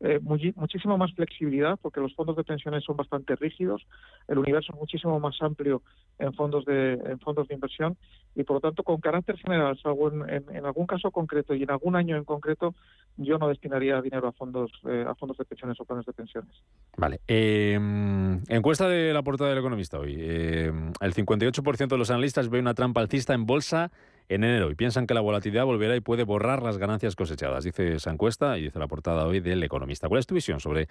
eh, 0.00 0.20
muchísimo 0.22 0.98
más 0.98 1.12
flexibilidad 1.14 1.78
porque 1.80 2.00
los 2.00 2.14
fondos 2.14 2.36
de 2.36 2.44
pensiones 2.44 2.84
son 2.84 2.96
bastante 2.96 3.36
rígidos, 3.36 3.86
el 4.28 4.38
universo 4.38 4.72
es 4.72 4.78
muchísimo 4.78 5.18
más 5.20 5.36
amplio 5.40 5.82
en 6.18 6.34
fondos 6.34 6.64
de 6.64 6.94
en 6.94 7.18
fondos 7.20 7.48
de 7.48 7.54
inversión 7.54 7.96
y 8.34 8.42
por 8.42 8.56
lo 8.56 8.60
tanto 8.60 8.82
con 8.82 9.00
carácter 9.00 9.38
general, 9.38 9.78
salvo 9.80 10.10
en, 10.10 10.48
en, 10.54 10.66
algún 10.66 10.86
caso 10.86 11.10
concreto 11.10 11.54
y 11.54 11.62
en 11.62 11.70
algún 11.70 11.96
año 11.96 12.16
en 12.16 12.24
concreto, 12.24 12.74
yo 13.16 13.38
no 13.38 13.48
destinaría 13.48 14.02
dinero 14.02 14.28
a 14.28 14.32
fondos 14.32 14.72
eh, 14.88 15.04
a 15.06 15.14
fondos 15.14 15.38
de 15.38 15.44
pensiones 15.44 15.80
o 15.80 15.84
planes 15.84 16.06
de 16.06 16.12
pensiones. 16.12 16.50
Vale. 16.96 17.20
Em, 17.26 18.40
encuesta 18.48 18.88
de 18.88 19.12
la 19.12 19.22
portada 19.22 19.50
del 19.50 19.58
Economista 19.58 19.98
hoy. 19.98 20.16
Em, 20.18 20.92
el 21.00 21.14
58% 21.14 21.88
de 21.88 21.98
los 21.98 22.10
analistas 22.10 22.48
ve 22.48 22.58
una 22.58 22.74
trampa 22.74 23.00
alcista 23.00 23.34
en 23.34 23.46
bolsa 23.46 23.92
en 24.28 24.44
enero 24.44 24.70
y 24.70 24.74
piensan 24.74 25.06
que 25.06 25.14
la 25.14 25.20
volatilidad 25.20 25.64
volverá 25.64 25.96
y 25.96 26.00
puede 26.00 26.24
borrar 26.24 26.62
las 26.62 26.78
ganancias 26.78 27.16
cosechadas, 27.16 27.64
dice 27.64 27.94
esa 27.94 28.10
encuesta 28.10 28.58
y 28.58 28.62
dice 28.62 28.78
la 28.78 28.88
portada 28.88 29.26
hoy 29.26 29.40
del 29.40 29.62
Economista. 29.62 30.08
¿Cuál 30.08 30.20
es 30.20 30.26
tu 30.26 30.34
visión 30.34 30.60
sobre 30.60 30.88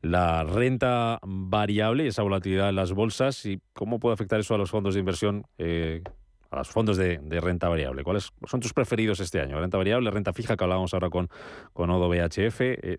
la 0.00 0.44
renta 0.44 1.18
variable 1.22 2.04
y 2.04 2.08
esa 2.08 2.22
volatilidad 2.22 2.68
en 2.68 2.76
las 2.76 2.92
bolsas 2.92 3.44
y 3.46 3.60
cómo 3.72 4.00
puede 4.00 4.14
afectar 4.14 4.40
eso 4.40 4.54
a 4.54 4.58
los 4.58 4.70
fondos 4.70 4.94
de 4.94 5.00
inversión? 5.00 5.44
Eh, 5.58 6.02
a 6.50 6.56
los 6.56 6.68
fondos 6.68 6.98
de, 6.98 7.18
renta 7.40 7.68
variable. 7.70 8.04
¿Cuáles 8.04 8.30
son 8.44 8.60
tus 8.60 8.74
preferidos 8.74 9.20
este 9.20 9.40
año? 9.40 9.58
Renta 9.58 9.78
variable, 9.78 10.10
renta 10.10 10.34
fija, 10.34 10.54
que 10.54 10.64
hablábamos 10.64 10.92
ahora 10.92 11.08
con, 11.08 11.28
con 11.72 11.88
Odo 11.88 12.10
BHF. 12.10 12.60
Eh, 12.60 12.98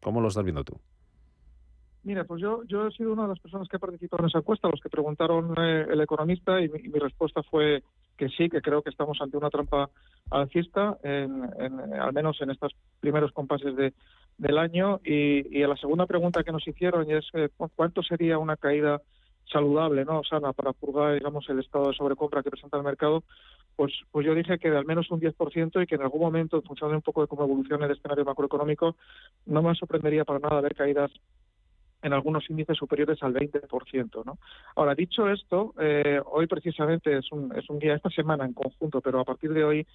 ¿Cómo 0.00 0.20
lo 0.20 0.26
estás 0.26 0.42
viendo 0.42 0.64
tú? 0.64 0.76
Mira, 2.02 2.24
pues 2.24 2.40
yo, 2.40 2.62
yo 2.64 2.86
he 2.86 2.92
sido 2.92 3.12
una 3.12 3.22
de 3.22 3.28
las 3.28 3.40
personas 3.40 3.68
que 3.68 3.76
ha 3.76 3.78
participado 3.78 4.22
en 4.22 4.28
esa 4.28 4.38
encuesta, 4.38 4.68
los 4.68 4.80
que 4.80 4.88
preguntaron 4.88 5.54
eh, 5.58 5.86
el 5.90 6.00
economista, 6.00 6.60
y 6.60 6.68
mi, 6.68 6.98
respuesta 6.98 7.42
fue 7.42 7.82
que 8.20 8.28
sí, 8.28 8.50
que 8.50 8.60
creo 8.60 8.82
que 8.82 8.90
estamos 8.90 9.18
ante 9.22 9.38
una 9.38 9.48
trampa 9.48 9.88
alcista, 10.30 10.98
en, 11.02 11.42
al 11.98 12.12
menos 12.12 12.38
en 12.42 12.50
estos 12.50 12.74
primeros 13.00 13.32
compases 13.32 13.74
de, 13.74 13.94
del 14.36 14.58
año. 14.58 15.00
Y, 15.02 15.42
la 15.60 15.76
segunda 15.76 16.04
pregunta 16.04 16.44
que 16.44 16.52
nos 16.52 16.68
hicieron 16.68 17.10
es 17.10 17.24
eh, 17.32 17.48
cuánto 17.74 18.02
sería 18.02 18.36
una 18.36 18.58
caída 18.58 19.00
saludable, 19.50 20.04
no 20.04 20.22
sana, 20.22 20.52
para 20.52 20.74
purgar, 20.74 21.14
digamos, 21.14 21.48
el 21.48 21.60
estado 21.60 21.88
de 21.88 21.94
sobrecompra 21.94 22.42
que 22.42 22.50
presenta 22.50 22.76
el 22.76 22.82
mercado, 22.82 23.24
pues, 23.74 23.92
pues 24.10 24.26
yo 24.26 24.34
dije 24.34 24.58
que 24.58 24.70
de 24.70 24.76
al 24.76 24.84
menos 24.84 25.10
un 25.10 25.18
10% 25.18 25.82
y 25.82 25.86
que 25.86 25.94
en 25.94 26.02
algún 26.02 26.20
momento, 26.20 26.58
en 26.58 26.62
función 26.62 26.90
de 26.90 26.96
un 26.96 27.02
poco 27.02 27.22
de 27.22 27.26
cómo 27.26 27.44
evolucione 27.44 27.86
el 27.86 27.92
escenario 27.92 28.26
macroeconómico, 28.26 28.96
no 29.46 29.62
me 29.62 29.74
sorprendería 29.74 30.26
para 30.26 30.40
nada 30.40 30.60
ver 30.60 30.74
caídas 30.74 31.10
en 32.02 32.12
algunos 32.12 32.48
índices 32.48 32.76
superiores 32.76 33.22
al 33.22 33.34
20%. 33.34 34.24
¿no? 34.24 34.38
Ahora, 34.76 34.94
dicho 34.94 35.28
esto, 35.28 35.74
eh, 35.78 36.20
hoy 36.26 36.46
precisamente 36.46 37.16
es 37.16 37.30
un, 37.32 37.56
es 37.56 37.68
un 37.68 37.78
día, 37.78 37.94
esta 37.94 38.10
semana 38.10 38.44
en 38.44 38.54
conjunto, 38.54 39.00
pero 39.00 39.20
a 39.20 39.24
partir 39.24 39.52
de 39.52 39.64
hoy 39.64 39.86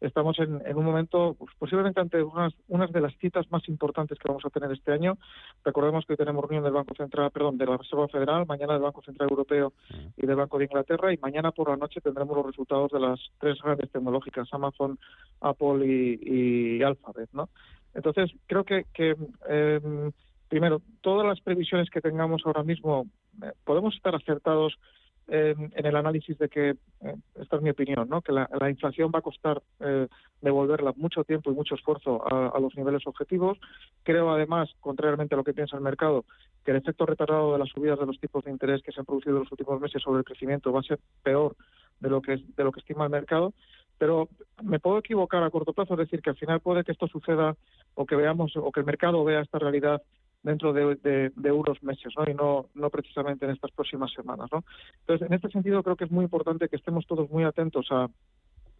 estamos 0.00 0.36
en, 0.40 0.60
un 0.76 0.84
momento 0.84 1.36
pues, 1.38 1.52
posiblemente 1.58 2.00
ante 2.00 2.22
unas, 2.22 2.52
unas 2.68 2.90
de 2.90 3.00
las 3.00 3.16
citas 3.18 3.50
más 3.50 3.68
importantes 3.68 4.18
que 4.18 4.28
vamos 4.28 4.44
a 4.44 4.50
tener 4.50 4.72
este 4.72 4.92
año. 4.92 5.16
Recordemos 5.64 6.04
que 6.04 6.14
hoy 6.14 6.16
tenemos 6.16 6.42
reunión 6.42 6.64
del 6.64 6.72
Banco 6.72 6.94
Central, 6.94 7.30
perdón, 7.30 7.56
de 7.58 7.66
la 7.66 7.76
Reserva 7.76 8.08
Federal, 8.08 8.46
mañana 8.46 8.72
del 8.72 8.82
Banco 8.82 9.02
Central 9.02 9.30
Europeo 9.30 9.72
y 10.16 10.26
del 10.26 10.36
Banco 10.36 10.58
de 10.58 10.64
Inglaterra, 10.64 11.12
y 11.12 11.18
mañana 11.18 11.52
por 11.52 11.70
la 11.70 11.76
noche 11.76 12.00
tendremos 12.00 12.36
los 12.36 12.46
resultados 12.46 12.90
de 12.90 13.00
las 13.00 13.20
tres 13.38 13.58
grandes 13.62 13.90
tecnológicas, 13.90 14.48
Amazon, 14.52 14.98
Apple 15.40 15.86
y, 15.86 16.78
y 16.78 16.82
Alphabet. 16.82 17.28
¿no? 17.32 17.48
Entonces, 17.94 18.30
creo 18.46 18.64
que, 18.64 18.86
que 18.92 19.16
eh, 19.48 20.10
primero, 20.52 20.82
todas 21.00 21.26
las 21.26 21.40
previsiones 21.40 21.88
que 21.88 22.02
tengamos 22.02 22.42
ahora 22.44 22.62
mismo, 22.62 23.06
eh, 23.42 23.52
podemos 23.64 23.94
estar 23.94 24.14
acertados 24.14 24.78
en, 25.26 25.72
el 25.72 25.96
análisis 25.96 26.36
de 26.36 26.50
que, 26.50 26.70
eh, 27.00 27.16
esta 27.40 27.56
es 27.56 27.62
mi 27.62 27.70
opinión, 27.70 28.06
¿no? 28.06 28.20
que 28.20 28.32
la, 28.32 28.68
inflación 28.68 29.10
va 29.14 29.20
a 29.20 29.22
costar 29.22 29.62
eh, 29.80 30.08
devolverla 30.42 30.92
mucho 30.96 31.24
tiempo 31.24 31.50
y 31.50 31.54
mucho 31.54 31.74
esfuerzo 31.74 32.22
a, 32.30 32.60
los 32.60 32.76
niveles 32.76 33.06
objetivos. 33.06 33.56
Creo, 34.02 34.30
además, 34.30 34.68
contrariamente 34.80 35.34
a 35.34 35.38
lo 35.38 35.44
que 35.44 35.54
piensa 35.54 35.74
el 35.78 35.82
mercado, 35.82 36.26
que 36.66 36.72
el 36.72 36.76
efecto 36.76 37.06
retardado 37.06 37.54
de 37.54 37.58
las 37.58 37.70
subidas 37.70 37.98
de 37.98 38.04
los 38.04 38.20
tipos 38.20 38.44
de 38.44 38.50
interés 38.50 38.82
que 38.82 38.92
se 38.92 39.00
han 39.00 39.06
producido 39.06 39.36
en 39.36 39.44
los 39.44 39.52
últimos 39.52 39.80
meses 39.80 40.02
sobre 40.02 40.18
el 40.18 40.26
crecimiento 40.26 40.70
va 40.70 40.80
a 40.80 40.82
ser 40.82 40.98
peor 41.22 41.56
de 41.98 42.10
lo 42.10 42.20
que, 42.20 42.36
de 42.36 42.64
lo 42.64 42.72
que 42.72 42.80
estima 42.80 43.04
el 43.04 43.10
mercado 43.10 43.54
pero 44.02 44.28
me 44.60 44.80
puedo 44.80 44.98
equivocar 44.98 45.44
a 45.44 45.50
corto 45.50 45.72
plazo, 45.72 45.94
es 45.94 46.00
decir, 46.00 46.22
que 46.22 46.30
al 46.30 46.36
final 46.36 46.58
puede 46.58 46.82
que 46.82 46.90
esto 46.90 47.06
suceda 47.06 47.54
o 47.94 48.04
que 48.04 48.16
veamos 48.16 48.56
o 48.56 48.72
que 48.72 48.80
el 48.80 48.86
mercado 48.86 49.22
vea 49.22 49.42
esta 49.42 49.60
realidad 49.60 50.02
dentro 50.42 50.72
de, 50.72 51.30
unos 51.52 51.82
meses 51.82 52.12
¿no? 52.16 52.24
y 52.30 52.34
no, 52.34 52.90
precisamente 52.90 53.44
en 53.44 53.52
estas 53.52 53.70
próximas 53.72 54.12
semanas. 54.12 54.50
¿no? 54.52 54.64
Entonces, 55.00 55.26
en 55.26 55.34
este 55.34 55.50
sentido, 55.50 55.82
creo 55.82 55.96
que 55.96 56.04
es 56.04 56.10
muy 56.10 56.24
importante 56.24 56.68
que 56.68 56.76
estemos 56.76 57.06
todos 57.06 57.30
muy 57.30 57.44
atentos 57.44 57.86
a, 57.90 58.08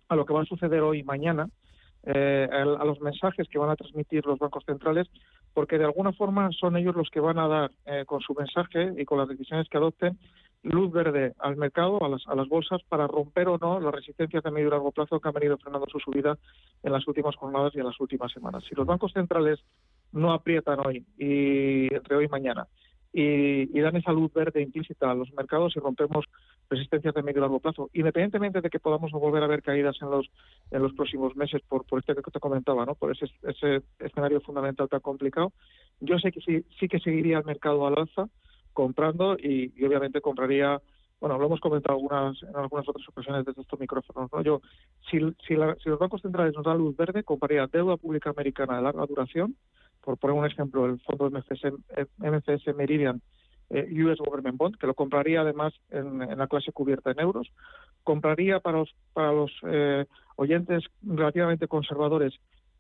a 0.09 0.17
lo 0.17 0.27
que 0.27 0.35
va 0.35 0.43
a 0.43 0.47
suceder 0.47 0.81
hoy 0.81 1.01
y 1.01 1.05
mañana, 1.05 1.49
eh, 2.05 2.49
a 2.51 2.85
los 2.85 3.01
mensajes 3.01 3.49
que 3.49 3.59
van 3.59 3.71
a 3.71 3.77
transmitir 3.77 4.27
los 4.27 4.39
bancos 4.39 4.65
centrales, 4.65 5.09
porque 5.55 5.79
de 5.79 5.85
alguna 5.85 6.13
forma 6.13 6.51
son 6.51 6.77
ellos 6.77 6.97
los 6.97 7.09
que 7.11 7.21
van 7.21 7.39
a 7.39 7.47
dar 7.47 7.71
eh, 7.87 8.05
con 8.07 8.21
su 8.21 8.35
mensaje 8.35 8.93
y 8.97 9.05
con 9.05 9.19
las 9.19 9.29
decisiones 9.29 9.69
que 9.69 9.79
adopten 9.79 10.19
luz 10.65 10.93
verde 10.93 11.35
al 11.39 11.57
mercado, 11.57 12.05
a 12.05 12.09
las, 12.09 12.27
a 12.27 12.35
las 12.35 12.49
bolsas, 12.49 12.81
para 12.89 13.07
romper 13.07 13.49
o 13.49 13.59
no 13.59 13.81
las 13.81 13.95
resistencias 13.95 14.43
de 14.43 14.51
medio 14.51 14.69
y 14.69 14.71
largo 14.71 14.93
plazo 14.93 15.21
que 15.21 15.29
han 15.29 15.35
venido 15.35 15.59
frenando 15.59 15.87
su 15.91 15.99
subida 15.99 16.39
en 16.83 16.93
las 16.93 17.07
últimas 17.07 17.37
jornadas 17.37 17.75
y 17.75 17.81
en 17.81 17.87
las 17.87 17.99
últimas 18.01 18.33
semanas. 18.33 18.65
Si 18.69 18.75
los 18.75 18.87
bancos 18.87 19.13
centrales 19.13 19.61
no 20.13 20.33
aprietan 20.33 20.79
hoy 20.85 21.05
y 21.19 21.93
entre 21.95 22.17
hoy 22.17 22.27
y 22.27 22.29
mañana 22.29 22.67
y, 23.13 23.81
dan 23.81 23.97
esa 23.97 24.13
luz 24.13 24.33
verde 24.33 24.63
implícita 24.63 25.11
a 25.11 25.15
los 25.15 25.33
mercados 25.35 25.75
y 25.77 25.81
rompemos 25.81 26.25
resistencias 26.71 27.15
de 27.15 27.23
medio 27.23 27.39
y 27.39 27.41
largo 27.43 27.61
plazo, 27.61 27.91
independientemente 27.93 28.63
de 28.63 28.71
que 28.71 28.81
podamos 28.81 29.11
volver 29.13 29.43
a 29.43 29.47
ver 29.47 29.63
caídas 29.63 29.97
en 30.01 30.11
los 30.11 30.31
en 30.71 30.83
los 30.83 30.95
próximos 30.95 31.37
meses 31.37 31.61
por, 31.69 31.85
por 31.85 31.99
este 32.01 32.15
que 32.15 32.31
te 32.31 32.41
comentaba, 32.41 32.87
¿no? 32.87 32.95
por 32.95 33.13
ese, 33.13 33.27
ese 33.43 33.83
escenario 33.99 34.41
fundamental 34.41 34.89
tan 34.89 35.01
complicado, 35.01 35.53
yo 36.01 36.19
sé 36.19 36.33
que 36.33 36.41
sí, 36.41 36.65
sí 36.81 36.89
que 36.89 37.01
seguiría 37.01 37.39
el 37.39 37.45
mercado 37.45 37.87
al 37.87 37.99
alza 37.99 38.29
comprando 38.73 39.37
y, 39.39 39.73
obviamente 39.85 40.21
compraría 40.21 40.81
bueno, 41.21 41.39
lo 41.39 41.47
hemos 41.47 41.61
comentado 41.61 41.95
algunas, 41.95 42.43
en 42.43 42.57
algunas 42.57 42.89
otras 42.89 43.09
ocasiones 43.09 43.45
desde 43.45 43.63
estos 43.63 43.79
micrófonos. 43.79 44.29
¿no? 44.33 44.43
Yo, 44.43 44.61
si, 45.09 45.21
si, 45.47 45.55
si 45.55 45.89
los 45.89 45.99
bancos 46.01 46.21
centrales 46.21 46.53
nos 46.57 46.65
dan 46.65 46.79
luz 46.79 46.97
verde, 46.97 47.23
compraría 47.23 47.69
deuda 47.69 47.97
pública 47.97 48.31
americana 48.31 48.79
de 48.79 48.83
larga 48.83 49.07
duración, 49.07 49.55
por 50.03 50.19
poner 50.19 50.37
un 50.37 50.47
ejemplo, 50.47 50.87
el 50.87 51.01
fondo 51.01 51.31
MFS, 51.31 51.73
MFS 52.19 52.75
Meridian 52.77 53.21
eh, 53.71 53.89
US 54.05 54.19
Government 54.19 54.59
Bond, 54.59 54.77
que 54.77 54.87
lo 54.87 54.95
compraría 54.95 55.41
además 55.41 55.73
en, 55.91 56.19
la 56.19 56.47
clase 56.47 56.73
cubierta 56.73 57.11
en 57.11 57.21
euros. 57.21 57.49
Compraría 58.05 58.61
para 58.61 58.79
los, 58.79 58.95
para 59.13 59.33
los 59.33 59.51
eh, 59.67 60.05
oyentes 60.37 60.85
relativamente 61.03 61.69
conservadores 61.69 62.35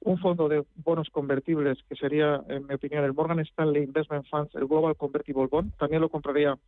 un 0.04 0.18
fondo 0.18 0.48
de 0.48 0.64
bonos 0.76 1.08
convertibles 1.10 1.78
que 1.88 1.94
sería, 1.94 2.42
en 2.48 2.66
mi 2.66 2.74
opinión, 2.74 3.04
el 3.04 3.14
Morgan 3.14 3.38
Stanley 3.40 3.84
Investment 3.84 4.26
Funds, 4.28 4.54
el 4.54 4.66
Global 4.66 4.96
Convertible 4.96 5.46
Bond. 5.46 5.76
También 5.76 6.02
lo 6.02 6.08
compraría 6.08 6.58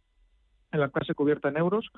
en 0.72 0.80
la 0.80 0.88
clase 0.88 1.14
cubierta 1.14 1.48
en 1.48 1.57
euros. 1.57 1.90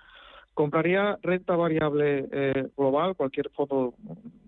Compraría 0.57 1.18
renta 1.20 1.54
variable 1.54 2.28
eh, 2.32 2.68
global, 2.78 3.14
cualquier 3.14 3.50
fondo 3.50 3.92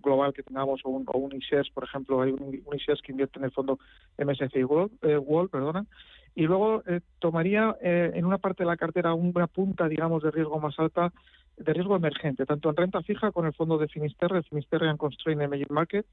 global 0.01 0.33
que 0.33 0.41
tengamos, 0.41 0.81
o 0.83 0.89
un, 0.89 1.03
o 1.05 1.19
un 1.19 1.35
ICES, 1.35 1.69
por 1.69 1.83
ejemplo, 1.83 2.23
hay 2.23 2.31
un, 2.31 2.63
un 2.65 2.75
ICES 2.75 3.03
que 3.03 3.11
invierte 3.11 3.37
en 3.37 3.45
el 3.45 3.51
fondo 3.51 3.77
MSCI 4.17 4.63
World, 4.63 4.91
eh, 5.03 5.19
perdona, 5.51 5.85
y 6.33 6.47
luego 6.47 6.81
eh, 6.87 7.01
tomaría 7.19 7.75
eh, 7.79 8.09
en 8.15 8.25
una 8.25 8.39
parte 8.39 8.63
de 8.63 8.67
la 8.67 8.75
cartera 8.75 9.13
una 9.13 9.45
punta, 9.45 9.87
digamos, 9.87 10.23
de 10.23 10.31
riesgo 10.31 10.59
más 10.59 10.79
alta, 10.79 11.13
de 11.57 11.73
riesgo 11.73 11.95
emergente, 11.95 12.47
tanto 12.47 12.71
en 12.71 12.77
renta 12.77 13.03
fija 13.03 13.31
con 13.31 13.45
el 13.45 13.53
fondo 13.53 13.77
de 13.77 13.87
Finisterre, 13.87 14.41
Finisterre 14.41 14.89
and 14.89 14.97
Constrained 14.97 15.43
Emerging 15.43 15.67
Market, 15.69 16.07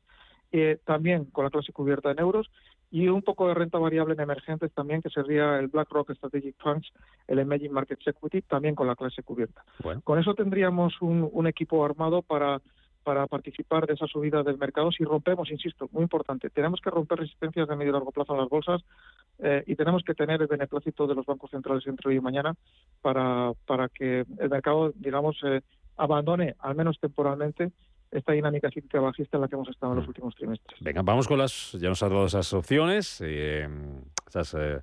eh, 0.52 0.78
también 0.84 1.26
con 1.26 1.44
la 1.44 1.50
clase 1.50 1.72
cubierta 1.72 2.10
en 2.10 2.18
euros, 2.18 2.50
y 2.90 3.08
un 3.08 3.22
poco 3.22 3.48
de 3.48 3.54
renta 3.54 3.78
variable 3.78 4.14
en 4.14 4.20
emergentes 4.20 4.72
también, 4.72 5.02
que 5.02 5.10
sería 5.10 5.58
el 5.58 5.68
BlackRock 5.68 6.12
Strategic 6.12 6.56
Funds, 6.58 6.92
el 7.26 7.40
Emerging 7.40 7.72
Markets 7.72 8.06
Equity, 8.06 8.42
también 8.42 8.74
con 8.74 8.86
la 8.86 8.94
clase 8.94 9.22
cubierta. 9.22 9.64
Con 10.04 10.18
eso 10.18 10.34
tendríamos 10.34 11.00
un, 11.02 11.46
equipo 11.46 11.84
armado 11.84 12.22
para 12.22 12.60
para 13.02 13.28
participar 13.28 13.86
de 13.86 13.94
esa 13.94 14.08
subida 14.08 14.42
del 14.42 14.58
mercado 14.58 14.90
si 14.90 15.04
rompemos, 15.04 15.48
insisto, 15.52 15.88
muy 15.92 16.02
importante, 16.02 16.50
tenemos 16.50 16.80
que 16.80 16.90
romper 16.90 17.20
resistencias 17.20 17.68
de 17.68 17.76
medio 17.76 17.90
y 17.90 17.92
largo 17.92 18.10
plazo 18.10 18.32
en 18.32 18.40
las 18.40 18.48
bolsas 18.48 18.82
eh, 19.38 19.62
y 19.64 19.76
tenemos 19.76 20.02
que 20.02 20.12
tener 20.12 20.42
el 20.42 20.48
beneplácito 20.48 21.06
de 21.06 21.14
los 21.14 21.24
bancos 21.24 21.52
centrales 21.52 21.86
entre 21.86 22.08
hoy 22.08 22.16
y 22.16 22.20
mañana 22.20 22.56
para, 23.02 23.52
para 23.64 23.88
que 23.90 24.26
el 24.40 24.50
mercado, 24.50 24.92
digamos, 24.96 25.38
eh, 25.44 25.60
abandone, 25.96 26.56
al 26.58 26.74
menos 26.74 26.98
temporalmente, 26.98 27.70
esta 28.18 28.32
dinámica 28.32 28.70
cíclica 28.70 29.00
bajista 29.00 29.36
en 29.36 29.42
la 29.42 29.48
que 29.48 29.54
hemos 29.54 29.68
estado 29.68 29.92
en 29.92 29.96
los 29.96 30.06
mm. 30.06 30.08
últimos 30.08 30.34
trimestres. 30.34 30.80
Venga, 30.80 31.02
vamos 31.02 31.28
con 31.28 31.38
las, 31.38 31.72
ya 31.72 31.88
nos 31.88 32.02
ha 32.02 32.08
dado 32.08 32.26
esas 32.26 32.52
opciones, 32.52 33.20
eh, 33.24 33.68
esas, 34.26 34.54
eh, 34.54 34.80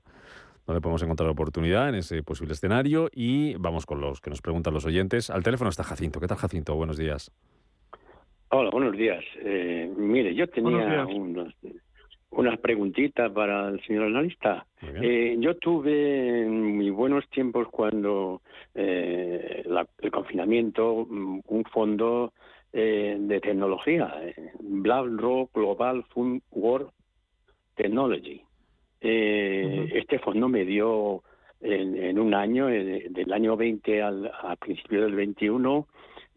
donde 0.66 0.82
podemos 0.82 1.02
encontrar 1.04 1.30
oportunidad 1.30 1.90
en 1.90 1.96
ese 1.96 2.24
posible 2.24 2.54
escenario 2.54 3.10
y 3.12 3.56
vamos 3.56 3.86
con 3.86 4.02
los 4.02 4.22
que 4.22 4.30
nos 4.30 4.42
preguntan 4.42 4.74
los 4.74 4.86
oyentes. 4.86 5.30
Al 5.30 5.44
teléfono 5.44 5.70
está 5.70 5.84
Jacinto. 5.84 6.20
¿Qué 6.20 6.28
tal, 6.28 6.38
Jacinto? 6.38 6.76
Buenos 6.76 6.98
días. 6.98 7.32
Hola, 8.50 8.70
buenos 8.70 8.96
días. 8.96 9.24
Eh, 9.40 9.92
mire, 9.98 10.36
yo 10.36 10.48
tenía 10.48 11.06
unas 12.30 12.60
preguntitas 12.60 13.32
para 13.32 13.70
el 13.70 13.84
señor 13.86 14.06
analista. 14.06 14.66
yo 15.38 15.58
tuve 15.58 16.46
mis 16.46 16.92
buenos 16.92 17.28
tiempos 17.30 17.68
cuando 17.70 18.42
el 18.76 20.12
confinamiento 20.12 21.06
mm, 21.10 21.42
un 21.48 21.64
fondo 21.66 22.34
eh, 22.76 23.16
de 23.20 23.40
tecnología, 23.40 24.16
eh, 24.20 24.52
BlackRock 24.60 25.54
Global 25.54 26.04
Fund 26.06 26.42
World 26.50 26.90
Technology. 27.76 28.42
Eh, 29.00 29.90
este 29.94 30.18
fondo 30.18 30.50
me 30.50 30.66
dio 30.66 31.22
en, 31.62 32.18
un 32.18 32.34
año, 32.34 32.66
del 32.66 33.32
año 33.32 33.56
20 33.56 34.02
al, 34.02 34.32
principio 34.60 35.04
del 35.04 35.14
21, 35.14 35.88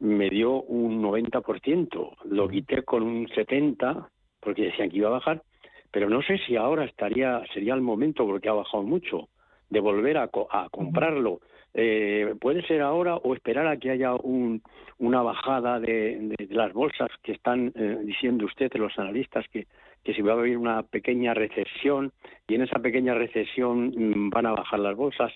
me 0.00 0.28
dio 0.28 0.60
un 0.60 1.02
90%. 1.02 2.16
Lo 2.26 2.48
quité 2.48 2.82
con 2.82 3.02
un 3.02 3.28
70% 3.28 4.06
porque 4.38 4.64
decían 4.64 4.90
que 4.90 4.98
iba 4.98 5.08
a 5.08 5.12
bajar, 5.12 5.42
pero 5.90 6.10
no 6.10 6.20
sé 6.20 6.36
si 6.46 6.56
ahora 6.56 6.84
estaría 6.84 7.42
sería 7.54 7.72
el 7.72 7.80
momento 7.80 8.26
porque 8.26 8.50
ha 8.50 8.52
bajado 8.52 8.82
mucho 8.82 9.30
de 9.70 9.80
volver 9.80 10.18
a, 10.18 10.30
a 10.50 10.68
comprarlo. 10.70 11.40
Eh, 11.78 12.34
¿Puede 12.40 12.66
ser 12.66 12.80
ahora 12.80 13.16
o 13.16 13.34
esperar 13.34 13.66
a 13.66 13.76
que 13.76 13.90
haya 13.90 14.14
un, 14.14 14.62
una 14.98 15.20
bajada 15.20 15.78
de, 15.78 16.34
las 16.48 16.72
bolsas 16.72 17.10
que 17.22 17.32
están 17.32 17.70
eh, 17.74 17.98
diciendo 18.02 18.46
ustedes, 18.46 18.80
los 18.80 18.98
analistas, 18.98 19.44
que, 19.52 19.66
que 20.02 20.14
si 20.14 20.22
va 20.22 20.32
a 20.32 20.36
haber 20.36 20.56
una 20.56 20.82
pequeña 20.84 21.34
recesión 21.34 22.12
y 22.48 22.54
en 22.54 22.62
esa 22.62 22.78
pequeña 22.78 23.12
recesión 23.12 23.88
mm, 23.88 24.30
van 24.30 24.46
a 24.46 24.52
bajar 24.52 24.80
las 24.80 24.96
bolsas? 24.96 25.30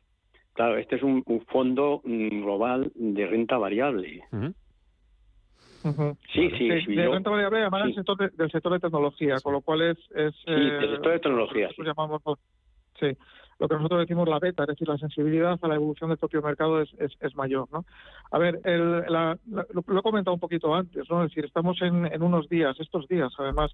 Claro, 0.54 0.78
este 0.78 0.96
es 0.96 1.02
un, 1.02 1.22
fondo 1.46 2.00
mm, 2.04 2.40
global 2.40 2.90
de 2.94 3.26
renta 3.26 3.58
variable. 3.58 4.22
Sí, 6.32 6.50
sí, 6.56 6.70
sí. 6.86 6.94
De, 6.94 7.06
renta 7.06 7.28
variable, 7.28 7.60
además 7.60 7.84
del, 7.84 7.94
sector 7.96 8.16
de, 8.16 8.28
del 8.30 8.50
sector 8.50 8.72
de 8.72 8.80
tecnología, 8.80 9.36
con 9.42 9.52
lo 9.52 9.60
cual 9.60 9.82
es... 9.82 9.98
es 10.14 10.34
sí, 10.46 10.52
del 10.52 10.90
sector 10.90 11.12
de 11.12 11.18
tecnología. 11.18 11.68
sí. 11.68 11.82
llamamos, 11.82 12.22
sí 12.98 13.14
lo 13.60 13.68
que 13.68 13.74
nosotros 13.74 14.00
decimos 14.00 14.26
la 14.26 14.38
beta, 14.38 14.62
es 14.64 14.68
decir, 14.68 14.88
la 14.88 14.96
sensibilidad 14.96 15.58
a 15.60 15.68
la 15.68 15.74
evolución 15.74 16.08
del 16.08 16.18
propio 16.18 16.40
mercado 16.40 16.80
es, 16.80 16.90
es, 16.98 17.36
mayor. 17.36 17.68
¿no? 17.70 17.84
A 18.30 18.38
ver, 18.38 18.58
el, 18.64 19.02
lo, 19.02 19.98
he 19.98 20.02
comentado 20.02 20.34
un 20.34 20.40
poquito 20.40 20.74
antes, 20.74 21.08
¿no? 21.10 21.22
es 21.22 21.30
decir, 21.30 21.44
estamos 21.44 21.80
en, 21.82 22.06
en 22.06 22.22
unos 22.22 22.48
días, 22.48 22.74
estos 22.80 23.06
días 23.06 23.30
además, 23.38 23.70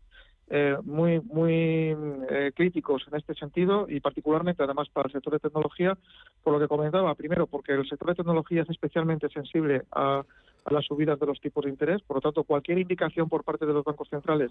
eh, 0.49 0.77
muy, 0.83 1.21
muy 1.21 1.97
eh, 2.31 2.53
críticos 2.55 3.05
en 3.09 3.17
este 3.17 3.35
sentido 3.35 3.87
y 3.89 4.01
particularmente 4.01 4.63
además 4.63 4.89
para 4.93 5.07
el 5.07 5.13
sector 5.13 5.33
de 5.35 5.39
tecnología, 5.39 5.97
por 6.43 6.53
lo 6.53 6.59
que 6.59 6.69
comentaba, 6.69 7.15
primero 7.15 7.47
porque 7.47 7.73
el 7.73 7.89
sector 7.89 8.09
de 8.09 8.17
tecnología 8.17 8.63
es 8.63 8.71
especialmente 8.71 9.29
sensible 9.29 9.83
a 9.93 10.25
a 10.67 10.73
las 10.73 10.85
subidas 10.85 11.19
de 11.19 11.27
los 11.27 11.41
tipos 11.41 11.65
de 11.65 11.71
interés. 11.71 12.03
Por 12.03 12.17
lo 12.17 12.21
tanto, 12.21 12.43
cualquier 12.43 12.79
indicación 12.79 13.29
por 13.29 13.45
parte 13.45 13.67
de 13.67 13.73
los 13.73 13.85
bancos 13.85 14.09
centrales 14.09 14.51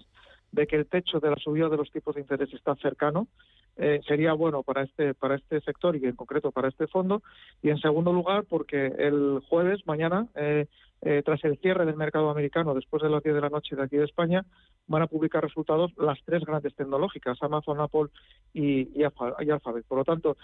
de 0.50 0.66
que 0.66 0.76
el 0.76 0.86
techo 0.86 1.20
de 1.20 1.30
la 1.30 1.36
subida 1.36 1.68
de 1.68 1.76
los 1.76 1.90
tipos 1.90 2.14
de 2.14 2.22
interés 2.22 2.52
está 2.54 2.74
cercano 2.76 3.28
eh, 3.76 4.00
sería 4.08 4.32
bueno 4.32 4.62
para 4.62 4.84
este 4.84 5.12
para 5.12 5.34
este 5.34 5.60
sector 5.60 5.94
y 5.94 6.04
en 6.06 6.16
concreto 6.16 6.50
para 6.52 6.68
este 6.68 6.86
fondo. 6.86 7.22
Y 7.62 7.68
en 7.68 7.78
segundo 7.78 8.12
lugar, 8.14 8.44
porque 8.48 8.86
el 8.86 9.42
jueves, 9.46 9.86
mañana, 9.86 10.26
eh, 10.34 10.66
eh, 11.02 11.22
tras 11.22 11.44
el 11.44 11.58
cierre 11.58 11.84
del 11.84 11.96
mercado 11.96 12.30
americano, 12.30 12.74
después 12.74 13.02
de 13.02 13.10
las 13.10 13.22
10 13.22 13.34
de 13.34 13.40
la 13.42 13.50
noche 13.50 13.76
de 13.76 13.82
aquí 13.82 13.98
de 13.98 14.04
España, 14.04 14.46
van 14.86 15.02
a 15.02 15.06
publicar 15.06 15.42
resultados 15.42 15.92
las 15.98 16.18
tres 16.24 16.42
grandes 16.46 16.74
tecnológicas, 16.74 17.42
Amazon, 17.42 17.78
Apple 17.80 18.06
y, 18.54 18.88
y, 18.98 19.02
Alphabet. 19.02 19.84
Por 19.86 19.98
lo 19.98 20.04
tanto, 20.04 20.38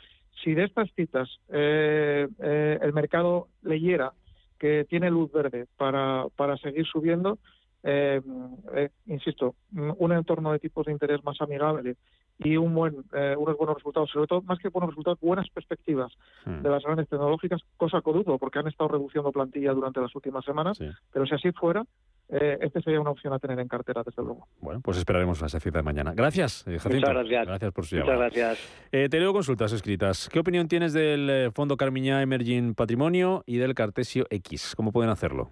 si 0.45 0.53
de 0.53 0.65
estas 0.65 0.93
citas 0.93 1.31
el 1.49 2.93
mercado 2.93 3.49
leyera 3.63 4.13
que 4.63 4.87
tiene 4.89 5.11
luz 5.11 5.33
verde 5.33 5.67
para, 5.77 6.27
para 6.37 6.57
seguir 6.57 6.87
subiendo, 6.87 7.41
eh, 7.83 8.21
eh, 8.77 8.91
insisto, 9.07 9.57
un 9.73 10.13
entorno 10.13 10.53
de 10.53 10.61
tipos 10.61 10.87
de 10.87 10.93
interés 10.93 11.25
más 11.25 11.41
amigable 11.41 11.97
y 12.45 12.57
un 12.57 12.75
buen, 12.75 13.05
eh, 13.13 13.35
unos 13.37 13.57
buenos 13.57 13.77
resultados, 13.77 14.11
sobre 14.11 14.27
todo 14.27 14.43
más 14.43 14.59
que 14.59 14.69
buenos 14.69 14.91
resultados, 14.91 15.19
buenas 15.21 15.49
perspectivas 15.51 16.13
hmm. 16.45 16.63
de 16.63 16.71
las 16.71 16.83
grandes 16.83 17.09
tecnológicas, 17.09 17.61
cosa 17.77 18.01
que 18.05 18.13
dudo 18.13 18.39
porque 18.39 18.59
han 18.59 18.69
estado 18.69 18.89
reduciendo 18.89 19.33
plantilla 19.33 19.73
durante 19.73 20.01
las 20.01 20.15
últimas 20.15 20.45
semanas, 20.45 20.79
pero 21.13 21.27
si 21.27 21.35
así 21.35 21.53
fuera, 21.53 21.85
eh, 22.29 22.59
este 22.63 22.81
sería 22.81 23.01
una 23.01 23.11
opción 23.11 23.33
a 23.33 23.39
tener 23.39 23.59
en 23.59 23.69
cartera, 23.69 24.03
desde 24.05 24.23
luego. 24.23 24.47
Bueno, 24.61 24.81
pues 24.81 24.97
esperaremos 24.99 25.43
a 25.43 25.47
esa 25.47 25.61
cita 25.61 25.79
de 25.79 25.83
mañana. 25.83 26.15
Gracias, 26.15 26.65
Jacinto. 26.65 26.97
Muchas 26.97 27.15
gracias. 27.15 27.47
Gracias 27.47 27.73
por 27.73 27.87
su 27.87 27.97
llamada. 27.97 28.25
Muchas 28.25 28.35
gracias. 28.37 29.11
te 29.11 29.21
leo 29.21 29.33
consultas 29.33 29.73
escritas. 29.73 30.29
¿Qué 30.31 30.41
opinión 30.41 30.69
tienes 30.69 30.93
del 30.93 31.51
Fondo 31.53 31.77
Carmiñá 31.77 32.23
Emerging 32.23 32.75
Patrimonio 32.75 33.43
y 33.47 33.59
del 33.59 33.75
Cartesio 33.75 34.27
X? 34.31 34.75
¿Cómo 34.77 34.93
pueden 34.93 35.11
hacerlo? 35.11 35.51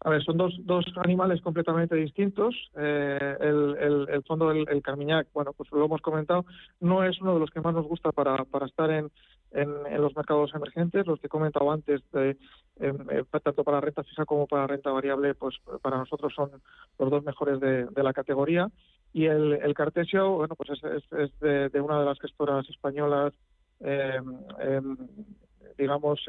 A 0.00 0.10
ver, 0.10 0.22
son 0.22 0.36
dos, 0.36 0.54
dos 0.60 0.84
animales 1.04 1.40
completamente 1.42 1.96
distintos. 1.96 2.54
Eh, 2.76 3.36
el, 3.40 4.06
el, 4.08 4.22
fondo 4.22 4.48
del 4.48 4.64
el 4.68 4.80
Carmiñac, 4.80 5.26
bueno, 5.32 5.52
pues 5.52 5.70
lo 5.72 5.84
hemos 5.84 6.00
comentado, 6.00 6.44
no 6.80 7.02
es 7.02 7.20
uno 7.20 7.34
de 7.34 7.40
los 7.40 7.50
que 7.50 7.60
más 7.60 7.74
nos 7.74 7.86
gusta 7.86 8.12
para, 8.12 8.44
para 8.44 8.66
estar 8.66 8.90
en, 8.92 9.10
en, 9.50 10.00
los 10.00 10.14
mercados 10.14 10.54
emergentes, 10.54 11.04
los 11.06 11.18
que 11.18 11.26
he 11.26 11.30
comentado 11.30 11.72
antes, 11.72 12.00
de, 12.12 12.36
em, 12.76 12.96
eh, 13.10 13.24
tanto 13.42 13.64
para 13.64 13.80
renta 13.80 14.04
fija 14.04 14.24
como 14.24 14.46
para 14.46 14.68
renta 14.68 14.92
variable, 14.92 15.34
pues 15.34 15.56
para 15.82 15.98
nosotros 15.98 16.32
son 16.32 16.50
los 16.98 17.10
dos 17.10 17.24
mejores 17.24 17.58
de, 17.58 17.88
la 17.96 18.12
categoría. 18.12 18.70
Y 19.12 19.24
el, 19.24 19.54
el, 19.54 19.74
Cartesio, 19.74 20.30
bueno, 20.30 20.54
pues 20.54 20.70
es, 20.80 21.02
es, 21.12 21.40
de, 21.40 21.80
una 21.80 21.98
de 21.98 22.04
las 22.04 22.20
gestoras 22.20 22.68
españolas, 22.68 23.32
em, 23.80 24.96
digamos, 25.76 26.20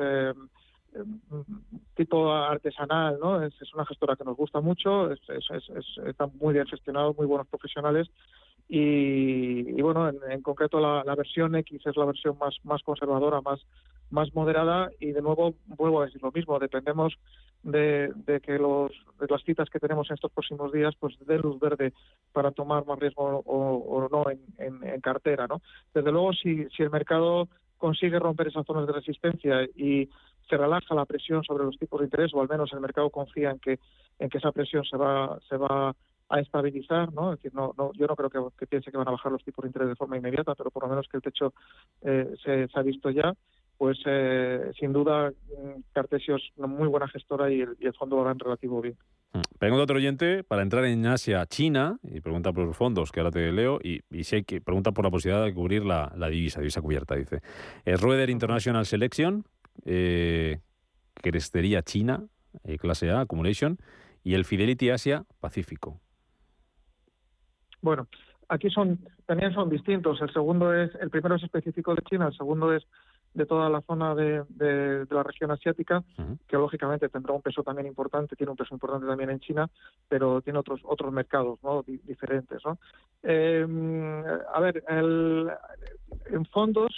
tipo 1.95 2.33
artesanal, 2.33 3.19
¿no? 3.19 3.43
Es, 3.43 3.53
una 3.73 3.85
gestora 3.85 4.15
que 4.15 4.23
nos 4.23 4.37
gusta 4.37 4.61
mucho, 4.61 5.11
es, 5.11 5.19
está 6.05 6.27
muy 6.39 6.53
bien 6.53 6.67
gestionado, 6.67 7.13
muy 7.13 7.25
buenos 7.25 7.47
profesionales 7.47 8.09
y, 8.71 9.81
bueno, 9.81 10.09
en, 10.09 10.41
concreto 10.43 10.79
la, 10.79 11.15
versión 11.15 11.55
X 11.55 11.81
es 11.83 11.97
la 11.97 12.05
versión 12.05 12.37
más, 12.37 12.55
más 12.63 12.83
conservadora, 12.83 13.41
más, 13.41 13.59
más 14.11 14.33
moderada 14.35 14.91
y 14.99 15.11
de 15.11 15.23
nuevo 15.23 15.55
vuelvo 15.65 16.01
a 16.01 16.05
decir 16.05 16.21
lo 16.21 16.31
mismo, 16.31 16.59
dependemos 16.59 17.15
de, 17.63 18.13
que 18.43 18.59
los, 18.59 18.91
de 19.19 19.25
las 19.27 19.43
citas 19.43 19.69
que 19.71 19.79
tenemos 19.79 20.07
en 20.09 20.13
estos 20.13 20.31
próximos 20.31 20.71
días 20.71 20.93
pues 20.99 21.15
dé 21.25 21.39
luz 21.39 21.59
verde 21.59 21.93
para 22.31 22.51
tomar 22.51 22.85
más 22.85 22.99
riesgo 22.99 23.41
o, 23.43 24.07
no 24.11 24.25
en, 24.29 25.01
cartera, 25.01 25.47
¿no? 25.47 25.61
Desde 25.91 26.11
luego 26.11 26.31
si, 26.33 26.67
si 26.69 26.83
el 26.83 26.91
mercado 26.91 27.49
consigue 27.79 28.19
romper 28.19 28.49
esas 28.49 28.67
zonas 28.67 28.85
de 28.85 28.93
resistencia 28.93 29.63
y 29.75 30.09
se 30.49 30.57
relaja 30.57 30.95
la 30.95 31.05
presión 31.05 31.43
sobre 31.43 31.63
los 31.63 31.77
tipos 31.77 31.99
de 31.99 32.07
interés 32.07 32.33
o 32.33 32.41
al 32.41 32.49
menos 32.49 32.73
el 32.73 32.79
mercado 32.79 33.09
confía 33.09 33.51
en 33.51 33.59
que 33.59 33.79
en 34.17 34.29
que 34.29 34.39
esa 34.39 34.51
presión 34.51 34.83
se 34.83 34.97
va 34.97 35.39
se 35.47 35.57
va 35.57 35.95
a 36.29 36.39
estabilizar, 36.39 37.11
¿no? 37.11 37.33
Es 37.33 37.39
decir, 37.39 37.55
no, 37.55 37.73
no, 37.77 37.91
yo 37.93 38.05
no 38.05 38.15
creo 38.15 38.51
que, 38.51 38.67
piense 38.67 38.91
que 38.91 38.97
van 38.97 39.07
a 39.07 39.11
bajar 39.11 39.31
los 39.31 39.43
tipos 39.43 39.63
de 39.63 39.69
interés 39.69 39.89
de 39.89 39.95
forma 39.95 40.17
inmediata, 40.17 40.53
pero 40.55 40.69
por 40.69 40.83
lo 40.83 40.89
menos 40.89 41.07
que 41.07 41.17
el 41.17 41.23
techo 41.23 41.53
eh, 42.03 42.35
se, 42.43 42.67
ha 42.71 42.81
visto 42.83 43.09
ya, 43.09 43.33
pues 43.77 43.97
eh, 44.05 44.71
sin 44.79 44.93
duda 44.93 45.31
mm, 45.31 45.81
Cartesio 45.91 46.35
es 46.35 46.43
una 46.57 46.67
muy 46.67 46.87
buena 46.87 47.07
gestora 47.07 47.51
y 47.51 47.61
el, 47.61 47.93
fondo 47.97 48.17
va 48.17 48.31
en 48.31 48.39
relativo 48.39 48.79
bien. 48.81 48.95
Pregunta 49.57 49.83
otro 49.83 49.97
oyente, 49.97 50.43
para 50.43 50.61
entrar 50.61 50.85
en 50.85 51.05
Asia, 51.05 51.45
China, 51.45 51.97
y 52.03 52.19
pregunta 52.19 52.51
por 52.51 52.65
los 52.65 52.77
fondos, 52.77 53.11
que 53.11 53.19
ahora 53.19 53.31
te 53.31 53.51
leo, 53.51 53.79
y, 53.81 54.01
si 54.23 54.37
hay 54.37 54.43
que, 54.43 54.61
pregunta 54.61 54.91
por 54.91 55.05
la 55.05 55.11
posibilidad 55.11 55.45
de 55.45 55.53
cubrir 55.53 55.83
la, 55.83 56.11
divisa, 56.29 56.59
divisa 56.59 56.81
cubierta, 56.81 57.15
dice. 57.15 57.41
Es 57.85 57.99
Rueder 58.01 58.29
International 58.29 58.85
Selection, 58.85 59.45
eh, 59.85 60.59
Crestería 61.15 61.81
China, 61.81 62.25
eh, 62.63 62.77
clase 62.77 63.09
A, 63.09 63.21
Accumulation, 63.21 63.77
y 64.23 64.33
el 64.33 64.45
Fidelity 64.45 64.89
Asia 64.89 65.25
Pacífico. 65.39 65.99
Bueno, 67.81 68.07
aquí 68.49 68.69
son 68.69 68.99
también 69.25 69.53
son 69.53 69.69
distintos. 69.69 70.21
El 70.21 70.31
segundo 70.33 70.73
es, 70.73 70.93
el 70.95 71.09
primero 71.09 71.35
es 71.35 71.43
específico 71.43 71.95
de 71.95 72.01
China, 72.01 72.27
el 72.27 72.37
segundo 72.37 72.73
es 72.73 72.83
de 73.33 73.45
toda 73.45 73.69
la 73.69 73.81
zona 73.81 74.15
de, 74.15 74.43
de, 74.49 75.05
la 75.09 75.21
región 75.21 75.51
asiática, 75.51 76.03
que 76.47 76.57
lógicamente 76.57 77.09
tendrá 77.09 77.33
un 77.33 77.43
peso 77.43 77.61
también 77.63 77.87
importante, 77.87 78.35
tiene 78.35 78.49
un 78.49 78.57
peso 78.57 78.73
importante 78.73 79.05
también 79.05 79.29
en 79.29 79.39
China, 79.39 79.69
pero 80.07 80.41
tiene 80.41 80.57
otros 80.59 80.81
otros 80.83 81.13
mercados 81.13 81.59
¿no? 81.61 81.83
diferentes. 81.83 82.59
¿no? 82.65 82.79
Em, 83.21 84.23
a 84.53 84.59
ver, 84.59 84.83
el, 84.87 85.49
en 86.31 86.45
fondos, 86.45 86.91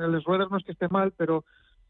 el 0.00 0.20
Schroeder 0.20 0.50
no 0.50 0.58
es 0.58 0.64
que 0.64 0.72
esté 0.72 0.88
mal, 0.88 1.12
pero 1.16 1.44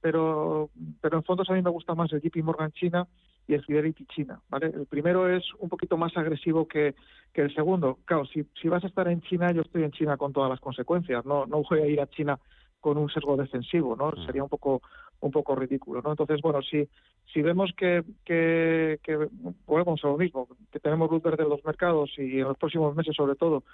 pero, 0.05 0.69
pero 1.01 1.17
en 1.17 1.25
fondos 1.25 1.49
a 1.49 1.55
mí 1.55 1.63
me 1.63 1.71
gusta 1.71 1.95
más 1.95 2.13
el 2.13 2.21
JP 2.21 2.45
Morgan 2.45 2.71
China 2.73 3.09
y 3.49 3.55
el 3.55 3.65
Fidelity 3.65 4.05
China. 4.05 4.39
¿vale? 4.51 4.67
El 4.67 4.85
primero 4.85 5.35
es 5.35 5.43
un 5.61 5.71
poquito 5.71 5.97
más 5.97 6.15
agresivo 6.15 6.69
que, 6.69 6.95
que 7.33 7.41
el 7.41 7.55
segundo. 7.55 8.01
Claro, 8.05 8.27
si, 8.27 8.45
si 8.61 8.69
vas 8.69 8.85
a 8.85 8.89
estar 8.89 9.09
en 9.09 9.23
China, 9.23 9.51
yo 9.53 9.63
estoy 9.63 9.83
en 9.83 9.93
China 9.93 10.19
con 10.19 10.35
todas 10.35 10.51
las 10.51 10.61
consecuencias. 10.61 11.25
No, 11.25 11.47
no 11.47 11.63
voy 11.63 11.81
a 11.81 11.87
ir 11.87 12.03
a 12.03 12.07
China 12.07 12.39
con 12.83 12.99
un 12.99 13.09
sesgo 13.09 13.35
defensivo, 13.39 13.97
¿no? 13.97 14.11
Mm. 14.11 14.27
Sería 14.27 14.43
un 14.43 14.51
poco 14.51 14.83
un 15.21 15.31
poco 15.31 15.57
ridículo, 15.57 16.03
¿no? 16.03 16.11
Entonces, 16.11 16.43
bueno, 16.43 16.61
si 16.61 16.87
si 17.33 17.41
vemos 17.41 17.73
que 17.75 18.05
que, 18.27 18.99
que 19.03 19.27
volvemos 19.65 20.05
a 20.05 20.09
lo 20.09 20.19
mismo, 20.19 20.49
que 20.71 20.81
tenemos 20.81 21.11
luz 21.11 21.23
verde 21.23 21.45
en 21.45 21.49
los 21.49 21.65
mercados 21.65 22.11
y 22.19 22.41
en 22.41 22.49
los 22.49 22.59
próximos 22.59 22.95
meses, 22.95 23.17
sobre 23.17 23.37
todo, 23.37 23.65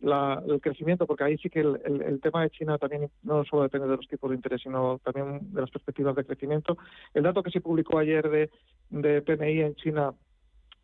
la, 0.00 0.42
el 0.46 0.60
crecimiento, 0.60 1.06
porque 1.06 1.24
ahí 1.24 1.38
sí 1.38 1.50
que 1.50 1.60
el, 1.60 1.78
el, 1.84 2.20
tema 2.20 2.42
de 2.42 2.50
China 2.50 2.78
también 2.78 3.10
no 3.22 3.44
solo 3.44 3.62
depende 3.62 3.88
de 3.88 3.96
los 3.96 4.08
tipos 4.08 4.30
de 4.30 4.36
interés, 4.36 4.62
sino 4.62 4.98
también 5.04 5.52
de 5.52 5.60
las 5.60 5.70
perspectivas 5.70 6.16
de 6.16 6.24
crecimiento. 6.24 6.76
El 7.14 7.22
dato 7.22 7.42
que 7.42 7.50
se 7.50 7.60
publicó 7.60 7.98
ayer 7.98 8.28
de, 8.28 8.50
de 8.90 9.22
PMI 9.22 9.60
en 9.60 9.74
China, 9.76 10.12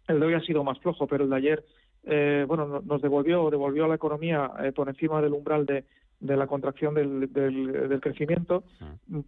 el 0.09 0.21
de 0.21 0.27
hoy 0.27 0.35
ha 0.35 0.41
sido 0.41 0.65
más 0.65 0.79
flojo, 0.81 1.07
pero 1.07 1.25
el 1.25 1.31
de 1.31 1.37
ayer, 1.37 1.65
eh, 2.05 2.45
bueno, 2.47 2.83
nos 2.85 3.03
devolvió, 3.03 3.51
devolvió 3.51 3.87
a 3.87 3.89
la 3.89 3.95
economía 3.97 4.51
eh, 4.63 4.73
por 4.73 4.89
encima 4.89 5.21
del 5.23 5.33
umbral 5.33 5.67
de 5.67 5.85
de 6.21 6.37
la 6.37 6.47
contracción 6.47 6.95
del, 6.95 7.33
del, 7.33 8.01
crecimiento. 8.01 8.65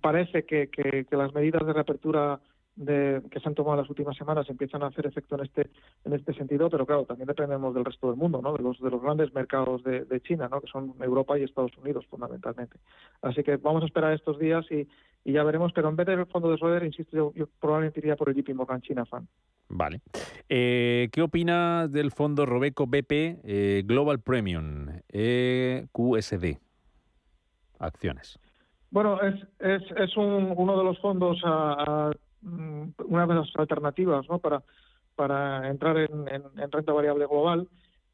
Parece 0.01 0.45
que, 0.45 0.69
que, 0.69 1.05
las 1.17 1.35
medidas 1.35 1.67
de 1.67 1.73
reapertura 1.73 2.41
de, 2.79 3.21
que 3.31 3.41
se 3.41 3.49
han 3.49 3.55
tomado 3.55 3.77
las 3.77 3.91
últimas 3.91 4.17
semanas 4.17 4.49
empiezan 4.49 4.83
a 4.83 4.87
hacer 4.87 5.07
efecto 5.07 5.35
en 5.35 5.45
este 5.45 5.71
en 6.05 6.13
este 6.13 6.33
sentido, 6.35 6.71
pero 6.71 6.87
claro, 6.87 7.05
también 7.05 7.27
dependemos 7.27 7.75
del 7.75 7.85
resto 7.85 8.09
del 8.09 8.17
mundo, 8.17 8.41
¿no? 8.41 8.57
de, 8.57 8.63
los, 8.63 8.81
de 8.81 8.91
los 8.91 9.03
grandes 9.03 9.35
mercados 9.35 9.83
de, 9.83 10.05
de 10.05 10.21
China, 10.21 10.49
¿no? 10.49 10.61
que 10.61 10.69
son 10.69 10.95
Europa 11.01 11.39
y 11.39 11.43
Estados 11.43 11.77
Unidos 11.77 12.07
fundamentalmente. 12.09 12.79
Así 13.21 13.43
que 13.43 13.57
vamos 13.57 13.83
a 13.83 13.87
esperar 13.87 14.13
estos 14.13 14.39
días 14.39 14.65
y, 14.71 14.89
y 15.25 15.33
ya 15.33 15.43
veremos, 15.43 15.73
pero 15.73 15.89
en 15.89 15.97
vez 15.97 16.07
del 16.07 16.27
fondo 16.27 16.51
de 16.51 16.57
Schroeder, 16.57 16.85
insisto, 16.85 17.33
yo, 17.35 17.49
probablemente 17.61 18.01
iría 18.01 18.17
por 18.17 18.29
el 18.29 18.37
JP 18.37 18.55
Morgan 18.55 18.81
China 18.81 19.05
Fan. 19.05 19.27
Vale. 19.69 20.01
Eh, 20.49 21.09
¿Qué 21.13 21.21
opinas 21.21 21.91
del 21.93 22.13
fondo 22.13 22.47
Robeco 22.47 22.87
BP 22.87 23.11
eh, 23.45 23.83
Global 23.85 24.21
Premium 24.21 24.87
EQSD? 25.09 26.59
acciones? 27.79 28.39
Bueno, 28.91 29.21
es, 29.21 29.35
es, 29.59 29.83
es 29.97 30.17
un, 30.17 30.55
uno 30.57 30.79
de 30.79 30.85
los 30.85 30.99
fondos, 31.01 31.41
a, 31.45 32.11
una 32.43 33.27
de 33.27 33.35
las 33.35 33.51
alternativas 33.57 34.27
¿no? 34.29 34.39
para, 34.39 35.69
entrar 35.69 35.97
en, 35.99 36.27
renta 36.71 36.93
variable 36.93 37.27
global. 37.27 37.69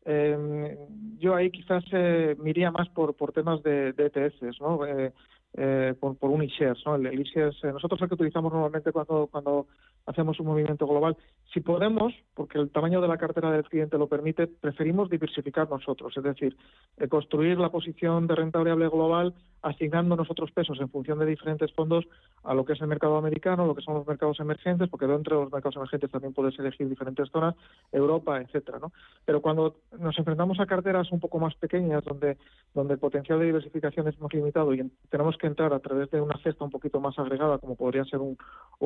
Eh, 0.07 0.79
yo 1.19 1.35
ahí 1.35 1.51
quizás 1.51 1.85
eh, 1.93 2.37
miría 2.39 2.71
más 2.71 2.89
por, 2.91 3.15
por 3.15 3.33
temas 3.33 3.63
de, 3.63 3.93
de 3.93 4.07
ETFs, 4.07 4.61
¿no? 4.61 4.85
Eh, 4.87 5.13
eh, 5.57 5.95
por, 5.99 6.17
un 6.23 6.43
iShares. 6.43 6.85
¿no? 6.85 6.97
El, 6.97 7.21
iShares, 7.21 7.57
eh, 7.63 7.73
nosotros 7.73 8.01
el 8.03 8.09
que 8.09 8.15
utilizamos 8.15 8.53
normalmente 8.53 8.93
cuando, 8.93 9.29
cuando 9.31 9.67
hacemos 10.07 10.39
un 10.41 10.47
movimiento 10.47 10.87
global, 10.87 11.17
si 11.53 11.61
podemos, 11.61 12.13
porque 12.35 12.59
el 12.59 12.71
tamaño 12.71 13.01
de 13.01 13.09
la 13.09 13.19
cartera 13.19 13.51
del 13.53 13.65
cliente 13.65 13.97
lo 13.97 14.09
permite, 14.09 14.47
preferimos 14.47 15.09
diversificar 15.09 15.71
nosotros, 15.71 16.17
es 16.17 16.23
decir, 16.23 16.57
eh, 16.99 17.09
construir 17.09 17.59
la 17.59 17.71
posición 17.71 18.27
de 18.27 18.35
renta 18.35 18.59
variable 18.59 18.89
global 18.89 19.35
asignando 19.63 20.15
nosotros 20.15 20.51
pesos 20.53 20.79
en 20.81 20.91
función 20.91 21.19
de 21.19 21.27
diferentes 21.27 21.73
fondos 21.73 22.05
a 22.43 22.53
lo 22.53 22.65
que 22.65 22.75
es 22.75 22.81
el 22.81 22.87
mercado 22.87 23.17
americano, 23.17 23.67
lo 23.67 23.75
que 23.75 23.83
son 23.83 23.95
los 23.95 24.07
mercados 24.07 24.39
emergentes, 24.41 24.91
porque 24.91 25.07
dentro 25.07 25.39
de 25.39 25.45
los 25.45 25.53
mercados 25.53 25.77
emergentes 25.77 26.11
también 26.11 26.35
puedes 26.35 26.59
elegir 26.59 26.87
diferentes 26.89 27.31
zonas, 27.31 27.55
Europa, 27.91 28.41
etcétera, 28.41 28.79
¿no? 28.79 28.93
Pero 29.25 29.41
cuando 29.41 29.77
nos 29.99 30.19
enfrentamos 30.19 30.61
a 30.61 30.67
carteras 30.67 31.11
un 31.13 31.21
poco 31.21 31.39
más 31.39 31.55
pequeñas, 31.55 32.05
donde, 32.05 32.37
donde 32.75 32.95
el 32.95 33.01
potencial 33.01 33.39
de 33.39 33.47
diversificación 33.47 34.07
es 34.09 34.21
más 34.21 34.33
limitado 34.35 34.75
y 34.75 34.91
tenemos 35.09 35.39
que 35.39 35.44
entrar 35.47 35.73
a 35.73 35.81
través 35.81 36.11
de 36.11 36.21
una 36.21 36.37
cesta 36.43 36.65
un 36.65 36.71
poquito 36.71 37.01
más 37.01 37.19
agregada, 37.19 37.59
como 37.59 37.77
podría 37.77 38.05
ser 38.05 38.21
un, 38.21 38.37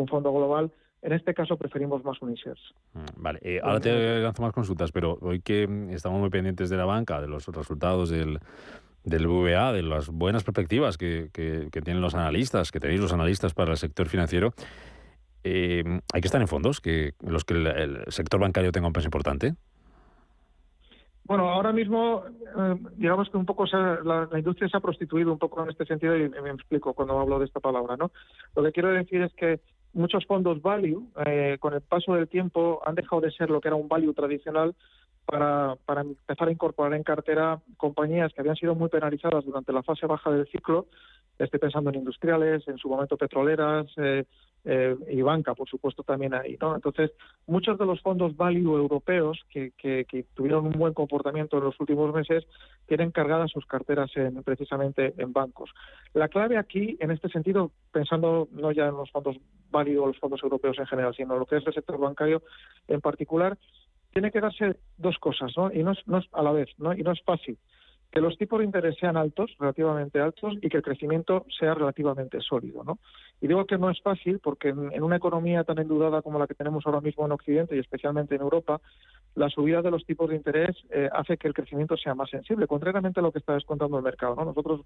fondo 0.08 0.32
global, 0.32 0.70
en 1.02 1.12
este 1.12 1.34
caso 1.34 1.56
preferimos 1.56 2.04
más 2.04 2.20
un 2.22 2.32
mm, 2.32 2.34
Vale, 3.16 3.38
eh, 3.42 3.60
ahora 3.62 3.80
te 3.80 4.20
lanzo 4.20 4.42
más 4.42 4.52
consultas, 4.52 4.92
pero 4.92 5.18
hoy 5.20 5.40
que 5.40 5.68
estamos 5.90 6.20
muy 6.20 6.30
pendientes 6.30 6.70
de 6.70 6.76
la 6.76 6.84
banca, 6.84 7.20
de 7.20 7.28
los 7.28 7.46
resultados 7.48 8.10
del, 8.10 8.40
del 9.04 9.26
VA, 9.26 9.72
de 9.72 9.82
las 9.82 10.08
buenas 10.08 10.44
perspectivas 10.44 10.98
que, 10.98 11.30
que, 11.32 11.68
tienen 11.82 12.00
los 12.00 12.14
analistas, 12.14 12.72
que 12.72 12.80
tenéis 12.80 13.00
los 13.00 13.12
analistas 13.12 13.54
para 13.54 13.72
el 13.72 13.76
sector 13.76 14.08
financiero, 14.08 14.52
eh, 15.44 16.00
hay 16.12 16.20
que 16.20 16.28
estar 16.28 16.40
en 16.40 16.48
fondos, 16.48 16.80
que 16.80 17.14
los 17.20 17.44
que 17.44 17.54
el 17.54 18.04
sector 18.08 18.40
bancario 18.40 18.72
tenga 18.72 18.86
un 18.86 18.92
peso 18.92 19.06
importante. 19.06 19.54
Bueno, 21.28 21.50
ahora 21.50 21.72
mismo, 21.72 22.24
eh, 22.26 22.76
digamos 22.96 23.28
que 23.28 23.36
un 23.36 23.44
poco 23.44 23.66
la, 23.66 24.26
industria 24.34 24.66
se 24.66 24.78
ha 24.78 24.80
prostituido 24.80 25.30
un 25.30 25.38
poco 25.38 25.62
en 25.62 25.68
este 25.68 25.84
sentido 25.84 26.16
y 26.16 26.26
me 26.26 26.50
explico 26.50 26.94
cuando 26.94 27.20
hablo 27.20 27.38
de 27.38 27.44
esta 27.44 27.60
palabra, 27.60 27.98
¿no? 27.98 28.10
Lo 28.56 28.62
que 28.62 28.72
quiero 28.72 28.88
decir 28.88 29.20
es 29.20 29.34
que 29.34 29.60
muchos 29.92 30.24
fondos 30.24 30.62
value, 30.62 31.06
eh, 31.26 31.58
con 31.60 31.74
el 31.74 31.82
paso 31.82 32.14
del 32.14 32.28
tiempo, 32.28 32.80
han 32.86 32.94
dejado 32.94 33.20
de 33.20 33.30
ser 33.30 33.50
lo 33.50 33.60
que 33.60 33.68
era 33.68 33.76
un 33.76 33.88
value 33.88 34.14
tradicional 34.14 34.74
para 35.26 36.00
empezar 36.00 36.48
a 36.48 36.52
incorporar 36.52 36.94
en 36.94 37.02
cartera 37.02 37.60
compañías 37.76 38.32
que 38.32 38.40
habían 38.40 38.56
sido 38.56 38.74
muy 38.74 38.88
penalizadas 38.88 39.44
durante 39.44 39.74
la 39.74 39.82
fase 39.82 40.06
baja 40.06 40.30
del 40.30 40.48
ciclo. 40.48 40.86
Estoy 41.38 41.60
pensando 41.60 41.90
en 41.90 41.96
industriales, 41.96 42.66
en 42.66 42.78
su 42.78 42.88
momento 42.88 43.16
petroleras, 43.16 43.86
eh, 43.96 44.24
eh, 44.64 44.96
y 45.08 45.22
banca, 45.22 45.54
por 45.54 45.68
supuesto, 45.68 46.02
también 46.02 46.34
ahí. 46.34 46.56
¿no? 46.60 46.74
Entonces, 46.74 47.12
muchos 47.46 47.78
de 47.78 47.86
los 47.86 48.00
fondos 48.02 48.36
value 48.36 48.76
europeos 48.76 49.40
que, 49.48 49.72
que, 49.76 50.26
tuvieron 50.34 50.66
un 50.66 50.72
buen 50.72 50.94
comportamiento 50.94 51.58
en 51.58 51.64
los 51.64 51.78
últimos 51.80 52.12
meses 52.12 52.44
tienen 52.86 53.12
cargadas 53.12 53.50
sus 53.50 53.64
carteras 53.66 54.10
en, 54.16 54.42
precisamente 54.42 55.14
en 55.16 55.32
bancos. 55.32 55.70
La 56.12 56.28
clave 56.28 56.58
aquí, 56.58 56.96
en 57.00 57.12
este 57.12 57.28
sentido, 57.28 57.70
pensando 57.92 58.48
no 58.50 58.72
ya 58.72 58.88
en 58.88 58.96
los 58.96 59.10
fondos 59.10 59.36
value 59.70 59.98
o 59.98 60.06
los 60.08 60.18
fondos 60.18 60.42
europeos 60.42 60.78
en 60.78 60.86
general, 60.86 61.14
sino 61.14 61.38
lo 61.38 61.46
que 61.46 61.56
es 61.56 61.66
el 61.66 61.74
sector 61.74 61.98
bancario 61.98 62.42
en 62.88 63.00
particular, 63.00 63.56
tiene 64.12 64.30
que 64.30 64.40
darse 64.40 64.76
dos 64.96 65.16
cosas, 65.18 65.52
¿no? 65.56 65.72
Y 65.72 65.82
no 65.82 65.92
es, 65.92 65.98
no 66.06 66.18
es 66.18 66.26
a 66.32 66.42
la 66.42 66.52
vez, 66.52 66.68
¿no? 66.78 66.92
Y 66.94 67.02
no 67.02 67.12
es 67.12 67.22
fácil. 67.22 67.58
Que 68.10 68.20
los 68.20 68.38
tipos 68.38 68.58
de 68.58 68.64
interés 68.64 68.96
sean 68.98 69.16
altos, 69.16 69.54
relativamente 69.58 70.20
altos, 70.20 70.54
y 70.62 70.68
que 70.68 70.78
el 70.78 70.82
crecimiento 70.82 71.44
sea 71.58 71.74
relativamente 71.74 72.40
sólido. 72.40 72.82
¿no? 72.84 72.98
Y 73.40 73.48
digo 73.48 73.66
que 73.66 73.78
no 73.78 73.90
es 73.90 74.00
fácil 74.00 74.38
porque 74.38 74.68
en, 74.68 75.02
una 75.02 75.16
economía 75.16 75.64
tan 75.64 75.78
endudada 75.78 76.22
como 76.22 76.38
la 76.38 76.46
que 76.46 76.54
tenemos 76.54 76.86
ahora 76.86 77.00
mismo 77.00 77.26
en 77.26 77.32
Occidente 77.32 77.76
y 77.76 77.80
especialmente 77.80 78.34
en 78.34 78.40
Europa, 78.40 78.80
la 79.38 79.48
subida 79.48 79.82
de 79.82 79.90
los 79.90 80.04
tipos 80.04 80.28
de 80.28 80.36
interés 80.36 80.76
eh, 80.90 81.08
hace 81.12 81.36
que 81.36 81.46
el 81.46 81.54
crecimiento 81.54 81.96
sea 81.96 82.14
más 82.14 82.28
sensible, 82.28 82.66
contrariamente 82.66 83.20
a 83.20 83.22
lo 83.22 83.30
que 83.30 83.38
está 83.38 83.54
descontando 83.54 83.96
el 83.96 84.02
mercado. 84.02 84.34
¿no? 84.34 84.46
Nosotros 84.46 84.80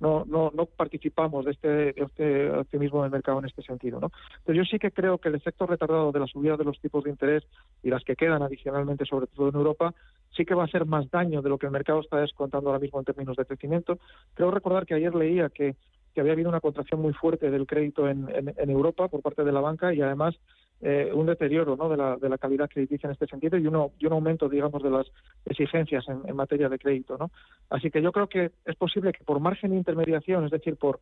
no, 0.00 0.50
participamos 0.76 1.44
de 1.44 1.52
este, 1.52 1.68
de 1.68 1.94
este 1.96 2.50
optimismo 2.50 3.02
del 3.02 3.12
mercado 3.12 3.38
en 3.38 3.46
este 3.46 3.62
sentido. 3.62 4.00
¿no? 4.00 4.10
Pero 4.44 4.58
yo 4.58 4.64
sí 4.64 4.78
que 4.78 4.90
creo 4.90 5.18
que 5.18 5.28
el 5.28 5.36
efecto 5.36 5.66
retardado 5.66 6.10
de 6.10 6.20
la 6.20 6.26
subida 6.26 6.56
de 6.56 6.64
los 6.64 6.80
tipos 6.80 7.04
de 7.04 7.10
interés 7.10 7.44
y 7.82 7.90
las 7.90 8.02
que 8.02 8.16
quedan 8.16 8.42
adicionalmente, 8.42 9.06
sobre 9.06 9.28
todo 9.28 9.48
en 9.48 9.54
Europa, 9.54 9.94
sí 10.36 10.44
que 10.44 10.54
va 10.54 10.62
a 10.62 10.66
hacer 10.66 10.84
más 10.84 11.08
daño 11.10 11.40
de 11.40 11.48
lo 11.48 11.58
que 11.58 11.66
el 11.66 11.72
mercado 11.72 12.00
está 12.00 12.18
descontando 12.18 12.70
ahora 12.70 12.80
mismo 12.80 12.98
en 12.98 13.04
términos 13.04 13.36
de 13.36 13.44
crecimiento. 13.44 13.98
Creo 14.34 14.50
recordar 14.50 14.84
que 14.84 14.94
ayer 14.94 15.14
leía 15.14 15.48
que, 15.48 15.76
había 16.16 16.32
habido 16.32 16.50
una 16.50 16.60
contracción 16.60 17.00
muy 17.00 17.14
fuerte 17.14 17.50
del 17.50 17.66
crédito 17.66 18.06
en, 18.06 18.28
Europa 18.68 19.08
por 19.08 19.22
parte 19.22 19.44
de 19.44 19.52
la 19.52 19.60
banca 19.60 19.94
y 19.94 20.02
además 20.02 20.38
eh, 20.84 21.12
un 21.14 21.26
deterioro 21.26 21.76
¿no? 21.76 21.88
de, 21.88 21.96
la, 21.96 22.16
de 22.16 22.28
la 22.28 22.38
calidad 22.38 22.68
crediticia 22.68 23.06
en 23.06 23.12
este 23.12 23.28
sentido 23.28 23.56
y, 23.56 23.66
uno, 23.68 23.92
y 24.00 24.06
un 24.06 24.14
aumento, 24.14 24.48
digamos, 24.48 24.82
de 24.82 24.90
las 24.90 25.06
exigencias 25.46 26.04
en, 26.08 26.34
materia 26.34 26.68
de 26.68 26.78
crédito. 26.78 27.16
¿no? 27.16 27.30
Así 27.70 27.88
que 27.88 28.02
yo 28.02 28.10
creo 28.10 28.28
que 28.28 28.50
es 28.64 28.74
posible 28.74 29.12
que 29.12 29.22
por 29.22 29.38
margen 29.38 29.70
de 29.70 29.76
intermediación, 29.76 30.44
es 30.44 30.50
decir, 30.50 30.76
por, 30.76 30.98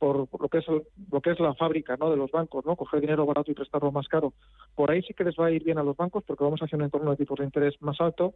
lo 0.00 0.26
que 0.50 0.58
es 0.58 0.66
lo 0.66 1.20
que 1.20 1.30
es 1.30 1.38
la 1.38 1.54
fábrica 1.54 1.96
de 1.96 2.16
los 2.16 2.30
bancos, 2.32 2.66
¿no? 2.66 2.74
coger 2.74 3.02
dinero 3.02 3.24
barato 3.24 3.52
y 3.52 3.54
prestarlo 3.54 3.92
más 3.92 4.08
caro, 4.08 4.32
por 4.74 4.90
ahí 4.90 5.02
sí 5.02 5.14
que 5.14 5.24
les 5.24 5.36
va 5.36 5.46
a 5.46 5.50
ir 5.52 5.62
bien 5.62 5.78
a 5.78 5.84
los 5.84 5.96
bancos 5.96 6.24
porque 6.26 6.42
vamos 6.42 6.60
hacia 6.60 6.76
un 6.76 6.84
entorno 6.84 7.12
de 7.12 7.18
tipos 7.18 7.38
de 7.38 7.44
interés 7.44 7.80
más 7.80 8.00
alto, 8.00 8.34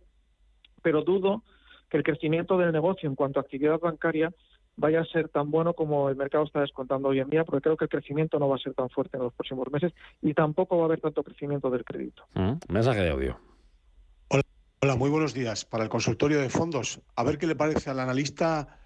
pero 0.81 1.03
dudo 1.03 1.43
que 1.91 1.97
el 1.97 2.05
crecimiento 2.05 2.57
del 2.57 2.71
negocio 2.71 3.09
en 3.09 3.17
cuanto 3.17 3.41
a 3.41 3.43
actividad 3.43 3.81
bancaria 3.81 4.31
vaya 4.77 5.01
a 5.01 5.05
ser 5.05 5.29
tan 5.29 5.51
bueno 5.51 5.75
como 5.75 6.09
el 6.09 6.17
mercado 6.17 6.45
está 6.45 6.61
descontando 6.61 7.09
hoy 7.09 7.21
en 7.21 7.31
día, 7.31 7.45
porque 7.45 7.63
creo 7.63 7.77
que 7.77 7.85
el 7.85 7.91
crecimiento 7.91 8.39
no 8.39 8.49
va 8.49 8.57
a 8.57 8.59
ser 8.59 8.75
tan 8.75 8.91
fuerte 8.91 9.17
en 9.17 9.23
los 9.23 9.35
próximos 9.35 9.71
meses 9.71 9.93
y 10.21 10.35
tampoco 10.35 10.77
va 10.77 10.83
a 10.83 10.87
haber 10.87 11.01
tanto 11.01 11.23
crecimiento 11.23 11.71
del 11.71 11.85
crédito. 11.85 12.25
Mm, 12.35 12.55
mensaje 12.69 13.01
de 13.01 13.11
audio. 13.11 13.39
Hola, 14.29 14.43
hola, 14.83 14.97
muy 14.97 15.11
buenos 15.11 15.35
días. 15.35 15.65
Para 15.65 15.85
el 15.85 15.91
consultorio 15.91 16.41
de 16.41 16.51
fondos, 16.51 17.01
a 17.17 17.25
ver 17.25 17.39
qué 17.39 17.47
le 17.47 17.57
parece 17.57 17.91
al 17.91 18.01
analista 18.01 18.81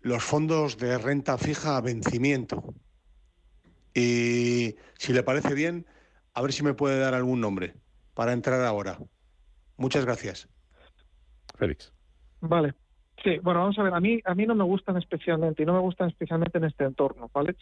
los 0.00 0.22
fondos 0.22 0.76
de 0.76 0.98
renta 0.98 1.38
fija 1.38 1.76
a 1.76 1.80
vencimiento. 1.80 2.74
Y 3.94 4.76
si 4.98 5.12
le 5.12 5.22
parece 5.22 5.54
bien, 5.54 5.86
a 6.34 6.42
ver 6.42 6.52
si 6.52 6.62
me 6.62 6.74
puede 6.74 6.98
dar 6.98 7.14
algún 7.14 7.40
nombre 7.40 7.74
para 8.12 8.32
entrar 8.32 8.60
ahora. 8.64 8.98
Muchas 9.76 10.04
gracias. 10.04 10.48
Félix. 11.56 11.92
Vale. 12.40 12.74
Sí, 13.24 13.38
bueno, 13.42 13.60
vamos 13.60 13.78
a 13.78 13.82
ver, 13.82 13.94
a 13.94 14.00
mí, 14.00 14.20
a 14.22 14.34
mí 14.34 14.44
no 14.44 14.54
me 14.54 14.64
gustan 14.64 14.98
especialmente 14.98 15.62
y 15.62 15.66
no 15.66 15.72
me 15.72 15.78
gustan 15.78 16.10
especialmente 16.10 16.58
en 16.58 16.64
este 16.64 16.84
entorno, 16.84 17.30
¿vale? 17.32 17.56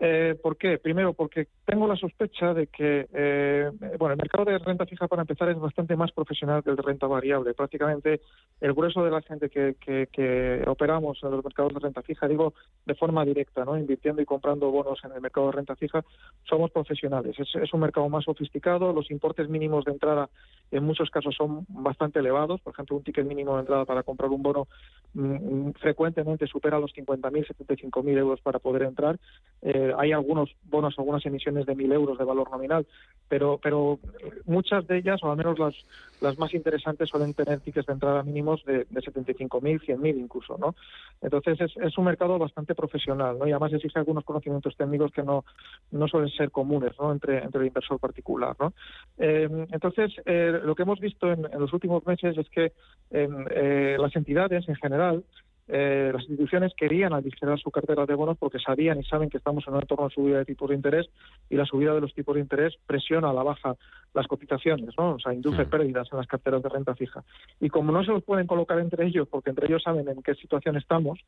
Eh, 0.00 0.34
¿Por 0.42 0.56
qué? 0.56 0.78
Primero, 0.78 1.12
porque 1.12 1.46
tengo 1.64 1.86
la 1.86 1.96
sospecha 1.96 2.52
de 2.52 2.66
que, 2.66 3.06
eh, 3.12 3.70
bueno, 3.96 4.14
el 4.14 4.18
mercado 4.18 4.44
de 4.44 4.58
renta 4.58 4.86
fija 4.86 5.06
para 5.06 5.22
empezar 5.22 5.48
es 5.48 5.58
bastante 5.58 5.94
más 5.94 6.10
profesional 6.10 6.64
que 6.64 6.70
el 6.70 6.76
de 6.76 6.82
renta 6.82 7.06
variable. 7.06 7.54
Prácticamente 7.54 8.20
el 8.60 8.74
grueso 8.74 9.04
de 9.04 9.10
la 9.10 9.22
gente 9.22 9.48
que, 9.48 9.76
que, 9.80 10.64
operamos 10.66 11.18
en 11.22 11.30
los 11.30 11.44
mercados 11.44 11.74
de 11.74 11.80
renta 11.80 12.02
fija, 12.02 12.26
digo 12.26 12.54
de 12.84 12.94
forma 12.94 13.24
directa, 13.24 13.64
¿no? 13.64 13.78
Invirtiendo 13.78 14.20
y 14.20 14.24
comprando 14.24 14.70
bonos 14.70 14.98
en 15.04 15.12
el 15.12 15.20
mercado 15.20 15.46
de 15.46 15.52
renta 15.52 15.76
fija, 15.76 16.04
somos 16.42 16.72
profesionales. 16.72 17.36
Es, 17.38 17.72
un 17.72 17.80
mercado 17.80 18.08
más 18.08 18.24
sofisticado, 18.24 18.92
los 18.92 19.10
importes 19.10 19.48
mínimos 19.48 19.84
de 19.84 19.92
entrada 19.92 20.28
en 20.70 20.84
muchos 20.84 21.10
casos 21.10 21.34
son 21.36 21.66
bastante 21.68 22.18
elevados. 22.18 22.60
Por 22.60 22.72
ejemplo, 22.72 22.96
un 22.96 23.04
ticket 23.04 23.26
mínimo 23.26 23.54
de 23.54 23.60
entrada 23.60 23.84
para 23.84 24.02
comprar 24.02 24.30
un 24.30 24.42
bono 24.42 24.66
mm, 25.14 25.70
frecuentemente 25.80 26.46
supera 26.46 26.80
los 26.80 26.92
50.000, 26.94 27.46
75.000 27.46 28.18
euros 28.18 28.40
para 28.40 28.58
poder 28.58 28.82
entrar. 28.82 29.18
Eh, 29.62 29.83
hay 29.96 30.12
algunos 30.12 30.54
bonos, 30.64 30.94
algunas 30.98 31.24
emisiones 31.26 31.66
de 31.66 31.76
1.000 31.76 31.92
euros 31.92 32.18
de 32.18 32.24
valor 32.24 32.50
nominal, 32.50 32.86
pero, 33.28 33.58
pero 33.62 33.98
muchas 34.46 34.86
de 34.86 34.98
ellas, 34.98 35.22
o 35.22 35.30
al 35.30 35.36
menos 35.36 35.58
las, 35.58 35.74
las 36.20 36.38
más 36.38 36.54
interesantes, 36.54 37.08
suelen 37.08 37.34
tener 37.34 37.60
tickets 37.60 37.86
de 37.86 37.92
entrada 37.92 38.22
mínimos 38.22 38.64
de, 38.64 38.86
de 38.90 39.00
75.000, 39.00 39.80
100.000 39.80 40.18
incluso, 40.18 40.56
¿no? 40.58 40.74
Entonces 41.20 41.58
es, 41.60 41.98
un 41.98 42.04
mercado 42.04 42.38
bastante 42.38 42.74
profesional, 42.74 43.38
¿no? 43.38 43.46
Y 43.46 43.52
además 43.52 43.72
existen 43.72 44.00
algunos 44.00 44.24
conocimientos 44.24 44.76
técnicos 44.76 45.12
que 45.12 45.22
no, 45.22 45.44
no 45.90 46.08
suelen 46.08 46.30
ser 46.30 46.50
comunes, 46.50 46.92
¿no? 47.00 47.12
Entre, 47.12 47.42
entre 47.42 47.60
el 47.60 47.66
inversor 47.68 47.98
particular, 47.98 48.56
¿no? 48.60 48.72
Eh, 49.18 49.48
entonces, 49.72 50.12
eh, 50.26 50.60
lo 50.62 50.74
que 50.74 50.82
hemos 50.82 51.00
visto 51.00 51.30
en, 51.30 51.42
los 51.58 51.72
últimos 51.72 52.06
meses 52.06 52.36
es 52.36 52.48
que 52.50 52.72
eh, 53.10 53.96
las 53.98 54.14
entidades 54.16 54.68
en 54.68 54.76
general 54.76 55.24
eh, 55.66 56.10
las 56.12 56.22
instituciones 56.22 56.72
querían 56.76 57.14
aligerar 57.14 57.58
su 57.58 57.70
cartera 57.70 58.04
de 58.04 58.14
bonos 58.14 58.36
porque 58.36 58.58
sabían 58.58 59.00
y 59.00 59.04
saben 59.04 59.30
que 59.30 59.38
estamos 59.38 59.64
en 59.66 59.74
un 59.74 59.80
entorno 59.80 60.08
de 60.08 60.14
subida 60.14 60.38
de 60.38 60.44
tipos 60.44 60.68
de 60.68 60.74
interés 60.74 61.08
y 61.48 61.56
la 61.56 61.64
subida 61.64 61.94
de 61.94 62.02
los 62.02 62.12
tipos 62.12 62.34
de 62.34 62.42
interés 62.42 62.74
presiona 62.86 63.30
a 63.30 63.32
la 63.32 63.42
baja 63.42 63.76
las 64.12 64.26
cotizaciones, 64.28 64.94
¿no? 64.96 65.14
O 65.14 65.18
sea, 65.18 65.32
induce 65.32 65.64
pérdidas 65.64 66.06
en 66.12 66.18
las 66.18 66.28
carteras 66.28 66.62
de 66.62 66.68
renta 66.68 66.94
fija. 66.94 67.24
Y 67.60 67.68
como 67.68 67.92
no 67.92 68.04
se 68.04 68.12
los 68.12 68.22
pueden 68.22 68.46
colocar 68.46 68.78
entre 68.78 69.06
ellos, 69.06 69.26
porque 69.28 69.50
entre 69.50 69.66
ellos 69.66 69.82
saben 69.82 70.08
en 70.08 70.22
qué 70.22 70.34
situación 70.34 70.76
estamos, 70.76 71.18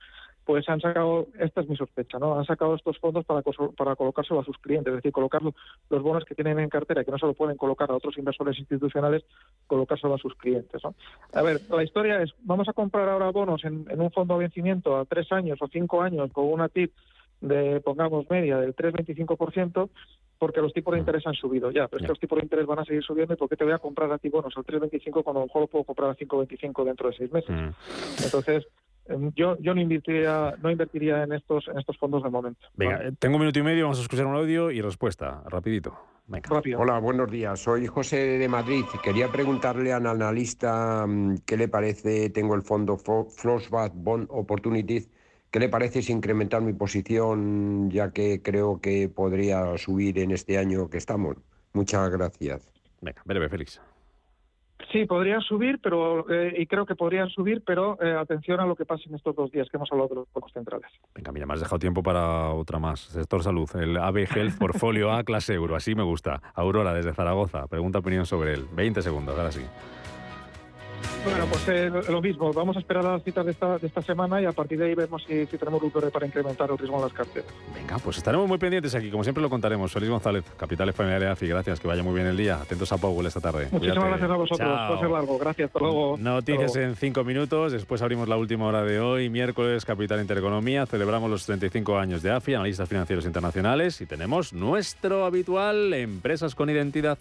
pues 0.44 0.68
han 0.68 0.80
sacado, 0.80 1.26
esta 1.38 1.62
es 1.62 1.68
mi 1.68 1.76
sospecha, 1.76 2.18
¿no? 2.18 2.38
Han 2.38 2.44
sacado 2.44 2.76
estos 2.76 2.98
fondos 2.98 3.24
para, 3.24 3.42
para 3.76 3.96
colocárselo 3.96 4.40
a 4.40 4.44
sus 4.44 4.58
clientes, 4.58 4.92
es 4.92 4.96
decir, 4.98 5.12
colocar 5.12 5.42
los 5.42 6.02
bonos 6.02 6.24
que 6.24 6.36
tienen 6.36 6.60
en 6.60 6.68
cartera 6.68 7.02
y 7.02 7.04
que 7.04 7.10
no 7.10 7.18
se 7.18 7.26
lo 7.26 7.34
pueden 7.34 7.56
colocar 7.56 7.90
a 7.90 7.96
otros 7.96 8.16
inversores 8.18 8.58
institucionales, 8.58 9.24
colocárselo 9.66 10.14
a 10.14 10.18
sus 10.18 10.36
clientes, 10.36 10.80
¿no? 10.84 10.94
A 11.32 11.42
ver, 11.42 11.60
la 11.68 11.82
historia 11.82 12.22
es, 12.22 12.32
vamos 12.42 12.68
a 12.68 12.72
comprar 12.72 13.08
ahora 13.08 13.30
bonos 13.30 13.64
en, 13.64 13.84
en 13.90 14.00
un 14.00 14.12
fondo 14.12 14.25
vencimiento 14.26 14.96
a 14.96 15.04
tres 15.04 15.30
años 15.32 15.58
o 15.60 15.68
cinco 15.68 16.02
años 16.02 16.30
con 16.32 16.46
una 16.46 16.68
TIP 16.68 16.92
de, 17.40 17.80
pongamos, 17.80 18.28
media 18.30 18.58
del 18.58 18.74
3,25%, 18.74 19.90
porque 20.38 20.60
los 20.60 20.72
tipos 20.72 20.92
de 20.94 21.00
interés 21.00 21.26
han 21.26 21.34
subido 21.34 21.70
ya, 21.70 21.88
pero 21.88 22.02
estos 22.02 22.18
tipos 22.18 22.38
de 22.38 22.44
interés 22.44 22.66
van 22.66 22.78
a 22.78 22.84
seguir 22.84 23.02
subiendo 23.02 23.34
y 23.34 23.36
¿por 23.36 23.48
qué 23.48 23.56
te 23.56 23.64
voy 23.64 23.72
a 23.72 23.78
comprar 23.78 24.10
a 24.12 24.18
ti 24.18 24.28
bonos 24.28 24.54
al 24.56 24.64
3,25 24.64 25.22
cuando 25.22 25.40
a 25.40 25.42
lo 25.42 25.46
mejor 25.46 25.62
lo 25.62 25.66
puedo 25.68 25.84
comprar 25.84 26.10
a 26.10 26.16
5,25 26.16 26.84
dentro 26.84 27.08
de 27.10 27.16
seis 27.16 27.32
meses? 27.32 27.50
Mm. 27.50 28.24
Entonces, 28.24 28.66
yo, 29.34 29.56
yo 29.60 29.74
no 29.74 29.80
invertiría, 29.80 30.54
no 30.62 30.70
invertiría 30.70 31.22
en 31.24 31.32
estos, 31.32 31.68
en 31.68 31.78
estos 31.78 31.96
fondos 31.98 32.22
de 32.22 32.30
momento. 32.30 32.66
Venga, 32.74 33.00
tengo 33.18 33.36
un 33.36 33.40
minuto 33.40 33.58
y 33.58 33.62
medio, 33.62 33.84
vamos 33.84 33.98
a 33.98 34.02
escuchar 34.02 34.26
un 34.26 34.34
audio 34.34 34.70
y 34.70 34.80
respuesta, 34.80 35.42
rapidito. 35.46 35.96
Hola, 36.76 36.98
buenos 36.98 37.30
días. 37.30 37.60
Soy 37.60 37.86
José 37.86 38.16
de 38.38 38.48
Madrid. 38.48 38.84
Quería 39.02 39.30
preguntarle 39.30 39.92
al 39.92 40.06
analista 40.08 41.06
mm, 41.06 41.38
qué 41.46 41.56
le 41.56 41.68
parece, 41.68 42.30
tengo 42.30 42.56
el 42.56 42.62
fondo 42.62 42.96
Flashback 42.96 43.92
Bond 43.94 44.26
Opportunities, 44.30 45.08
qué 45.52 45.60
le 45.60 45.68
parece 45.68 46.02
si 46.02 46.12
incrementar 46.12 46.62
mi 46.62 46.72
posición, 46.72 47.90
ya 47.90 48.10
que 48.10 48.42
creo 48.42 48.80
que 48.80 49.08
podría 49.08 49.78
subir 49.78 50.18
en 50.18 50.32
este 50.32 50.58
año 50.58 50.90
que 50.90 50.98
estamos. 50.98 51.36
Muchas 51.72 52.10
gracias. 52.10 52.68
Venga, 53.00 53.22
breve, 53.24 53.48
Félix. 53.48 53.80
Sí, 54.92 55.04
podrían 55.06 55.40
subir, 55.40 55.80
pero 55.82 56.28
eh, 56.30 56.54
y 56.58 56.66
creo 56.66 56.86
que 56.86 56.94
podrían 56.94 57.28
subir, 57.30 57.62
pero 57.66 57.98
eh, 58.00 58.14
atención 58.18 58.60
a 58.60 58.66
lo 58.66 58.76
que 58.76 58.84
pasa 58.84 59.02
en 59.06 59.14
estos 59.14 59.34
dos 59.34 59.50
días 59.50 59.68
que 59.70 59.78
hemos 59.78 59.90
hablado 59.90 60.08
de 60.08 60.14
los 60.16 60.32
bancos 60.32 60.52
centrales. 60.52 60.90
Venga, 61.14 61.32
mira, 61.32 61.46
me 61.46 61.54
has 61.54 61.60
dejado 61.60 61.78
tiempo 61.78 62.02
para 62.02 62.50
otra 62.50 62.78
más. 62.78 63.00
Sector 63.00 63.42
salud, 63.42 63.68
el 63.74 63.96
AB 63.96 64.28
Health 64.34 64.58
Portfolio 64.58 65.12
A 65.12 65.24
clase 65.24 65.54
euro, 65.54 65.76
así 65.76 65.94
me 65.94 66.02
gusta. 66.02 66.40
Aurora, 66.54 66.92
desde 66.92 67.14
Zaragoza, 67.14 67.66
pregunta 67.66 67.98
opinión 67.98 68.26
sobre 68.26 68.52
él. 68.54 68.66
20 68.72 69.02
segundos, 69.02 69.36
ahora 69.36 69.50
sí. 69.50 69.62
Bueno, 71.24 71.46
pues 71.46 71.68
eh, 71.68 71.90
lo 72.08 72.22
mismo. 72.22 72.52
Vamos 72.52 72.76
a 72.76 72.78
esperar 72.78 73.04
a 73.06 73.12
las 73.12 73.22
citas 73.22 73.44
de 73.44 73.50
esta, 73.50 73.78
de 73.78 73.86
esta 73.86 74.02
semana 74.02 74.40
y 74.40 74.44
a 74.44 74.52
partir 74.52 74.78
de 74.78 74.86
ahí 74.86 74.94
vemos 74.94 75.24
si, 75.26 75.46
tenemos 75.46 75.82
luz 75.82 75.92
para 76.12 76.26
incrementar 76.26 76.70
el 76.70 76.78
riesgo 76.78 76.96
en 76.96 77.02
las 77.02 77.12
carteras. 77.12 77.50
Venga, 77.74 77.98
pues 77.98 78.18
estaremos 78.18 78.46
muy 78.46 78.58
pendientes 78.58 78.94
aquí. 78.94 79.10
Como 79.10 79.24
siempre 79.24 79.42
lo 79.42 79.50
contaremos. 79.50 79.92
Feliz 79.92 80.08
González, 80.08 80.44
Capital 80.56 80.92
Familiar 80.92 81.20
de 81.20 81.28
AFI. 81.28 81.48
Gracias, 81.48 81.80
que 81.80 81.88
vaya 81.88 82.02
muy 82.02 82.14
bien 82.14 82.26
el 82.26 82.36
día. 82.36 82.60
Atentos 82.60 82.92
a 82.92 82.98
Powell 82.98 83.26
esta 83.26 83.40
tarde. 83.40 83.68
Muchísimas 83.70 84.08
gracias 84.08 84.30
a 84.30 84.36
vosotros. 84.36 85.00
Ser 85.00 85.10
largo. 85.10 85.38
Gracias. 85.38 85.66
Hasta 85.66 85.78
luego. 85.80 86.16
Noticias 86.18 86.76
en 86.76 86.96
cinco 86.96 87.24
minutos. 87.24 87.72
Después 87.72 88.02
abrimos 88.02 88.28
la 88.28 88.36
última 88.36 88.66
hora 88.66 88.82
de 88.82 89.00
hoy. 89.00 89.28
Miércoles, 89.28 89.84
Capital 89.84 90.20
Intereconomía. 90.20 90.86
Celebramos 90.86 91.30
los 91.30 91.44
35 91.46 91.98
años 91.98 92.22
de 92.22 92.30
AFI, 92.30 92.54
analistas 92.54 92.88
financieros 92.88 93.26
internacionales. 93.26 94.00
Y 94.00 94.06
tenemos 94.06 94.52
nuestro 94.52 95.24
habitual 95.24 95.92
Empresas 95.92 96.54
con 96.54 96.70
Identidad. 96.70 97.18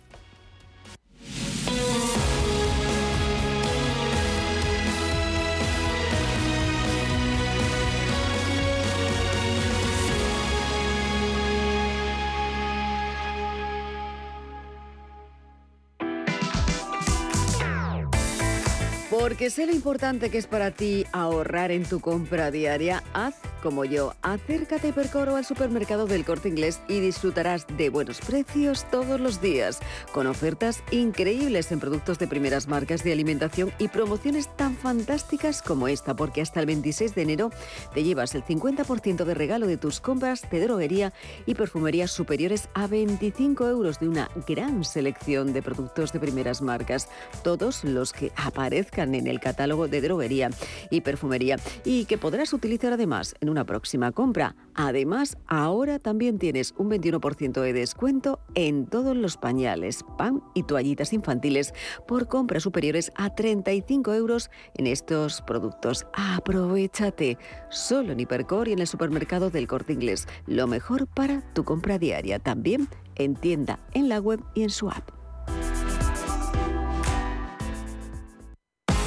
Porque 19.26 19.50
sé 19.50 19.66
lo 19.66 19.72
importante 19.72 20.30
que 20.30 20.38
es 20.38 20.46
para 20.46 20.70
ti 20.70 21.04
ahorrar 21.12 21.72
en 21.72 21.84
tu 21.84 22.00
compra 22.00 22.52
diaria, 22.52 23.02
haz 23.12 23.34
como 23.66 23.84
yo, 23.84 24.14
acércate 24.22 24.86
a 24.86 24.90
Hipercor 24.92 25.30
o 25.30 25.38
al 25.38 25.44
supermercado 25.44 26.06
del 26.06 26.24
Corte 26.24 26.50
Inglés 26.50 26.80
y 26.88 27.00
disfrutarás 27.00 27.66
de 27.76 27.90
buenos 27.90 28.20
precios 28.20 28.86
todos 28.92 29.20
los 29.20 29.42
días, 29.42 29.80
con 30.12 30.28
ofertas 30.28 30.84
increíbles 30.92 31.72
en 31.72 31.80
productos 31.80 32.20
de 32.20 32.28
primeras 32.28 32.68
marcas 32.68 33.04
de 33.04 33.12
alimentación 33.12 33.72
y 33.80 33.88
promociones 33.88 34.56
tan 34.56 34.78
fantásticas 34.78 35.64
como 35.64 35.88
esta, 35.88 36.16
porque 36.16 36.44
hasta 36.44 36.60
el 36.60 36.68
26 36.68 37.16
de 37.16 37.22
enero 37.24 37.50
te 37.96 38.04
llevas 38.04 38.36
el 38.36 38.44
50% 38.44 39.26
de 39.26 39.34
regalo 39.34 39.66
de 39.66 39.78
tus 39.78 40.00
compras 40.00 40.48
de 40.52 40.60
droguería 40.60 41.12
y 41.48 41.56
perfumería 41.56 42.08
superiores 42.08 42.70
a 42.76 42.86
25 42.86 43.68
euros 43.68 44.00
de 44.00 44.10
una 44.10 44.30
gran 44.46 44.84
selección 44.84 45.54
de 45.54 45.64
productos 45.64 46.14
de 46.14 46.20
primeras 46.20 46.62
marcas, 46.62 47.10
todos 47.42 47.84
los 47.84 48.14
que 48.14 48.32
aparezcan 48.36 49.15
en 49.18 49.28
el 49.28 49.40
catálogo 49.40 49.88
de 49.88 50.02
droguería 50.02 50.50
y 50.90 51.02
perfumería 51.02 51.58
y 51.84 52.06
que 52.06 52.18
podrás 52.18 52.54
utilizar 52.54 52.94
además 52.94 53.36
en 53.42 53.50
una 53.50 53.66
próxima 53.66 54.12
compra. 54.12 54.56
Además, 54.74 55.38
ahora 55.48 56.00
también 56.00 56.40
tienes 56.40 56.74
un 56.78 56.90
21% 56.90 57.62
de 57.62 57.74
descuento 57.74 58.40
en 58.56 58.86
todos 58.86 59.16
los 59.16 59.38
pañales, 59.38 60.04
pan 60.18 60.44
y 60.54 60.64
toallitas 60.64 61.14
infantiles 61.14 61.74
por 62.08 62.28
compras 62.28 62.64
superiores 62.64 63.12
a 63.16 63.34
35 63.34 64.14
euros 64.14 64.50
en 64.76 64.88
estos 64.88 65.42
productos. 65.42 66.06
Aprovechate 66.14 67.38
solo 67.70 68.14
en 68.14 68.20
Hipercor 68.20 68.68
y 68.68 68.74
en 68.74 68.80
el 68.80 68.88
supermercado 68.88 69.50
del 69.50 69.68
Corte 69.68 69.94
Inglés. 69.94 70.28
Lo 70.48 70.68
mejor 70.68 71.08
para 71.08 71.42
tu 71.54 71.64
compra 71.64 71.98
diaria. 71.98 72.40
También 72.40 72.88
en 73.16 73.36
tienda, 73.36 73.80
en 73.94 74.10
la 74.10 74.20
web 74.20 74.42
y 74.54 74.64
en 74.64 74.70
su 74.70 74.90
app. 74.90 75.25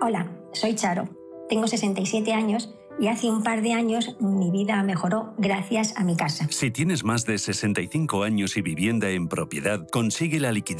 Hola, 0.00 0.30
soy 0.52 0.76
Charo. 0.76 1.08
Tengo 1.48 1.66
67 1.66 2.32
años 2.32 2.72
y 3.00 3.08
hace 3.08 3.28
un 3.30 3.42
par 3.42 3.62
de 3.62 3.72
años 3.72 4.16
mi 4.20 4.50
vida 4.52 4.80
mejoró 4.84 5.34
gracias 5.38 5.96
a 5.96 6.04
mi 6.04 6.16
casa. 6.16 6.46
Si 6.50 6.70
tienes 6.70 7.02
más 7.02 7.26
de 7.26 7.36
65 7.36 8.22
años 8.22 8.56
y 8.56 8.62
vivienda 8.62 9.10
en 9.10 9.26
propiedad, 9.26 9.88
consigue 9.90 10.38
la 10.38 10.52
liquidez 10.52 10.76